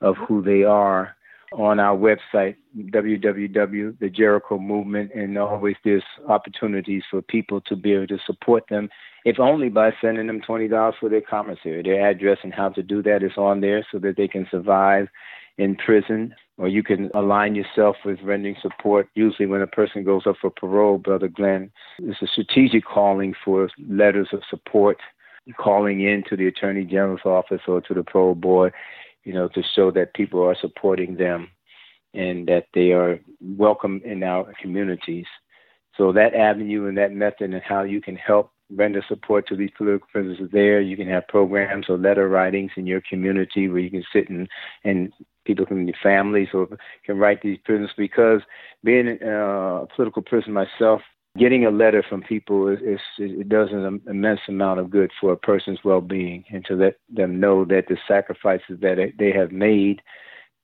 of 0.00 0.16
who 0.16 0.42
they 0.42 0.64
are 0.64 1.16
on 1.52 1.80
our 1.80 1.96
website, 1.96 2.56
www, 2.76 3.98
the 3.98 4.08
Jericho 4.08 4.58
Movement, 4.58 5.10
and 5.14 5.36
always 5.36 5.76
there's 5.84 6.04
opportunities 6.28 7.02
for 7.10 7.22
people 7.22 7.60
to 7.62 7.74
be 7.74 7.92
able 7.92 8.06
to 8.06 8.18
support 8.24 8.64
them, 8.70 8.88
if 9.24 9.40
only 9.40 9.68
by 9.68 9.92
sending 10.00 10.28
them 10.28 10.40
$20 10.40 10.92
for 11.00 11.08
their 11.08 11.20
commissary. 11.20 11.82
Their 11.82 12.08
address 12.08 12.38
and 12.44 12.54
how 12.54 12.68
to 12.70 12.82
do 12.82 13.02
that 13.02 13.22
is 13.22 13.36
on 13.36 13.60
there 13.60 13.84
so 13.90 13.98
that 13.98 14.16
they 14.16 14.28
can 14.28 14.46
survive 14.50 15.08
in 15.58 15.74
prison, 15.76 16.34
or 16.60 16.68
you 16.68 16.82
can 16.82 17.10
align 17.14 17.54
yourself 17.54 17.96
with 18.04 18.20
rendering 18.22 18.56
support. 18.60 19.08
Usually, 19.14 19.46
when 19.46 19.62
a 19.62 19.66
person 19.66 20.04
goes 20.04 20.26
up 20.26 20.36
for 20.40 20.50
parole, 20.50 20.98
Brother 20.98 21.28
Glen, 21.28 21.72
it's 21.98 22.20
a 22.22 22.26
strategic 22.26 22.84
calling 22.84 23.34
for 23.44 23.68
letters 23.88 24.28
of 24.32 24.42
support, 24.50 24.98
calling 25.56 26.02
in 26.02 26.22
to 26.28 26.36
the 26.36 26.46
Attorney 26.46 26.84
General's 26.84 27.24
office 27.24 27.62
or 27.66 27.80
to 27.80 27.94
the 27.94 28.04
parole 28.04 28.34
board 28.34 28.72
you 29.24 29.32
know, 29.32 29.48
to 29.48 29.62
show 29.74 29.90
that 29.90 30.14
people 30.14 30.42
are 30.42 30.56
supporting 30.60 31.16
them 31.16 31.48
and 32.14 32.48
that 32.48 32.66
they 32.74 32.92
are 32.92 33.20
welcome 33.40 34.00
in 34.04 34.22
our 34.22 34.52
communities. 34.60 35.26
So 35.96 36.12
that 36.12 36.34
avenue 36.34 36.86
and 36.86 36.96
that 36.98 37.12
method 37.12 37.52
and 37.52 37.62
how 37.62 37.82
you 37.82 38.00
can 38.00 38.16
help 38.16 38.52
render 38.74 39.04
support 39.08 39.46
to 39.48 39.56
these 39.56 39.70
political 39.76 40.08
prisoners 40.10 40.48
there. 40.52 40.80
You 40.80 40.96
can 40.96 41.08
have 41.08 41.28
programs 41.28 41.88
or 41.88 41.98
letter 41.98 42.28
writings 42.28 42.72
in 42.76 42.86
your 42.86 43.02
community 43.08 43.68
where 43.68 43.80
you 43.80 43.90
can 43.90 44.04
sit 44.12 44.28
and, 44.28 44.48
and 44.84 45.12
people 45.44 45.66
from 45.66 45.86
your 45.86 45.96
families 46.02 46.48
or 46.52 46.68
can 47.04 47.18
write 47.18 47.42
these 47.42 47.58
prisoners 47.64 47.90
because 47.96 48.42
being 48.84 49.18
uh, 49.22 49.82
a 49.82 49.86
political 49.94 50.22
prisoner 50.22 50.52
myself, 50.52 51.02
getting 51.38 51.64
a 51.64 51.70
letter 51.70 52.04
from 52.08 52.22
people 52.22 52.68
is, 52.68 52.78
is 52.80 53.00
it 53.18 53.48
does 53.48 53.68
an 53.72 54.00
immense 54.08 54.40
amount 54.48 54.80
of 54.80 54.90
good 54.90 55.10
for 55.20 55.32
a 55.32 55.36
person's 55.36 55.84
well-being 55.84 56.44
and 56.50 56.64
to 56.64 56.74
let 56.74 56.96
them 57.08 57.38
know 57.40 57.64
that 57.64 57.88
the 57.88 57.96
sacrifices 58.06 58.78
that 58.80 59.12
they 59.18 59.32
have 59.32 59.52
made 59.52 60.02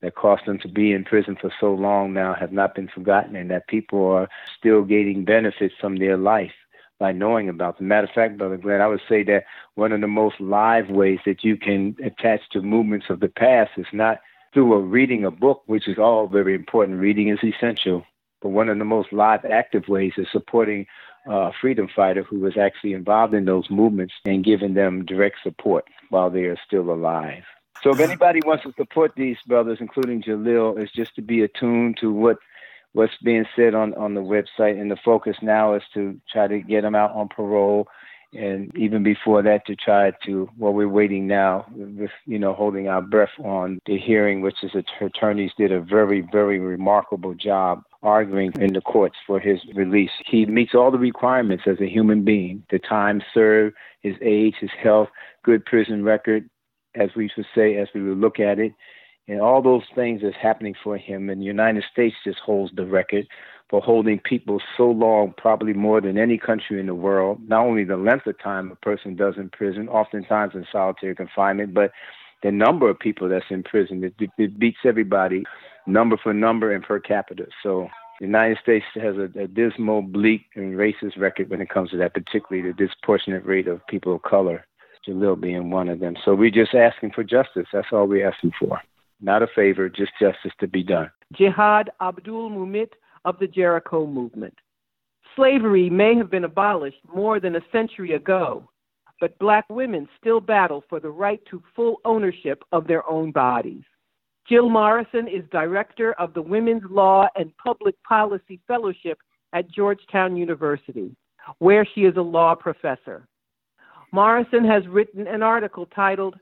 that 0.03 0.15
cost 0.15 0.45
them 0.45 0.59
to 0.59 0.69
be 0.69 0.93
in 0.93 1.05
prison 1.05 1.37
for 1.41 1.51
so 1.59 1.73
long 1.73 2.13
now 2.13 2.35
have 2.35 2.53
not 2.53 2.75
been 2.75 2.89
forgotten 2.89 3.35
and 3.35 3.51
that 3.51 3.67
people 3.69 4.07
are 4.09 4.29
still 4.59 4.83
gaining 4.83 5.25
benefits 5.25 5.75
from 5.81 5.97
their 5.97 6.17
life 6.17 6.53
by 6.99 7.13
knowing 7.13 7.49
about 7.49 7.79
them. 7.79 7.89
Matter 7.89 8.07
of 8.07 8.13
fact, 8.15 8.39
Brother 8.39 8.57
Glen, 8.57 8.81
I 8.81 8.87
would 8.87 9.03
say 9.09 9.23
that 9.25 9.45
one 9.75 9.93
of 9.93 10.01
the 10.01 10.07
most 10.07 10.41
live 10.41 10.89
ways 10.89 11.19
that 11.27 11.45
you 11.45 11.57
can 11.57 11.97
attach 12.03 12.41
to 12.53 12.63
movements 12.63 13.07
of 13.11 13.21
the 13.21 13.29
past 13.29 13.73
is 13.77 13.87
not 13.93 14.19
through 14.55 14.73
a 14.75 14.81
reading 14.81 15.25
a 15.25 15.31
book, 15.31 15.63
which 15.67 15.89
is 15.89 15.99
all 15.99 16.27
very 16.27 16.55
important. 16.55 16.99
Reading 16.99 17.29
is 17.29 17.39
essential 17.43 18.05
but 18.43 18.51
one 18.51 18.69
of 18.69 18.79
the 18.79 18.85
most 18.85 19.13
live 19.13 19.45
active 19.45 19.89
ways 19.89 20.13
is 20.17 20.27
supporting 20.31 20.87
a 21.27 21.51
freedom 21.61 21.89
fighter 21.95 22.23
who 22.23 22.39
was 22.39 22.57
actually 22.57 22.93
involved 22.93 23.35
in 23.35 23.45
those 23.45 23.69
movements 23.71 24.15
and 24.25 24.45
giving 24.45 24.75
them 24.75 25.05
direct 25.05 25.39
support 25.43 25.85
while 26.11 26.31
they 26.31 26.45
are 26.45 26.59
still 26.65 26.91
alive. 26.91 27.43
So 27.83 27.91
if 27.91 28.01
anybody 28.01 28.41
wants 28.45 28.65
to 28.65 28.73
support 28.77 29.13
these 29.17 29.37
brothers, 29.47 29.79
including 29.81 30.23
Jalil, 30.23 30.81
is 30.81 30.91
just 30.93 31.15
to 31.17 31.23
be 31.23 31.43
attuned 31.43 31.99
to 31.99 32.13
what 32.13 32.39
what's 32.97 33.13
being 33.23 33.45
said 33.55 33.75
on, 33.75 33.93
on 33.95 34.15
the 34.15 34.23
website. 34.23 34.81
And 34.81 34.91
the 34.91 34.97
focus 35.05 35.37
now 35.43 35.75
is 35.75 35.83
to 35.93 36.19
try 36.33 36.49
to 36.49 36.61
get 36.61 36.81
them 36.81 36.95
out 36.95 37.13
on 37.13 37.29
parole 37.29 37.87
and 38.33 38.77
even 38.77 39.03
before 39.03 39.41
that 39.41 39.65
to 39.65 39.77
try 39.77 40.11
to 40.25 40.51
well 40.59 40.73
we're 40.73 40.89
waiting 40.89 41.29
now 41.29 41.65
with 41.77 42.11
you 42.27 42.41
know 42.41 42.53
holding 42.53 42.89
our 42.89 43.01
breath 43.01 43.31
on 43.39 43.79
the 43.87 43.97
hearing 43.97 44.41
which 44.41 44.57
is 44.65 44.73
attorneys 45.01 45.53
did 45.57 45.71
a 45.71 45.81
very 45.81 46.27
very 46.33 46.59
remarkable 46.59 47.35
job 47.35 47.85
arguing 48.03 48.53
in 48.59 48.73
the 48.73 48.81
courts 48.81 49.15
for 49.29 49.39
his 49.39 49.61
release 49.77 50.11
he 50.29 50.45
meets 50.45 50.75
all 50.75 50.91
the 50.91 50.99
requirements 50.99 51.63
as 51.69 51.81
a 51.81 51.89
human 51.89 52.25
being 52.25 52.65
the 52.69 52.81
time 52.81 53.23
served 53.33 53.77
his 54.03 54.17
age 54.21 54.57
his 54.61 54.71
health 54.83 55.09
good 55.45 55.65
prison 55.65 56.03
record 56.03 56.51
as 56.97 57.11
we 57.15 57.31
should 57.33 57.47
say 57.55 57.77
as 57.77 57.87
we 57.95 58.03
would 58.03 58.19
look 58.19 58.41
at 58.41 58.59
it 58.59 58.73
and 59.29 59.41
all 59.41 59.63
those 59.63 59.83
things 59.95 60.23
that's 60.23 60.37
happening 60.41 60.75
for 60.83 60.97
him 60.97 61.31
and 61.31 61.41
the 61.41 61.47
united 61.47 61.85
states 61.91 62.17
just 62.25 62.39
holds 62.39 62.73
the 62.77 62.87
record 62.87 63.27
for 63.69 63.81
holding 63.81 64.19
people 64.21 64.61
so 64.77 64.91
long, 64.91 65.35
probably 65.37 65.73
more 65.73 66.01
than 66.01 66.19
any 66.19 66.39
country 66.39 66.79
in 66.79 66.87
the 66.87 66.95
world. 66.95 67.41
Not 67.49 67.67
only 67.67 67.85
the 67.85 67.97
length 67.97 68.27
of 68.27 68.39
time 68.39 68.71
a 68.71 68.77
person 68.77 69.17
does 69.17 69.35
in 69.37 69.51
prison, 69.51 69.89
oftentimes 69.89 70.55
in 70.55 70.67
solitary 70.71 71.15
confinement, 71.17 71.75
but 71.75 71.91
the 72.43 72.53
number 72.53 72.89
of 72.89 72.99
people 72.99 73.29
that's 73.29 73.47
in 73.51 73.63
prison. 73.63 74.05
It, 74.05 74.31
it 74.39 74.59
beats 74.59 74.79
everybody, 74.85 75.45
number 75.87 76.17
for 76.17 76.33
number 76.33 76.73
and 76.73 76.85
per 76.85 77.01
capita. 77.01 77.47
So 77.63 77.89
the 78.21 78.27
United 78.27 78.59
States 78.63 78.85
has 78.95 79.17
a, 79.17 79.31
a 79.39 79.49
dismal, 79.49 80.03
bleak, 80.03 80.43
and 80.55 80.75
racist 80.75 81.19
record 81.19 81.51
when 81.51 81.61
it 81.61 81.69
comes 81.69 81.91
to 81.91 81.97
that, 81.97 82.15
particularly 82.15 82.69
the 82.69 82.75
disproportionate 82.75 83.45
rate 83.45 83.67
of 83.67 83.85
people 83.89 84.15
of 84.15 84.23
color. 84.23 84.65
Jalil 85.09 85.41
being 85.41 85.71
one 85.71 85.89
of 85.89 86.01
them. 86.01 86.17
So 86.25 86.35
we're 86.35 86.51
just 86.51 86.75
asking 86.75 87.13
for 87.13 87.23
justice. 87.23 87.67
That's 87.73 87.87
all 87.93 88.07
we're 88.07 88.29
asking 88.29 88.53
for. 88.59 88.81
Not 89.21 89.43
a 89.43 89.47
favor, 89.55 89.89
just 89.89 90.13
justice 90.21 90.53
to 90.61 90.69
be 90.69 90.83
done. 90.83 91.11
Jihad 91.33 91.91
Abdul 92.01 92.51
Mumit 92.51 92.93
of 93.25 93.39
the 93.39 93.47
Jericho 93.47 94.07
movement. 94.07 94.55
Slavery 95.35 95.91
may 95.91 96.15
have 96.17 96.31
been 96.31 96.45
abolished 96.45 97.01
more 97.13 97.41
than 97.41 97.57
a 97.57 97.61
century 97.73 98.13
ago, 98.13 98.69
but 99.21 99.39
black 99.39 99.65
women 99.69 100.09
still 100.21 100.41
battle 100.41 100.85
for 100.89 101.01
the 101.01 101.11
right 101.11 101.41
to 101.51 101.63
full 101.75 102.01
ownership 102.05 102.63
of 102.73 102.87
their 102.87 103.09
own 103.09 103.33
bodies. 103.33 103.83
Jill 104.49 104.69
Morrison 104.69 105.27
is 105.27 105.43
director 105.51 106.13
of 106.15 106.33
the 106.33 106.43
Women's 106.43 106.85
Law 106.89 107.27
and 107.35 107.57
Public 107.57 108.01
Policy 108.05 108.61
Fellowship 108.69 109.19
at 109.53 109.71
Georgetown 109.71 110.37
University, 110.37 111.17
where 111.59 111.85
she 111.95 112.03
is 112.03 112.17
a 112.17 112.23
law 112.23 112.55
professor. 112.55 113.27
Morrison 114.13 114.65
has 114.65 114.87
written 114.87 115.27
an 115.27 115.43
article 115.43 115.87
titled 115.87 116.37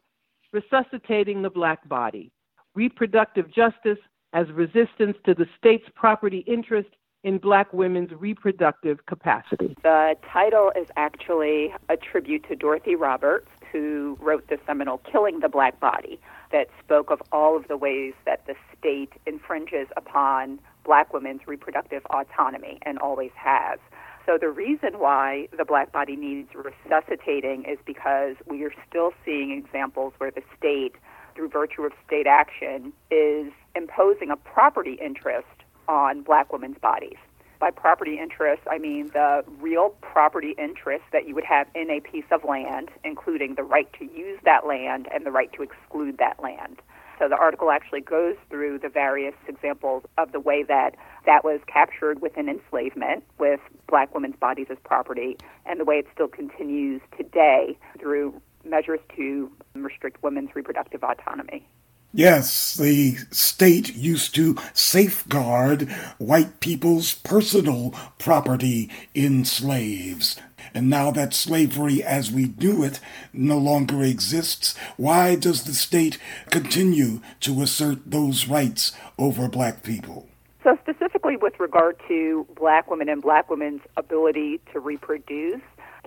Resuscitating 0.53 1.43
the 1.43 1.51
Black 1.51 1.89
Body 1.89 2.31
Reproductive 2.75 3.51
Justice 3.53 3.99
as 4.33 4.51
resistance 4.51 5.17
to 5.25 5.35
the 5.35 5.47
state's 5.57 5.89
property 5.95 6.39
interest 6.47 6.89
in 7.23 7.39
black 7.39 7.73
women's 7.73 8.11
reproductive 8.13 9.07
capacity. 9.07 9.77
The 9.83 10.15
title 10.31 10.73
is 10.77 10.89
actually 10.97 11.73
a 11.89 11.97
tribute 11.97 12.45
to 12.49 12.57
Dorothy 12.57 12.97
Roberts, 12.97 13.49
who 13.73 14.19
wrote 14.21 14.47
the 14.49 14.59
seminal 14.67 14.99
Killing 15.11 15.41
the 15.41 15.49
Black 15.49 15.81
Body, 15.81 16.21
that 16.53 16.69
spoke 16.85 17.11
of 17.11 17.23
all 17.33 17.57
of 17.57 17.67
the 17.67 17.77
ways 17.77 18.13
that 18.27 18.47
the 18.47 18.55
state 18.79 19.13
infringes 19.27 19.89
upon 19.97 20.61
black 20.85 21.13
women's 21.15 21.41
reproductive 21.47 22.05
autonomy 22.07 22.79
and 22.83 22.99
always 22.99 23.33
has. 23.35 23.79
So 24.27 24.39
the 24.39 24.49
reason 24.51 24.99
why 24.99 25.49
the 25.57 25.65
black 25.65 25.93
body 25.93 26.17
needs 26.17 26.51
resuscitating 26.55 27.65
is 27.65 27.79
because 27.85 28.37
we 28.47 28.65
are 28.65 28.73
still 28.89 29.13
seeing 29.25 29.51
examples 29.51 30.13
where 30.19 30.31
the 30.31 30.43
state 30.57 30.95
through 31.35 31.49
virtue 31.49 31.83
of 31.83 31.93
state 32.07 32.27
action, 32.27 32.93
is 33.11 33.53
imposing 33.75 34.31
a 34.31 34.37
property 34.37 34.99
interest 35.03 35.47
on 35.89 36.23
black 36.23 36.53
women's 36.53 36.79
bodies. 36.79 37.17
By 37.61 37.71
property 37.71 38.19
interest, 38.19 38.63
I 38.71 38.79
mean 38.79 39.09
the 39.13 39.45
real 39.61 39.91
property 40.01 40.55
interest 40.59 41.05
that 41.13 41.27
you 41.27 41.35
would 41.35 41.45
have 41.45 41.67
in 41.75 41.91
a 41.91 42.01
piece 42.01 42.25
of 42.31 42.45
land, 42.45 42.91
including 43.05 43.55
the 43.55 43.63
right 43.63 43.91
to 43.99 44.05
use 44.05 44.39
that 44.45 44.67
land 44.67 45.09
and 45.13 45.25
the 45.25 45.31
right 45.31 45.53
to 45.55 45.63
exclude 45.63 46.19
that 46.19 46.43
land. 46.43 46.81
So 47.19 47.29
the 47.29 47.37
article 47.37 47.71
actually 47.71 48.01
goes 48.01 48.37
through 48.51 48.81
the 48.81 48.89
various 48.89 49.35
examples 49.47 50.03
of 50.19 50.33
the 50.33 50.41
way 50.41 50.63
that 50.65 50.97
that 51.27 51.45
was 51.45 51.61
captured 51.67 52.21
within 52.21 52.49
enslavement 52.49 53.25
with 53.39 53.61
black 53.89 54.13
women's 54.15 54.37
bodies 54.37 54.67
as 54.71 54.79
property 54.85 55.37
and 55.65 55.79
the 55.79 55.85
way 55.85 55.97
it 55.97 56.07
still 56.13 56.29
continues 56.29 57.01
today 57.17 57.79
through 57.99 58.41
measures 58.65 59.01
to 59.17 59.51
restrict 59.75 60.23
women's 60.23 60.55
reproductive 60.55 61.03
autonomy. 61.03 61.67
Yes, 62.17 62.77
the 62.77 63.17
state 63.33 63.97
used 63.97 64.37
to 64.37 64.57
safeguard 64.73 65.91
white 66.19 66.61
people's 66.61 67.15
personal 67.15 67.93
property 68.19 68.89
in 69.15 69.45
slaves. 69.45 70.37
And 70.73 70.89
now 70.89 71.11
that 71.11 71.35
slavery 71.35 72.05
as 72.05 72.31
we 72.31 72.55
knew 72.57 72.85
it 72.85 73.01
no 73.33 73.59
longer 73.59 74.03
exists, 74.05 74.77
why 74.97 75.35
does 75.35 75.65
the 75.65 75.75
state 75.75 76.19
continue 76.51 77.21
to 77.41 77.63
assert 77.63 77.99
those 78.09 78.47
rights 78.47 78.93
over 79.19 79.49
black 79.49 79.83
people? 79.83 80.29
So, 80.63 80.79
specifically 80.83 81.37
with 81.37 81.61
regard 81.61 82.01
to 82.09 82.47
black 82.57 82.91
women 82.91 83.09
and 83.09 83.21
black 83.21 83.51
women's 83.51 83.83
ability 83.97 84.61
to 84.73 84.81
reproduce, 84.81 85.61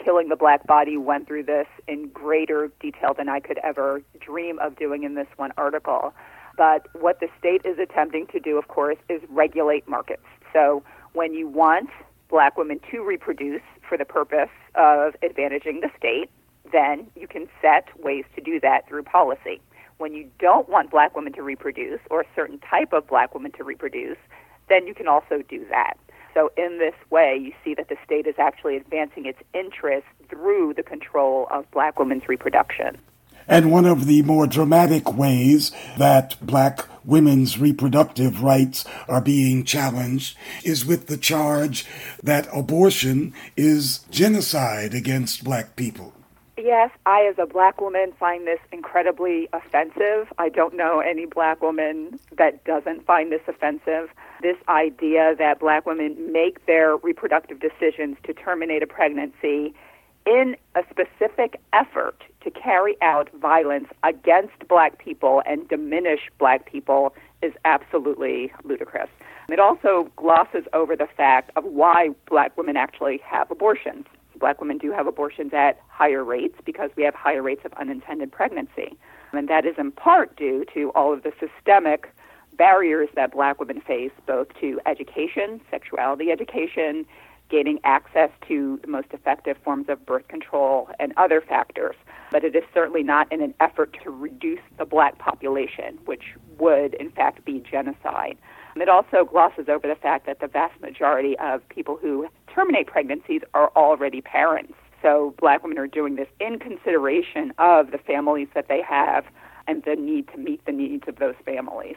Killing 0.04 0.30
the 0.30 0.36
Black 0.36 0.66
Body 0.66 0.98
went 0.98 1.28
through 1.28 1.44
this 1.44 1.68
in 1.88 2.10
greater 2.10 2.72
detail 2.80 3.14
than 3.14 3.28
I 3.30 3.40
could 3.40 3.60
ever 3.64 4.02
dream 4.20 4.60
of 4.60 4.78
doing 4.78 5.04
in 5.04 5.16
this 5.16 5.28
one 5.36 5.52
article. 5.58 6.14
But 6.56 6.88
what 7.00 7.20
the 7.20 7.28
state 7.38 7.62
is 7.66 7.78
attempting 7.78 8.28
to 8.28 8.40
do, 8.40 8.58
of 8.58 8.68
course, 8.68 8.98
is 9.10 9.22
regulate 9.30 9.88
markets. 9.88 10.26
So 10.54 10.84
when 11.14 11.34
you 11.34 11.48
want 11.48 11.90
black 12.30 12.58
women 12.58 12.80
to 12.92 13.02
reproduce 13.04 13.62
for 13.88 13.98
the 13.98 14.06
purpose 14.06 14.50
of 14.76 15.16
advantaging 15.22 15.82
the 15.82 15.90
state, 15.98 16.30
then 16.72 17.08
you 17.16 17.28
can 17.28 17.48
set 17.62 17.88
ways 18.04 18.26
to 18.36 18.42
do 18.42 18.60
that 18.60 18.88
through 18.88 19.04
policy. 19.04 19.62
When 19.98 20.14
you 20.14 20.30
don't 20.40 20.68
want 20.70 20.92
black 20.92 21.16
women 21.16 21.34
to 21.34 21.42
reproduce 21.42 22.00
or 22.10 22.22
a 22.22 22.26
certain 22.36 22.60
type 22.60 22.94
of 22.94 23.08
black 23.08 23.34
women 23.34 23.52
to 23.54 23.64
reproduce, 23.64 24.18
then 24.70 24.86
you 24.86 24.94
can 24.94 25.08
also 25.08 25.42
do 25.48 25.66
that. 25.70 25.98
So, 26.38 26.52
in 26.56 26.78
this 26.78 26.94
way, 27.10 27.36
you 27.36 27.52
see 27.64 27.74
that 27.74 27.90
the 27.90 27.98
state 28.06 28.28
is 28.28 28.36
actually 28.38 28.78
advancing 28.78 29.26
its 29.26 29.40
interests 29.56 30.08
through 30.30 30.76
the 30.76 30.84
control 30.84 31.48
of 31.50 31.70
black 31.72 31.98
women's 31.98 32.30
reproduction. 32.30 32.96
And 33.48 33.72
one 33.72 33.88
of 33.88 34.06
the 34.06 34.22
more 34.22 34.46
dramatic 34.46 35.12
ways 35.18 35.72
that 35.98 36.36
black 36.40 36.86
women's 37.04 37.58
reproductive 37.58 38.44
rights 38.44 38.86
are 39.08 39.20
being 39.20 39.64
challenged 39.64 40.38
is 40.64 40.86
with 40.86 41.08
the 41.08 41.18
charge 41.18 41.88
that 42.22 42.48
abortion 42.54 43.34
is 43.56 44.06
genocide 44.12 44.94
against 44.94 45.44
black 45.44 45.76
people. 45.76 46.14
Yes, 46.56 46.92
I, 47.08 47.26
as 47.26 47.40
a 47.40 47.48
black 47.48 47.82
woman, 47.82 48.14
find 48.20 48.46
this 48.46 48.60
incredibly 48.72 49.50
offensive. 49.54 50.32
I 50.38 50.50
don't 50.50 50.76
know 50.76 51.00
any 51.00 51.26
black 51.26 51.64
woman 51.64 52.20
that 52.38 52.64
doesn't 52.64 53.08
find 53.08 53.32
this 53.32 53.42
offensive 53.48 54.12
this 54.42 54.58
idea 54.70 55.36
that 55.38 55.60
black 55.60 55.86
women 55.86 56.32
make 56.32 56.66
their 56.66 56.98
reproductive 56.98 57.60
decisions 57.60 58.18
to 58.24 58.34
terminate 58.34 58.84
a 58.84 58.88
pregnancy 58.88 59.74
in 60.26 60.58
a 60.76 60.82
specific 60.90 61.60
effort 61.74 62.24
to 62.44 62.52
carry 62.52 62.98
out 63.02 63.30
violence 63.40 63.88
against 64.04 64.68
black 64.68 64.98
people 64.98 65.42
and 65.46 65.68
diminish 65.70 66.30
black 66.38 66.70
people 66.70 67.14
is 67.42 67.54
absolutely 67.66 68.52
ludicrous. 68.64 69.10
It 69.50 69.60
also 69.60 70.12
glosses 70.18 70.66
over 70.74 70.96
the 70.96 71.08
fact 71.08 71.52
of 71.56 71.64
why 71.64 72.10
black 72.30 72.58
women 72.58 72.76
actually 72.76 73.22
have 73.26 73.50
abortions. 73.50 74.06
Black 74.38 74.60
women 74.60 74.78
do 74.78 74.92
have 74.92 75.08
abortions 75.08 75.54
at 75.54 75.80
higher 75.88 76.24
rates 76.24 76.56
because 76.66 76.92
we 76.96 77.04
have 77.04 77.16
higher 77.16 77.42
rates 77.42 77.62
of 77.64 77.72
unintended 77.74 78.32
pregnancy. 78.32 78.98
And 79.32 79.48
that 79.48 79.66
is 79.66 79.76
in 79.78 79.92
part 79.92 80.36
due 80.36 80.66
to 80.74 80.90
all 80.90 81.14
of 81.14 81.24
the 81.24 81.32
systemic 81.40 82.14
barriers 82.58 83.10
that 83.16 83.32
black 83.32 83.60
women 83.60 83.82
face 83.82 84.12
both 84.26 84.48
to 84.60 84.80
education, 84.86 85.62
sexuality 85.70 86.32
education, 86.32 87.06
gaining 87.50 87.80
access 87.84 88.30
to 88.48 88.80
the 88.82 88.88
most 88.88 89.08
effective 89.12 89.58
forms 89.64 89.88
of 89.90 90.06
birth 90.06 90.28
control, 90.28 90.90
and 91.00 91.14
other 91.18 91.42
factors. 91.42 91.96
But 92.32 92.44
it 92.44 92.56
is 92.56 92.64
certainly 92.74 93.04
not 93.04 93.32
in 93.32 93.42
an 93.42 93.54
effort 93.60 93.96
to 94.04 94.10
reduce 94.10 94.60
the 94.78 94.86
black 94.86 95.18
population, 95.18 95.98
which 96.06 96.36
would, 96.60 96.96
in 96.96 97.10
fact, 97.12 97.46
be 97.46 97.60
genocide. 97.60 98.38
It 98.76 98.90
also 98.90 99.26
glosses 99.26 99.70
over 99.70 99.88
the 99.88 99.96
fact 99.96 100.26
that 100.28 100.40
the 100.40 100.48
vast 100.48 100.80
majority 100.82 101.38
of 101.40 101.68
people 101.70 101.98
who 101.98 102.28
terminate 102.54 102.88
pregnancies 102.88 103.42
are 103.54 103.72
already 103.76 104.22
parents. 104.22 104.74
So 105.02 105.34
black 105.40 105.64
women 105.64 105.78
are 105.78 105.88
doing 105.88 106.16
this 106.16 106.28
in 106.40 106.60
consideration 106.60 107.54
of 107.58 107.92
the 107.92 107.98
families 107.98 108.50
that 108.56 108.68
they 108.68 108.82
have 108.82 109.26
and 109.68 109.84
the 109.84 109.96
need 109.96 110.28
to 110.30 110.38
meet 110.38 110.64
the 110.66 110.72
needs 110.72 111.08
of 111.08 111.18
those 111.18 111.36
families. 111.46 111.96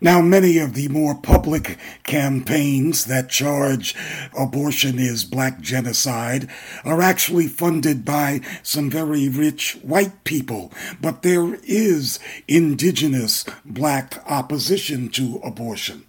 Now, 0.00 0.20
many 0.20 0.58
of 0.58 0.74
the 0.74 0.88
more 0.88 1.14
public 1.14 1.78
campaigns 2.02 3.04
that 3.04 3.30
charge 3.30 3.94
abortion 4.36 4.98
is 4.98 5.24
black 5.24 5.60
genocide 5.60 6.48
are 6.84 7.00
actually 7.00 7.46
funded 7.46 8.04
by 8.04 8.40
some 8.62 8.90
very 8.90 9.28
rich 9.28 9.78
white 9.82 10.24
people, 10.24 10.72
but 11.00 11.22
there 11.22 11.56
is 11.62 12.18
indigenous 12.48 13.44
black 13.64 14.22
opposition 14.26 15.08
to 15.10 15.40
abortion. 15.44 16.04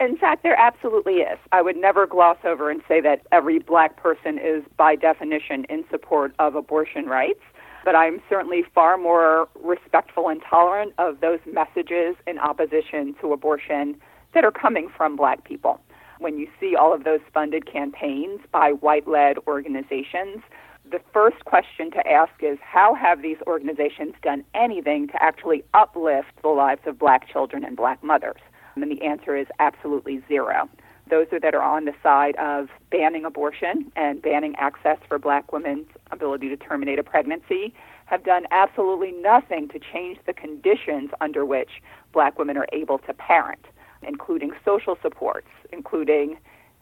In 0.00 0.16
fact, 0.16 0.42
there 0.42 0.58
absolutely 0.58 1.16
is. 1.16 1.38
I 1.52 1.60
would 1.60 1.76
never 1.76 2.06
gloss 2.06 2.38
over 2.44 2.70
and 2.70 2.80
say 2.88 3.00
that 3.02 3.20
every 3.32 3.58
black 3.58 3.96
person 3.96 4.38
is, 4.38 4.64
by 4.78 4.96
definition, 4.96 5.64
in 5.64 5.84
support 5.90 6.34
of 6.38 6.54
abortion 6.54 7.06
rights 7.06 7.42
but 7.84 7.94
I'm 7.94 8.20
certainly 8.28 8.64
far 8.74 8.96
more 8.96 9.48
respectful 9.62 10.28
and 10.28 10.42
tolerant 10.48 10.92
of 10.98 11.20
those 11.20 11.40
messages 11.46 12.16
in 12.26 12.38
opposition 12.38 13.14
to 13.20 13.32
abortion 13.32 13.96
that 14.34 14.44
are 14.44 14.52
coming 14.52 14.88
from 14.96 15.16
black 15.16 15.44
people. 15.44 15.80
When 16.18 16.38
you 16.38 16.48
see 16.60 16.76
all 16.76 16.92
of 16.92 17.04
those 17.04 17.20
funded 17.32 17.66
campaigns 17.66 18.40
by 18.52 18.72
white 18.72 19.08
led 19.08 19.38
organizations, 19.46 20.42
the 20.90 21.00
first 21.12 21.44
question 21.44 21.90
to 21.92 22.06
ask 22.06 22.32
is 22.40 22.58
how 22.62 22.94
have 22.94 23.22
these 23.22 23.38
organizations 23.46 24.14
done 24.22 24.44
anything 24.54 25.08
to 25.08 25.22
actually 25.22 25.64
uplift 25.72 26.42
the 26.42 26.48
lives 26.48 26.82
of 26.86 26.98
black 26.98 27.28
children 27.28 27.64
and 27.64 27.76
black 27.76 28.02
mothers? 28.02 28.40
And 28.74 28.90
the 28.90 29.02
answer 29.02 29.36
is 29.36 29.46
absolutely 29.58 30.22
zero 30.28 30.68
those 31.10 31.26
are 31.32 31.40
that 31.40 31.54
are 31.54 31.62
on 31.62 31.84
the 31.84 31.94
side 32.02 32.36
of 32.36 32.68
banning 32.90 33.24
abortion 33.24 33.90
and 33.96 34.22
banning 34.22 34.54
access 34.56 34.98
for 35.08 35.18
black 35.18 35.52
women's 35.52 35.86
ability 36.10 36.48
to 36.48 36.56
terminate 36.56 36.98
a 36.98 37.02
pregnancy 37.02 37.74
have 38.06 38.24
done 38.24 38.44
absolutely 38.50 39.12
nothing 39.12 39.68
to 39.68 39.78
change 39.78 40.18
the 40.26 40.32
conditions 40.32 41.10
under 41.20 41.44
which 41.44 41.70
black 42.12 42.38
women 42.38 42.56
are 42.56 42.66
able 42.72 42.98
to 42.98 43.14
parent, 43.14 43.64
including 44.02 44.50
social 44.64 44.98
supports, 45.00 45.46
including 45.72 46.36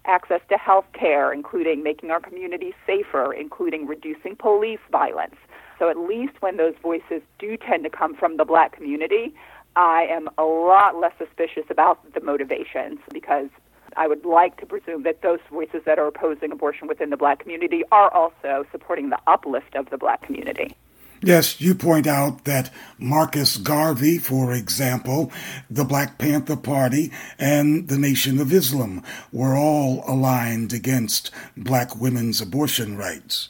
access 0.06 0.40
to 0.48 0.56
health 0.56 0.86
care, 0.94 1.32
including 1.32 1.82
making 1.82 2.10
our 2.10 2.20
communities 2.20 2.72
safer, 2.86 3.32
including 3.32 3.86
reducing 3.86 4.34
police 4.36 4.80
violence. 4.90 5.36
So 5.78 5.90
at 5.90 5.98
least 5.98 6.32
when 6.40 6.56
those 6.56 6.74
voices 6.82 7.20
do 7.38 7.56
tend 7.56 7.84
to 7.84 7.90
come 7.90 8.16
from 8.16 8.38
the 8.38 8.44
black 8.44 8.72
community, 8.72 9.34
I 9.76 10.06
am 10.10 10.28
a 10.38 10.44
lot 10.44 10.98
less 10.98 11.12
suspicious 11.18 11.64
about 11.70 12.14
the 12.14 12.20
motivations 12.20 12.98
because 13.12 13.48
I 13.96 14.06
would 14.06 14.24
like 14.24 14.58
to 14.60 14.66
presume 14.66 15.02
that 15.02 15.22
those 15.22 15.40
voices 15.50 15.82
that 15.84 15.98
are 15.98 16.06
opposing 16.06 16.52
abortion 16.52 16.88
within 16.88 17.10
the 17.10 17.16
black 17.16 17.40
community 17.40 17.82
are 17.90 18.12
also 18.12 18.64
supporting 18.70 19.10
the 19.10 19.18
uplift 19.26 19.74
of 19.74 19.90
the 19.90 19.98
black 19.98 20.22
community. 20.22 20.76
Yes, 21.20 21.60
you 21.60 21.74
point 21.74 22.06
out 22.06 22.44
that 22.44 22.72
Marcus 22.96 23.56
Garvey, 23.56 24.18
for 24.18 24.52
example, 24.52 25.32
the 25.68 25.84
Black 25.84 26.16
Panther 26.16 26.54
Party, 26.56 27.10
and 27.40 27.88
the 27.88 27.98
Nation 27.98 28.38
of 28.38 28.52
Islam 28.52 29.02
were 29.32 29.56
all 29.56 30.04
aligned 30.06 30.72
against 30.72 31.32
black 31.56 31.96
women's 31.96 32.40
abortion 32.40 32.96
rights. 32.96 33.48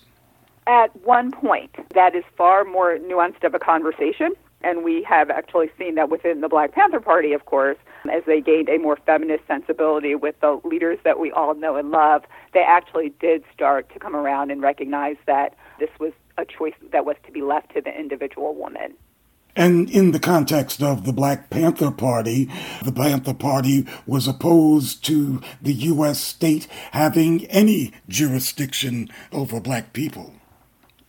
At 0.66 0.96
one 1.04 1.30
point, 1.30 1.74
that 1.94 2.14
is 2.14 2.24
far 2.38 2.64
more 2.64 2.96
nuanced 2.96 3.44
of 3.44 3.54
a 3.54 3.58
conversation. 3.58 4.32
And 4.62 4.82
we 4.82 5.02
have 5.02 5.30
actually 5.30 5.70
seen 5.78 5.94
that 5.96 6.10
within 6.10 6.40
the 6.40 6.48
Black 6.48 6.72
Panther 6.72 7.00
Party, 7.00 7.32
of 7.32 7.44
course, 7.44 7.76
as 8.10 8.22
they 8.26 8.40
gained 8.40 8.68
a 8.68 8.78
more 8.78 8.96
feminist 9.06 9.46
sensibility 9.46 10.14
with 10.14 10.38
the 10.40 10.60
leaders 10.64 10.98
that 11.04 11.18
we 11.18 11.30
all 11.32 11.54
know 11.54 11.76
and 11.76 11.90
love, 11.90 12.24
they 12.54 12.60
actually 12.60 13.12
did 13.20 13.44
start 13.52 13.92
to 13.92 13.98
come 13.98 14.14
around 14.16 14.50
and 14.50 14.62
recognize 14.62 15.16
that 15.26 15.54
this 15.78 15.90
was 15.98 16.12
a 16.36 16.44
choice 16.44 16.74
that 16.92 17.04
was 17.04 17.16
to 17.26 17.32
be 17.32 17.42
left 17.42 17.74
to 17.74 17.80
the 17.80 17.98
individual 17.98 18.54
woman. 18.54 18.94
And 19.56 19.90
in 19.90 20.12
the 20.12 20.20
context 20.20 20.82
of 20.82 21.04
the 21.04 21.12
Black 21.12 21.50
Panther 21.50 21.90
Party, 21.90 22.48
the 22.84 22.92
Panther 22.92 23.34
Party 23.34 23.86
was 24.06 24.28
opposed 24.28 25.04
to 25.06 25.40
the 25.60 25.72
U.S. 25.72 26.20
state 26.20 26.68
having 26.92 27.44
any 27.46 27.92
jurisdiction 28.08 29.08
over 29.32 29.58
black 29.58 29.92
people. 29.92 30.32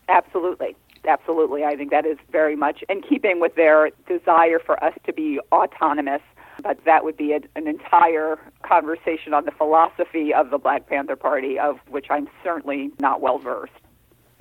Absolutely. 0.08 0.76
Absolutely. 1.08 1.64
I 1.64 1.76
think 1.76 1.92
that 1.92 2.06
is 2.06 2.18
very 2.32 2.56
much 2.56 2.84
in 2.90 3.02
keeping 3.02 3.40
with 3.40 3.56
their 3.56 3.92
desire 4.08 4.60
for 4.60 4.84
us 4.84 4.94
to 5.06 5.14
be 5.14 5.40
autonomous 5.52 6.22
but 6.62 6.84
that 6.86 7.04
would 7.04 7.18
be 7.18 7.34
a, 7.34 7.40
an 7.56 7.68
entire 7.68 8.40
conversation 8.64 9.34
on 9.34 9.46
the 9.46 9.52
philosophy 9.52 10.34
of 10.34 10.50
the 10.50 10.58
Black 10.58 10.88
Panther 10.88 11.16
Party, 11.16 11.60
of 11.60 11.80
which 11.90 12.08
I'm 12.10 12.30
certainly 12.44 12.92
not 13.00 13.22
well 13.22 13.40
versed. 13.40 13.74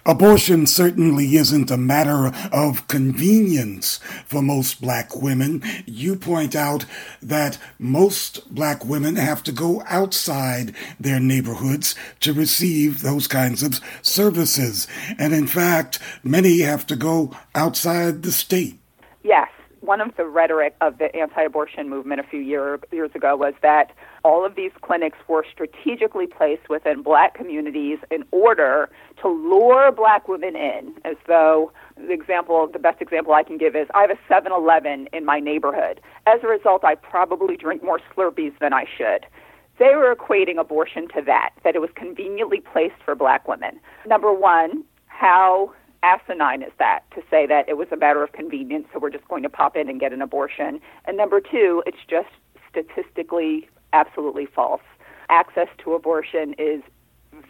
Abortion 0.09 0.67
certainly 0.67 1.37
isn't 1.37 1.71
a 1.71 1.77
matter 1.77 2.33
of 2.51 2.89
convenience 2.89 3.99
for 4.25 4.41
most 4.41 4.81
black 4.81 5.15
women. 5.15 5.63
You 5.85 6.17
point 6.17 6.57
out 6.57 6.87
that 7.21 7.59
most 7.79 8.55
black 8.55 8.87
women 8.87 9.17
have 9.17 9.43
to 9.43 9.53
go 9.53 9.83
outside 9.87 10.75
their 10.99 11.21
neighborhoods 11.21 11.95
to 12.21 12.33
receive 12.33 13.03
those 13.03 13.27
kinds 13.27 13.63
of 13.63 13.81
services. 14.01 14.89
And 15.19 15.35
in 15.35 15.47
fact, 15.47 15.99
many 16.23 16.61
have 16.61 16.87
to 16.87 16.97
go 16.97 17.37
outside 17.55 18.23
the 18.23 18.33
state. 18.33 18.81
Yes, 19.23 19.51
one 19.89 20.03
of 20.03 20.15
the 20.19 20.27
rhetoric 20.27 20.77
of 20.83 20.99
the 20.99 21.17
anti-abortion 21.17 21.89
movement 21.89 22.21
a 22.21 22.23
few 22.23 22.41
year, 22.41 22.79
years 22.93 23.11
ago 23.15 23.35
was 23.35 23.55
that 23.63 23.91
all 24.23 24.45
of 24.45 24.55
these 24.55 24.71
clinics 24.83 25.17
were 25.29 25.47
strategically 25.51 26.27
placed 26.27 26.69
within 26.69 27.01
black 27.01 27.33
communities 27.33 27.97
in 28.11 28.23
order 28.31 28.91
to 29.23 29.29
lure 29.29 29.91
black 29.91 30.29
women 30.29 30.55
in, 30.55 30.93
as 31.07 31.17
though 31.27 31.73
the 31.97 32.13
example, 32.13 32.69
the 32.71 32.79
best 32.79 33.01
example 33.01 33.33
I 33.33 33.43
can 33.43 33.57
give 33.57 33.75
is 33.75 33.87
I 33.95 34.03
have 34.03 34.11
a 34.11 34.19
7-Eleven 34.31 35.09
in 35.15 35.25
my 35.25 35.41
neighborhood. 35.41 36.03
As 36.27 36.41
a 36.43 36.49
result, 36.49 36.85
I 36.85 36.95
probably 36.95 37.57
drink 37.57 37.83
more 37.83 37.99
Slurpees 38.15 38.53
than 38.61 38.75
I 38.75 38.85
should. 38.85 39.25
They 39.79 39.97
were 39.97 40.15
equating 40.15 40.59
abortion 40.59 41.09
to 41.17 41.23
that, 41.23 41.55
that 41.65 41.75
it 41.75 41.79
was 41.79 41.89
conveniently 41.95 42.61
placed 42.61 43.01
for 43.07 43.15
black 43.15 43.49
women. 43.49 43.81
Number 44.07 44.35
one, 44.35 44.85
how 45.07 45.73
asinine 46.03 46.63
is 46.63 46.73
that 46.79 47.01
to 47.15 47.23
say 47.31 47.47
that 47.47 47.69
it 47.69 47.77
was 47.77 47.89
a 47.91 47.97
matter 47.97 48.23
of 48.23 48.33
convenience, 48.33 48.87
so 48.93 48.99
we're 48.99 49.11
just 49.11 49.27
going 49.29 49.43
to 49.43 49.49
pop 49.49 49.77
in 49.77 49.89
and 49.89 50.01
get 50.01 50.13
an 50.13 50.23
abortion? 50.23 50.81
And 51.05 51.17
number 51.17 51.41
two, 51.41 51.83
it's 51.87 51.99
just 52.09 52.29
statistically 52.71 53.69
absolutely 53.93 54.47
false. 54.47 54.83
Access 55.29 55.69
to 55.79 55.95
abortion 55.95 56.55
is 56.59 56.83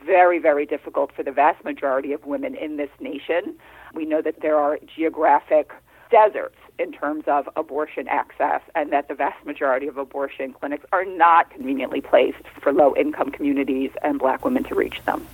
very, 0.05 0.39
very 0.39 0.67
difficult 0.67 1.13
for 1.13 1.23
the 1.23 1.33
vast 1.33 1.65
majority 1.65 2.13
of 2.13 2.25
women 2.25 2.55
in 2.55 2.77
this 2.77 2.91
nation. 3.01 3.57
We 3.95 4.05
know 4.05 4.23
that 4.23 4.41
there 4.41 4.57
are 4.57 4.79
geographic 4.95 5.73
deserts 6.11 6.57
in 6.79 6.93
terms 6.93 7.25
of 7.27 7.49
abortion 7.57 8.07
access, 8.09 8.61
and 8.75 8.93
that 8.93 9.09
the 9.09 9.15
vast 9.15 9.45
majority 9.45 9.89
of 9.89 9.97
abortion 9.97 10.53
clinics 10.53 10.85
are 10.93 11.05
not 11.05 11.51
conveniently 11.51 12.01
placed 12.01 12.45
for 12.63 12.73
low 12.73 12.95
income 12.97 13.31
communities 13.31 13.91
and 14.03 14.19
black 14.19 14.45
women 14.45 14.63
to 14.65 14.75
reach 14.75 15.05
them. 15.05 15.27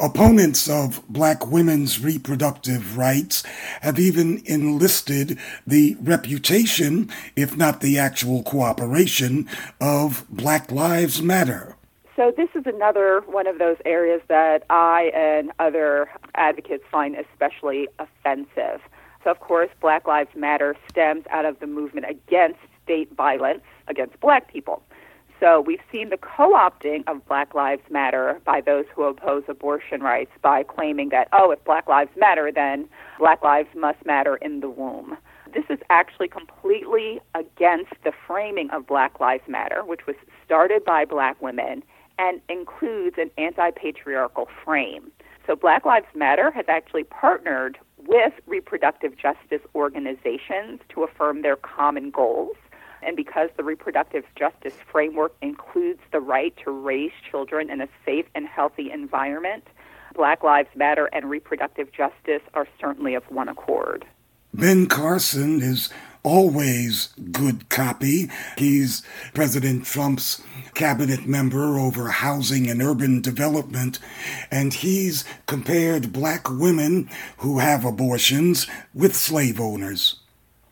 Opponents 0.00 0.66
of 0.66 1.06
black 1.10 1.46
women's 1.46 2.02
reproductive 2.02 2.96
rights 2.96 3.42
have 3.82 3.98
even 3.98 4.40
enlisted 4.46 5.38
the 5.66 5.94
reputation, 6.00 7.10
if 7.36 7.54
not 7.54 7.82
the 7.82 7.98
actual 7.98 8.42
cooperation, 8.42 9.46
of 9.78 10.24
Black 10.30 10.72
Lives 10.72 11.20
Matter. 11.20 11.76
So, 12.16 12.32
this 12.34 12.48
is 12.54 12.62
another 12.64 13.22
one 13.26 13.46
of 13.46 13.58
those 13.58 13.76
areas 13.84 14.22
that 14.28 14.64
I 14.70 15.10
and 15.14 15.52
other 15.58 16.10
advocates 16.34 16.84
find 16.90 17.14
especially 17.14 17.86
offensive. 17.98 18.80
So, 19.22 19.30
of 19.30 19.40
course, 19.40 19.68
Black 19.82 20.06
Lives 20.06 20.34
Matter 20.34 20.76
stems 20.88 21.26
out 21.30 21.44
of 21.44 21.60
the 21.60 21.66
movement 21.66 22.06
against 22.08 22.60
state 22.82 23.12
violence 23.14 23.60
against 23.86 24.18
black 24.20 24.50
people. 24.50 24.82
So 25.40 25.62
we've 25.62 25.80
seen 25.90 26.10
the 26.10 26.18
co 26.18 26.52
opting 26.52 27.02
of 27.06 27.26
Black 27.26 27.54
Lives 27.54 27.82
Matter 27.90 28.38
by 28.44 28.60
those 28.60 28.84
who 28.94 29.04
oppose 29.04 29.42
abortion 29.48 30.02
rights 30.02 30.30
by 30.42 30.62
claiming 30.62 31.08
that, 31.08 31.28
oh, 31.32 31.50
if 31.50 31.64
Black 31.64 31.88
Lives 31.88 32.10
Matter, 32.14 32.52
then 32.54 32.86
Black 33.18 33.42
Lives 33.42 33.70
must 33.74 34.04
matter 34.04 34.36
in 34.36 34.60
the 34.60 34.68
womb. 34.68 35.16
This 35.54 35.64
is 35.70 35.78
actually 35.88 36.28
completely 36.28 37.20
against 37.34 37.94
the 38.04 38.12
framing 38.26 38.68
of 38.70 38.86
Black 38.86 39.18
Lives 39.18 39.42
Matter, 39.48 39.82
which 39.82 40.06
was 40.06 40.14
started 40.44 40.84
by 40.84 41.06
black 41.06 41.40
women 41.40 41.82
and 42.18 42.42
includes 42.50 43.16
an 43.18 43.30
anti 43.38 43.70
patriarchal 43.70 44.46
frame. 44.62 45.10
So 45.46 45.56
Black 45.56 45.86
Lives 45.86 46.06
Matter 46.14 46.50
has 46.50 46.66
actually 46.68 47.04
partnered 47.04 47.78
with 48.06 48.34
reproductive 48.46 49.16
justice 49.16 49.66
organizations 49.74 50.80
to 50.90 51.02
affirm 51.02 51.42
their 51.42 51.56
common 51.56 52.10
goals. 52.10 52.56
And 53.02 53.16
because 53.16 53.50
the 53.56 53.64
reproductive 53.64 54.24
justice 54.36 54.74
framework 54.90 55.34
includes 55.40 56.00
the 56.12 56.20
right 56.20 56.54
to 56.64 56.70
raise 56.70 57.12
children 57.30 57.70
in 57.70 57.80
a 57.80 57.88
safe 58.04 58.26
and 58.34 58.46
healthy 58.46 58.90
environment, 58.90 59.66
Black 60.14 60.42
Lives 60.42 60.68
Matter 60.74 61.08
and 61.12 61.30
reproductive 61.30 61.92
justice 61.92 62.42
are 62.54 62.66
certainly 62.80 63.14
of 63.14 63.24
one 63.30 63.48
accord. 63.48 64.04
Ben 64.52 64.86
Carson 64.86 65.62
is 65.62 65.88
always 66.22 67.14
good 67.30 67.68
copy. 67.68 68.28
He's 68.58 69.02
President 69.32 69.84
Trump's 69.84 70.42
cabinet 70.74 71.26
member 71.26 71.78
over 71.78 72.08
housing 72.08 72.68
and 72.68 72.82
urban 72.82 73.20
development, 73.20 73.98
and 74.50 74.74
he's 74.74 75.24
compared 75.46 76.12
black 76.12 76.50
women 76.50 77.08
who 77.38 77.58
have 77.58 77.84
abortions 77.84 78.66
with 78.92 79.16
slave 79.16 79.60
owners. 79.60 80.16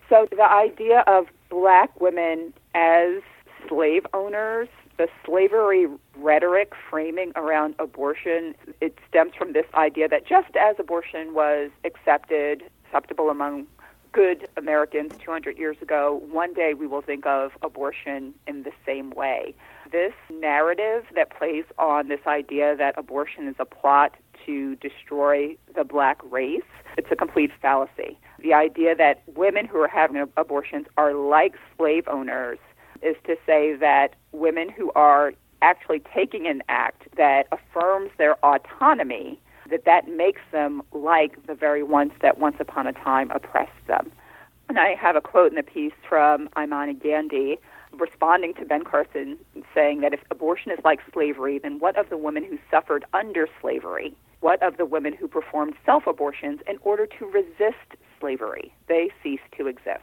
So 0.08 0.26
the 0.30 0.42
idea 0.42 1.04
of 1.06 1.26
black 1.48 2.00
women 2.00 2.52
as 2.74 3.22
slave 3.68 4.06
owners, 4.14 4.68
the 4.96 5.08
slavery 5.24 5.86
rhetoric 6.16 6.72
framing 6.90 7.32
around 7.36 7.74
abortion, 7.78 8.54
it 8.80 8.98
stems 9.08 9.32
from 9.36 9.52
this 9.52 9.66
idea 9.74 10.08
that 10.08 10.26
just 10.26 10.56
as 10.56 10.76
abortion 10.78 11.34
was 11.34 11.70
accepted, 11.84 12.64
acceptable 12.84 13.30
among 13.30 13.66
good 14.12 14.48
Americans 14.56 15.12
200 15.22 15.58
years 15.58 15.76
ago, 15.82 16.22
one 16.30 16.54
day 16.54 16.74
we 16.74 16.86
will 16.86 17.02
think 17.02 17.26
of 17.26 17.52
abortion 17.62 18.34
in 18.46 18.62
the 18.62 18.72
same 18.84 19.10
way. 19.10 19.54
This 19.92 20.12
narrative 20.30 21.04
that 21.14 21.30
plays 21.30 21.64
on 21.78 22.08
this 22.08 22.20
idea 22.26 22.74
that 22.76 22.94
abortion 22.98 23.46
is 23.46 23.56
a 23.58 23.64
plot 23.64 24.16
to 24.46 24.76
destroy 24.76 25.56
the 25.74 25.84
black 25.84 26.20
race, 26.30 26.62
it's 26.96 27.08
a 27.10 27.16
complete 27.16 27.50
fallacy. 27.60 28.18
The 28.40 28.54
idea 28.54 28.94
that 28.94 29.22
women 29.34 29.66
who 29.66 29.78
are 29.78 29.88
having 29.88 30.24
abortions 30.36 30.86
are 30.96 31.12
like 31.12 31.54
slave 31.76 32.06
owners 32.08 32.58
is 33.02 33.16
to 33.26 33.36
say 33.46 33.74
that 33.76 34.14
women 34.32 34.68
who 34.68 34.92
are 34.94 35.32
actually 35.62 36.00
taking 36.14 36.46
an 36.46 36.62
act 36.68 37.08
that 37.16 37.48
affirms 37.50 38.10
their 38.16 38.36
autonomy 38.44 39.40
that 39.70 39.84
that 39.84 40.08
makes 40.08 40.40
them 40.50 40.82
like 40.92 41.46
the 41.46 41.54
very 41.54 41.82
ones 41.82 42.12
that 42.22 42.38
once 42.38 42.56
upon 42.58 42.86
a 42.86 42.92
time 42.92 43.30
oppressed 43.32 43.86
them. 43.86 44.10
And 44.68 44.78
I 44.78 44.94
have 44.94 45.16
a 45.16 45.20
quote 45.20 45.50
in 45.50 45.56
the 45.56 45.62
piece 45.62 45.92
from 46.08 46.48
Imani 46.58 46.94
Gandy 46.94 47.58
responding 47.92 48.54
to 48.54 48.64
Ben 48.64 48.84
Carson 48.84 49.38
saying 49.74 50.00
that 50.00 50.12
if 50.12 50.20
abortion 50.30 50.70
is 50.70 50.78
like 50.84 51.00
slavery, 51.12 51.58
then 51.58 51.78
what 51.78 51.98
of 51.98 52.10
the 52.10 52.16
women 52.16 52.44
who 52.44 52.58
suffered 52.70 53.04
under 53.14 53.48
slavery? 53.60 54.14
What 54.40 54.62
of 54.62 54.76
the 54.76 54.84
women 54.84 55.14
who 55.14 55.26
performed 55.26 55.74
self 55.84 56.06
abortions 56.06 56.60
in 56.68 56.78
order 56.82 57.06
to 57.06 57.26
resist 57.26 57.96
slavery? 58.20 58.72
They 58.88 59.10
cease 59.22 59.40
to 59.56 59.66
exist. 59.66 60.02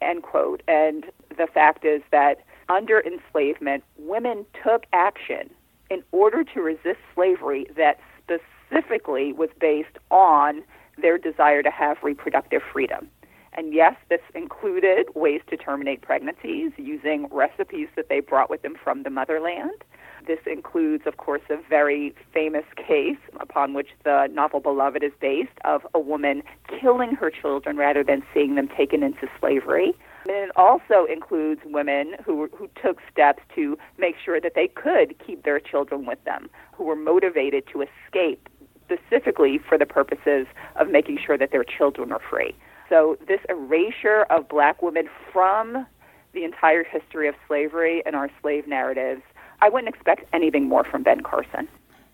End 0.00 0.22
quote. 0.22 0.62
And 0.68 1.06
the 1.36 1.46
fact 1.46 1.84
is 1.84 2.02
that 2.12 2.44
under 2.68 3.00
enslavement, 3.00 3.84
women 3.98 4.44
took 4.62 4.84
action 4.92 5.50
in 5.90 6.02
order 6.12 6.44
to 6.44 6.60
resist 6.60 6.98
slavery 7.14 7.66
that 7.76 7.98
specifically 8.22 9.32
was 9.32 9.50
based 9.60 9.98
on 10.10 10.62
their 10.98 11.18
desire 11.18 11.62
to 11.62 11.70
have 11.70 11.98
reproductive 12.02 12.62
freedom. 12.72 13.08
And 13.52 13.72
yes, 13.72 13.94
this 14.10 14.20
included 14.34 15.06
ways 15.14 15.40
to 15.48 15.56
terminate 15.56 16.02
pregnancies 16.02 16.72
using 16.76 17.26
recipes 17.30 17.88
that 17.96 18.08
they 18.08 18.20
brought 18.20 18.50
with 18.50 18.62
them 18.62 18.74
from 18.82 19.02
the 19.02 19.10
motherland. 19.10 19.82
This 20.26 20.40
includes, 20.46 21.04
of 21.06 21.18
course, 21.18 21.42
a 21.50 21.56
very 21.68 22.14
famous 22.34 22.64
case 22.76 23.18
upon 23.38 23.74
which 23.74 23.88
the 24.04 24.28
novel 24.32 24.60
Beloved 24.60 25.02
is 25.04 25.12
based 25.20 25.58
of 25.64 25.86
a 25.94 26.00
woman 26.00 26.42
killing 26.80 27.12
her 27.12 27.30
children 27.30 27.76
rather 27.76 28.02
than 28.02 28.22
seeing 28.34 28.56
them 28.56 28.68
taken 28.68 29.02
into 29.02 29.28
slavery. 29.38 29.94
And 30.28 30.36
it 30.36 30.50
also 30.56 31.06
includes 31.10 31.60
women 31.64 32.14
who, 32.24 32.48
who 32.56 32.68
took 32.82 32.98
steps 33.10 33.42
to 33.54 33.78
make 33.98 34.16
sure 34.22 34.40
that 34.40 34.54
they 34.56 34.66
could 34.66 35.14
keep 35.24 35.44
their 35.44 35.60
children 35.60 36.04
with 36.04 36.22
them, 36.24 36.50
who 36.72 36.84
were 36.84 36.96
motivated 36.96 37.64
to 37.72 37.82
escape 37.82 38.48
specifically 38.84 39.58
for 39.58 39.78
the 39.78 39.86
purposes 39.86 40.46
of 40.76 40.88
making 40.88 41.18
sure 41.24 41.38
that 41.38 41.52
their 41.52 41.64
children 41.64 42.12
are 42.12 42.20
free. 42.30 42.54
So, 42.88 43.16
this 43.26 43.40
erasure 43.48 44.26
of 44.30 44.48
black 44.48 44.80
women 44.82 45.08
from 45.32 45.86
the 46.32 46.44
entire 46.44 46.84
history 46.84 47.28
of 47.28 47.34
slavery 47.48 48.02
and 48.06 48.14
our 48.14 48.30
slave 48.40 48.68
narratives, 48.68 49.22
I 49.60 49.68
wouldn't 49.68 49.94
expect 49.94 50.24
anything 50.32 50.68
more 50.68 50.84
from 50.84 51.02
Ben 51.02 51.22
Carson. 51.22 51.68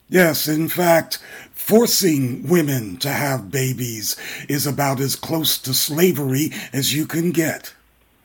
Yes, 0.09 0.47
in 0.47 0.69
fact, 0.69 1.19
forcing 1.53 2.47
women 2.47 2.99
to 2.99 3.09
have 3.09 3.51
babies 3.51 4.17
is 4.49 4.67
about 4.67 5.01
as 5.01 5.17
close 5.17 5.57
to 5.59 5.73
slavery 5.73 6.53
as 6.73 6.95
you 6.95 7.07
can 7.07 7.31
get. 7.31 7.75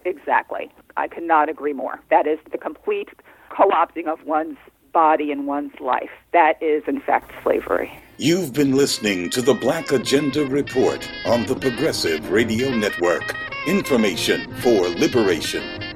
Exactly. 0.03 0.70
I 0.97 1.07
cannot 1.07 1.47
agree 1.47 1.74
more. 1.74 1.99
That 2.09 2.28
is 2.28 2.39
the 2.51 2.57
complete 2.57 3.09
co 3.49 3.70
opting 3.70 4.07
of 4.07 4.26
one's 4.26 4.57
body 4.91 5.32
and 5.32 5.47
one's 5.47 5.80
life. 5.80 6.09
That 6.34 6.61
is, 6.61 6.84
in 6.88 6.99
fact, 6.99 7.32
slavery. 7.43 7.91
You've 8.18 8.51
been 8.51 8.76
listening 8.76 9.30
to 9.30 9.41
the 9.41 9.53
Black 9.53 9.91
Agenda 9.91 10.45
Report 10.45 11.09
on 11.26 11.45
the 11.45 11.55
Progressive 11.55 12.32
Radio 12.32 12.76
Network. 12.76 13.36
Information 13.68 14.51
for 14.55 14.89
liberation. 14.89 15.87